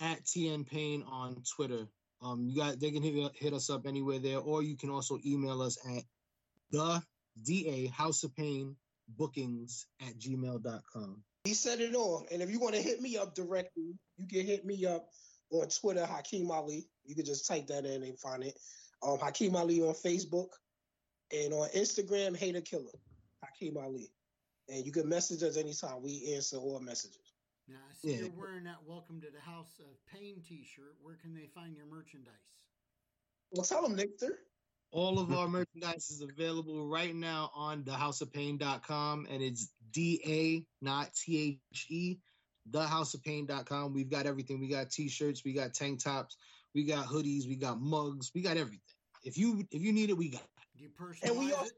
at 0.00 0.24
TN 0.24 0.66
Payne 0.66 1.04
on 1.04 1.42
Twitter. 1.54 1.86
Um, 2.22 2.48
you 2.48 2.56
got 2.56 2.80
they 2.80 2.90
can 2.90 3.02
hit, 3.02 3.32
hit 3.36 3.52
us 3.52 3.70
up 3.70 3.86
anywhere 3.86 4.18
there, 4.18 4.38
or 4.38 4.62
you 4.62 4.76
can 4.76 4.90
also 4.90 5.18
email 5.24 5.60
us 5.60 5.78
at 5.96 6.02
the 6.70 7.02
DA 7.44 7.86
House 7.86 8.24
of 8.24 8.34
Payne 8.34 8.76
bookings 9.08 9.86
at 10.00 10.18
gmail.com. 10.18 11.22
He 11.44 11.52
said 11.52 11.80
it 11.80 11.94
all. 11.94 12.26
And 12.32 12.40
if 12.40 12.50
you 12.50 12.58
want 12.58 12.74
to 12.74 12.82
hit 12.82 13.02
me 13.02 13.18
up 13.18 13.34
directly, 13.34 13.94
you 14.16 14.26
can 14.26 14.46
hit 14.46 14.64
me 14.64 14.86
up 14.86 15.10
on 15.50 15.68
Twitter, 15.68 16.06
Hakim 16.06 16.50
Ali. 16.50 16.88
You 17.04 17.14
can 17.14 17.26
just 17.26 17.46
type 17.46 17.66
that 17.66 17.84
in 17.84 18.02
and 18.02 18.18
find 18.18 18.42
it. 18.42 18.58
Um, 19.02 19.18
Hakim 19.18 19.54
Ali 19.54 19.82
on 19.82 19.92
Facebook 19.92 20.48
and 21.32 21.52
on 21.52 21.68
Instagram, 21.76 22.34
Hater 22.34 22.62
Killer, 22.62 22.98
Hakim 23.44 23.76
Ali. 23.76 24.10
And 24.70 24.86
you 24.86 24.92
can 24.92 25.06
message 25.06 25.42
us 25.42 25.58
anytime. 25.58 26.02
We 26.02 26.32
answer 26.34 26.56
all 26.56 26.80
messages. 26.80 27.34
Now 27.68 27.76
I 27.90 27.94
see 27.94 28.14
yeah. 28.14 28.22
you're 28.22 28.30
wearing 28.30 28.64
that 28.64 28.78
"Welcome 28.86 29.20
to 29.20 29.30
the 29.30 29.40
House 29.40 29.78
of 29.80 29.96
Pain" 30.06 30.42
T-shirt. 30.46 30.96
Where 31.02 31.16
can 31.16 31.34
they 31.34 31.48
find 31.54 31.76
your 31.76 31.86
merchandise? 31.86 32.32
Well, 33.52 33.64
tell 33.64 33.82
them, 33.82 33.96
Victor. 33.96 34.38
All 34.94 35.18
of 35.18 35.32
our 35.32 35.48
merchandise 35.48 36.08
is 36.08 36.22
available 36.22 36.86
right 36.86 37.12
now 37.12 37.50
on 37.52 37.82
dahouseofpayne.com 37.82 39.26
and 39.28 39.42
it's 39.42 39.72
D 39.90 40.20
A, 40.24 40.84
not 40.84 41.12
T 41.14 41.58
H 41.74 41.86
E, 41.90 42.18
dahouseofpayne.com. 42.70 43.92
We've 43.92 44.08
got 44.08 44.26
everything. 44.26 44.60
We 44.60 44.68
got 44.68 44.92
t-shirts, 44.92 45.42
we 45.44 45.52
got 45.52 45.74
tank 45.74 45.98
tops, 45.98 46.36
we 46.76 46.84
got 46.84 47.06
hoodies, 47.06 47.48
we 47.48 47.56
got 47.56 47.80
mugs, 47.80 48.30
we 48.36 48.40
got 48.40 48.56
everything. 48.56 48.78
If 49.24 49.36
you 49.36 49.66
if 49.72 49.82
you 49.82 49.92
need 49.92 50.10
it, 50.10 50.16
we 50.16 50.28
got 50.28 50.42
it. 50.42 50.48
Do 50.76 50.84
you 50.84 50.90
And 51.24 51.38
we 51.40 51.46
personalize 51.46 51.58
also, 51.58 51.72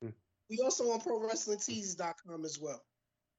it? 0.00 0.14
we 0.48 0.58
also 0.64 0.84
on 0.92 1.00
ProWrestlingTees.com 1.00 2.46
as 2.46 2.58
well. 2.58 2.80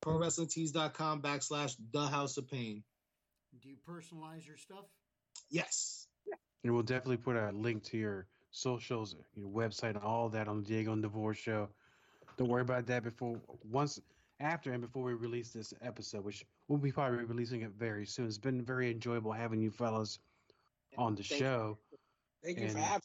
ProWrestlingTees.com 0.05 1.23
backslash 1.23 1.75
the 1.91 2.05
house 2.05 2.37
of 2.37 2.47
pain. 2.47 2.83
Do 3.59 3.69
you 3.69 3.77
personalize 3.89 4.45
your 4.45 4.57
stuff? 4.57 4.85
Yes. 5.49 6.05
And 6.63 6.73
we'll 6.73 6.83
definitely 6.83 7.17
put 7.17 7.35
a 7.35 7.51
link 7.51 7.83
to 7.85 7.97
your 7.97 8.27
socials, 8.55 9.15
your 9.35 9.49
website, 9.49 9.89
and 9.95 9.97
all 9.97 10.29
that 10.29 10.47
on 10.47 10.61
the 10.61 10.63
Diego 10.67 10.93
and 10.93 11.01
DeVore 11.01 11.33
show. 11.33 11.67
Don't 12.37 12.47
worry 12.47 12.61
about 12.61 12.85
that 12.87 13.03
before 13.03 13.39
once 13.69 13.99
after 14.39 14.71
and 14.71 14.81
before 14.81 15.03
we 15.03 15.13
release 15.13 15.51
this 15.51 15.73
episode, 15.81 16.23
which 16.23 16.45
we'll 16.67 16.79
be 16.79 16.91
probably 16.91 17.23
releasing 17.25 17.61
it 17.61 17.71
very 17.71 18.05
soon. 18.05 18.25
It's 18.25 18.37
been 18.37 18.61
very 18.61 18.89
enjoyable 18.91 19.31
having 19.31 19.61
you 19.61 19.71
fellas 19.71 20.19
on 20.97 21.15
the 21.15 21.23
Thank 21.23 21.31
you. 21.31 21.37
show. 21.45 21.77
Thank 22.43 22.59
you 22.59 22.69
for 22.69 22.77
having 22.79 23.01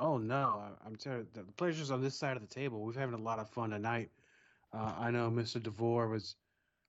Oh 0.00 0.18
no, 0.18 0.60
I- 0.60 0.86
I'm 0.86 0.96
telling 0.96 1.20
you, 1.20 1.26
the 1.32 1.44
pleasure's 1.52 1.90
on 1.90 2.02
this 2.02 2.16
side 2.16 2.36
of 2.36 2.42
the 2.42 2.52
table. 2.52 2.80
We're 2.82 2.94
having 2.94 3.14
a 3.14 3.22
lot 3.22 3.38
of 3.38 3.48
fun 3.48 3.70
tonight. 3.70 4.10
Uh, 4.72 4.92
I 4.98 5.10
know 5.12 5.30
Mr. 5.30 5.62
DeVore 5.62 6.08
was 6.08 6.34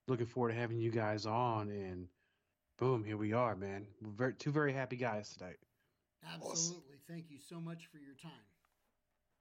looking 0.08 0.26
forward 0.26 0.50
to 0.50 0.56
having 0.56 0.80
you 0.80 0.90
guys 0.90 1.26
on, 1.28 1.70
and 1.70 2.08
boom, 2.78 3.04
here 3.04 3.18
we 3.18 3.32
are, 3.32 3.56
man. 3.56 3.86
We're 4.02 4.12
very, 4.12 4.34
two 4.34 4.52
very 4.52 4.74
happy 4.74 4.96
guys 4.96 5.36
tonight. 5.36 5.58
Absolutely. 6.34 6.98
Thank 7.08 7.30
you 7.30 7.38
so 7.40 7.60
much 7.60 7.88
for 7.92 7.98
your 7.98 8.16
time. 8.22 8.32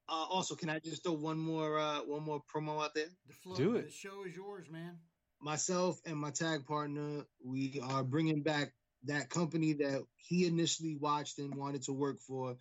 Uh, 0.08 0.26
also, 0.30 0.54
can 0.54 0.68
I 0.68 0.80
just 0.80 1.02
throw 1.02 1.12
one 1.12 1.38
more 1.38 1.78
uh, 1.78 2.00
one 2.00 2.22
more 2.22 2.42
promo 2.54 2.82
out 2.84 2.94
there? 2.94 3.06
The 3.26 3.32
flow 3.34 3.56
Do 3.56 3.76
it. 3.76 3.86
the 3.86 3.92
show 3.92 4.24
is 4.26 4.36
yours, 4.36 4.66
man. 4.70 4.98
Myself 5.40 5.98
and 6.04 6.16
my 6.16 6.30
tag 6.30 6.66
partner, 6.66 7.24
we 7.44 7.80
are 7.82 8.04
bringing 8.04 8.42
back 8.42 8.72
that 9.04 9.30
company 9.30 9.74
that 9.74 10.02
he 10.16 10.46
initially 10.46 10.96
watched 10.96 11.38
and 11.38 11.54
wanted 11.54 11.82
to 11.84 11.92
work 11.92 12.20
for, 12.20 12.56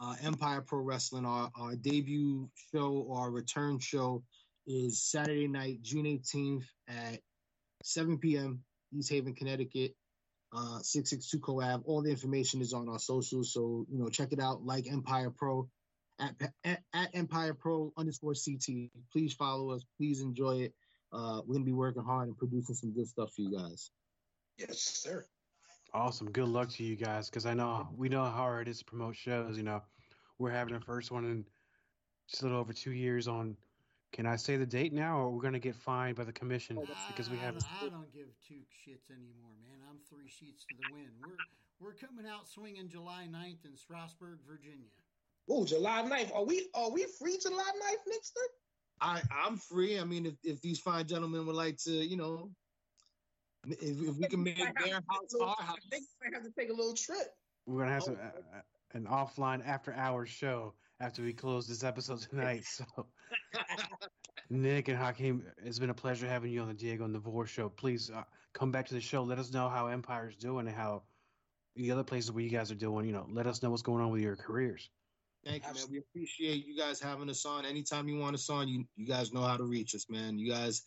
uh, 0.00 0.14
Empire 0.22 0.60
Pro 0.60 0.80
Wrestling. 0.80 1.24
Our, 1.24 1.50
our 1.58 1.74
debut 1.74 2.48
show 2.72 3.12
our 3.12 3.30
return 3.30 3.78
show 3.80 4.22
is 4.66 5.02
Saturday 5.02 5.48
night, 5.48 5.82
June 5.82 6.04
18th 6.04 6.64
at 6.88 7.20
7 7.82 8.18
p.m. 8.18 8.62
East 8.92 9.10
Haven, 9.10 9.34
Connecticut. 9.34 9.94
Uh, 10.50 10.80
662 10.80 11.40
Coe 11.40 11.60
Ave. 11.60 11.82
All 11.84 12.02
the 12.02 12.10
information 12.10 12.62
is 12.62 12.72
on 12.72 12.88
our 12.88 12.98
socials, 12.98 13.52
so 13.52 13.84
you 13.90 13.98
know 13.98 14.08
check 14.08 14.32
it 14.32 14.40
out. 14.40 14.64
Like 14.64 14.90
Empire 14.90 15.30
Pro, 15.30 15.68
at, 16.18 16.34
at, 16.64 16.82
at 16.94 17.10
Empire 17.14 17.54
Pro 17.54 17.92
underscore 17.96 18.34
CT. 18.34 18.90
Please 19.12 19.34
follow 19.34 19.70
us. 19.72 19.84
Please 19.98 20.22
enjoy 20.22 20.62
it. 20.62 20.74
Uh, 21.12 21.42
we're 21.46 21.54
gonna 21.54 21.64
be 21.64 21.72
working 21.72 22.02
hard 22.02 22.28
and 22.28 22.36
producing 22.36 22.74
some 22.74 22.94
good 22.94 23.06
stuff 23.06 23.32
for 23.34 23.42
you 23.42 23.58
guys. 23.58 23.90
Yes, 24.58 24.78
sir. 24.78 25.26
Awesome. 25.94 26.30
Good 26.30 26.48
luck 26.48 26.70
to 26.70 26.84
you 26.84 26.96
guys, 26.96 27.30
because 27.30 27.46
I 27.46 27.54
know 27.54 27.88
we 27.96 28.08
know 28.08 28.24
how 28.24 28.30
hard 28.30 28.68
it 28.68 28.70
is 28.70 28.78
to 28.80 28.84
promote 28.84 29.16
shows. 29.16 29.56
You 29.56 29.62
know, 29.62 29.82
we're 30.38 30.50
having 30.50 30.74
our 30.74 30.80
first 30.80 31.10
one 31.10 31.24
in 31.24 31.44
just 32.28 32.42
a 32.42 32.46
little 32.46 32.60
over 32.60 32.72
two 32.72 32.92
years. 32.92 33.28
On, 33.28 33.56
can 34.12 34.26
I 34.26 34.36
say 34.36 34.56
the 34.56 34.66
date 34.66 34.92
now, 34.92 35.18
or 35.18 35.30
we're 35.30 35.42
gonna 35.42 35.58
get 35.58 35.74
fined 35.74 36.16
by 36.16 36.24
the 36.24 36.32
commission 36.32 36.78
because 37.08 37.30
we 37.30 37.36
haven't? 37.36 37.64
I 37.82 37.88
don't 37.88 38.12
give 38.12 38.28
two 38.46 38.62
shits 38.86 39.10
anymore, 39.10 39.52
man. 39.62 39.78
I'm 39.88 39.98
three 40.08 40.28
sheets 40.28 40.64
to 40.66 40.74
the 40.76 40.94
wind. 40.94 41.10
We're 41.20 41.36
we're 41.80 41.94
coming 41.94 42.26
out 42.26 42.48
swinging 42.48 42.88
July 42.88 43.28
9th 43.30 43.64
in 43.64 43.76
Strasburg, 43.76 44.38
Virginia. 44.48 44.88
Oh, 45.48 45.64
July 45.64 46.02
9th. 46.02 46.34
Are 46.34 46.44
we 46.44 46.68
are 46.74 46.90
we 46.90 47.06
free 47.18 47.38
July 47.40 47.62
9th, 47.64 48.12
Nixter? 48.12 48.46
I 49.00 49.22
I'm 49.44 49.56
free. 49.56 49.98
I 50.00 50.04
mean, 50.04 50.26
if, 50.26 50.34
if 50.42 50.60
these 50.60 50.80
fine 50.80 51.06
gentlemen 51.06 51.46
would 51.46 51.54
like 51.56 51.76
to, 51.84 51.92
you 51.92 52.16
know, 52.16 52.50
if, 53.66 53.78
if 53.82 54.16
we 54.16 54.26
can 54.26 54.42
make 54.42 54.56
their 54.56 54.94
house 54.94 55.34
our 55.40 55.54
I 55.60 55.64
house, 55.64 55.76
think 55.90 56.04
I 56.22 56.34
have 56.34 56.44
to 56.44 56.50
take 56.58 56.70
a 56.70 56.74
little 56.74 56.94
trip. 56.94 57.28
We're 57.66 57.80
gonna 57.80 57.92
have 57.92 58.02
some, 58.04 58.16
Oh. 58.20 58.24
uh, 58.26 58.58
uh, 58.58 58.62
an 58.94 59.04
offline 59.04 59.64
after 59.66 59.92
hours 59.92 60.30
show 60.30 60.74
after 61.00 61.22
we 61.22 61.32
close 61.32 61.68
this 61.68 61.84
episode 61.84 62.20
tonight. 62.22 62.64
So, 62.64 62.84
Nick 64.50 64.88
and 64.88 64.96
Hakim, 64.96 65.44
it's 65.62 65.78
been 65.78 65.90
a 65.90 65.94
pleasure 65.94 66.26
having 66.26 66.50
you 66.50 66.62
on 66.62 66.68
the 66.68 66.74
Diego 66.74 67.04
and 67.04 67.12
DeVore 67.12 67.46
show. 67.46 67.68
Please 67.68 68.10
uh, 68.10 68.24
come 68.54 68.72
back 68.72 68.86
to 68.88 68.94
the 68.94 69.00
show. 69.00 69.22
Let 69.22 69.38
us 69.38 69.52
know 69.52 69.68
how 69.68 69.88
Empire's 69.88 70.36
doing 70.36 70.66
and 70.66 70.76
how 70.76 71.02
the 71.76 71.90
other 71.90 72.02
places 72.02 72.32
where 72.32 72.42
you 72.42 72.50
guys 72.50 72.70
are 72.70 72.76
doing. 72.76 73.06
You 73.06 73.12
know, 73.12 73.26
let 73.30 73.46
us 73.46 73.62
know 73.62 73.70
what's 73.70 73.82
going 73.82 74.02
on 74.02 74.10
with 74.10 74.22
your 74.22 74.36
careers. 74.36 74.88
Thank 75.44 75.66
you, 75.66 75.74
man. 75.74 75.84
We 75.90 75.98
appreciate 75.98 76.66
you 76.66 76.76
guys 76.76 77.00
having 77.00 77.28
us 77.28 77.44
on. 77.44 77.64
Anytime 77.64 78.08
you 78.08 78.18
want 78.18 78.34
us 78.34 78.48
on, 78.50 78.68
you 78.68 78.84
you 78.96 79.06
guys 79.06 79.32
know 79.32 79.42
how 79.42 79.56
to 79.56 79.64
reach 79.64 79.94
us, 79.94 80.06
man. 80.08 80.38
You 80.38 80.50
guys, 80.50 80.82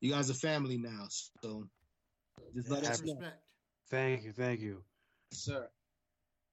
you 0.00 0.12
guys 0.12 0.30
are 0.30 0.34
family 0.34 0.76
now. 0.76 1.06
So 1.08 1.66
just 2.54 2.70
let 2.70 2.84
That's 2.84 3.00
us 3.00 3.06
know, 3.06 3.14
respect. 3.14 3.40
Thank 3.90 4.24
you, 4.24 4.32
thank 4.32 4.60
you. 4.60 4.82
sir. 5.32 5.68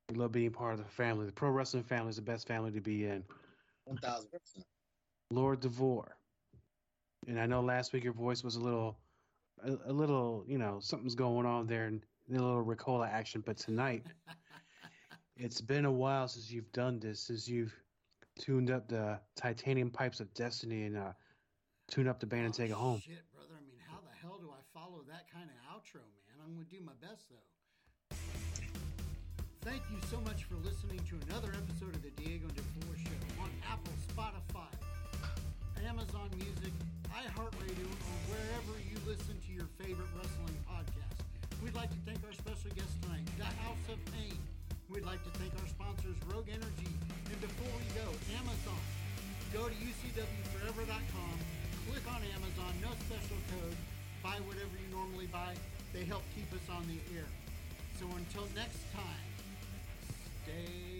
We 0.10 0.16
love 0.16 0.32
being 0.32 0.52
part 0.52 0.74
of 0.74 0.80
the 0.80 0.92
family. 0.92 1.26
The 1.26 1.32
pro 1.32 1.50
wrestling 1.50 1.84
family 1.84 2.10
is 2.10 2.16
the 2.16 2.22
best 2.22 2.48
family 2.48 2.72
to 2.72 2.82
be 2.82 3.06
in. 3.06 3.24
One 3.86 3.98
thousand 3.98 4.30
percent. 4.32 4.66
Lord 5.30 5.60
DeVore. 5.60 6.16
And 7.28 7.40
I 7.40 7.46
know 7.46 7.62
last 7.62 7.94
week 7.94 8.04
your 8.04 8.14
voice 8.14 8.44
was 8.44 8.56
a 8.56 8.60
little, 8.60 8.98
a, 9.64 9.90
a 9.90 9.94
little, 9.94 10.44
you 10.48 10.58
know, 10.58 10.80
something's 10.82 11.16
going 11.16 11.46
on 11.46 11.68
there 11.68 11.86
and 11.86 12.02
a 12.30 12.34
little 12.34 12.64
Ricola 12.64 13.10
action. 13.10 13.44
But 13.46 13.58
tonight, 13.58 14.04
it's 15.38 15.62
been 15.62 15.86
a 15.86 15.92
while 15.92 16.28
since 16.28 16.52
you've 16.52 16.72
done 16.72 17.00
this, 17.00 17.22
since 17.22 17.48
you've 17.48 17.74
tuned 18.40 18.72
up 18.72 18.88
the 18.88 19.20
titanium 19.36 19.90
pipes 19.90 20.20
of 20.20 20.34
destiny 20.34 20.84
and 20.84 20.98
uh, 20.98 21.12
tuned 21.90 22.08
up 22.08 22.20
the 22.20 22.26
band 22.26 22.46
and 22.46 22.54
Oh, 22.54 22.58
take 22.58 22.70
it 22.72 22.76
home. 22.76 23.00
Shit, 23.00 23.22
brother. 23.34 23.54
I 23.58 23.62
mean, 23.62 23.80
how 23.88 24.00
the 24.02 24.16
hell 24.22 24.40
do 24.42 24.50
I 24.52 24.62
follow 24.74 25.04
that 25.08 25.32
kind 25.32 25.50
of 25.50 25.56
outro, 25.76 26.02
man? 26.02 26.42
I'm 26.44 26.54
going 26.56 26.66
to 26.66 26.76
do 26.76 26.82
my 26.84 26.94
best, 27.02 27.26
though. 27.30 28.16
Thank 29.62 29.84
you 29.90 29.98
so 30.12 30.20
much 30.22 30.44
for 30.44 30.56
listening 30.56 31.00
to 31.08 31.16
another 31.30 31.54
episode 31.56 31.96
of 31.96 32.02
the 32.04 32.10
Diego 32.22 32.48
DeVore 32.48 32.98
Show 32.98 33.42
on 33.42 33.50
Apple, 33.72 33.94
Spotify, 34.12 34.68
Amazon 35.84 36.32
Music, 36.40 36.72
iHeartRadio, 37.12 37.88
or 37.92 38.18
wherever 38.32 38.74
you 38.88 38.96
listen 39.04 39.36
to 39.36 39.52
your 39.52 39.68
favorite 39.76 40.08
wrestling 40.16 40.56
podcast. 40.64 41.20
We'd 41.60 41.76
like 41.76 41.92
to 41.92 42.02
thank 42.08 42.24
our 42.24 42.32
special 42.32 42.72
guest 42.72 42.88
tonight, 43.04 43.28
The 43.36 43.52
House 43.68 43.84
of 43.92 44.00
Payne. 44.16 44.40
We'd 44.88 45.04
like 45.04 45.20
to 45.28 45.32
thank 45.36 45.52
our 45.60 45.68
sponsors, 45.68 46.16
Rogue 46.32 46.48
Energy, 46.48 46.92
and 47.28 47.40
before 47.44 47.68
we 47.76 47.84
go, 48.00 48.08
Amazon. 48.40 48.80
Go 49.52 49.68
to 49.68 49.76
ucwforever.com, 49.76 51.36
click 51.92 52.06
on 52.08 52.22
Amazon, 52.32 52.72
no 52.80 52.92
special 53.04 53.40
code, 53.52 53.78
buy 54.24 54.40
whatever 54.48 54.72
you 54.80 54.88
normally 54.88 55.28
buy. 55.28 55.52
They 55.92 56.08
help 56.08 56.24
keep 56.32 56.48
us 56.56 56.64
on 56.72 56.88
the 56.88 57.00
air. 57.12 57.28
So 58.00 58.08
until 58.16 58.48
next 58.56 58.80
time, 58.96 59.28
stay 60.48 60.93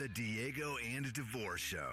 The 0.00 0.08
Diego 0.08 0.76
and 0.94 1.12
DeVore 1.12 1.58
Show. 1.58 1.92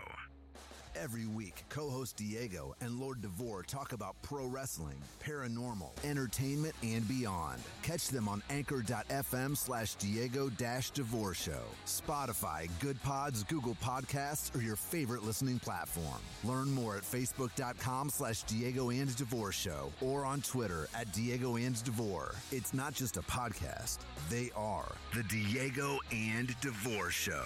Every 0.95 1.25
week, 1.25 1.65
co 1.67 1.89
host 1.89 2.15
Diego 2.15 2.73
and 2.79 3.01
Lord 3.01 3.21
DeVore 3.21 3.63
talk 3.63 3.91
about 3.91 4.15
pro 4.21 4.45
wrestling, 4.45 4.95
paranormal, 5.21 5.89
entertainment, 6.05 6.73
and 6.83 7.05
beyond. 7.05 7.61
Catch 7.83 8.07
them 8.07 8.29
on 8.29 8.41
anchor.fm 8.49 9.57
slash 9.57 9.95
Diego 9.95 10.49
DeVore 10.49 11.33
Show, 11.33 11.63
Spotify, 11.85 12.69
Good 12.79 13.03
Pods, 13.03 13.43
Google 13.43 13.75
Podcasts, 13.83 14.55
or 14.55 14.61
your 14.61 14.77
favorite 14.77 15.23
listening 15.23 15.59
platform. 15.59 16.21
Learn 16.45 16.71
more 16.71 16.95
at 16.95 17.03
facebook.com 17.03 18.09
slash 18.09 18.43
Diego 18.43 18.89
and 18.89 19.13
DeVore 19.17 19.51
Show 19.51 19.91
or 19.99 20.23
on 20.23 20.39
Twitter 20.39 20.87
at 20.95 21.11
Diego 21.11 21.57
and 21.57 21.83
DeVore. 21.83 22.35
It's 22.53 22.73
not 22.73 22.93
just 22.93 23.17
a 23.17 23.21
podcast, 23.23 23.97
they 24.29 24.49
are 24.55 24.93
the 25.13 25.23
Diego 25.23 25.99
and 26.13 26.55
DeVore 26.61 27.11
Show. 27.11 27.43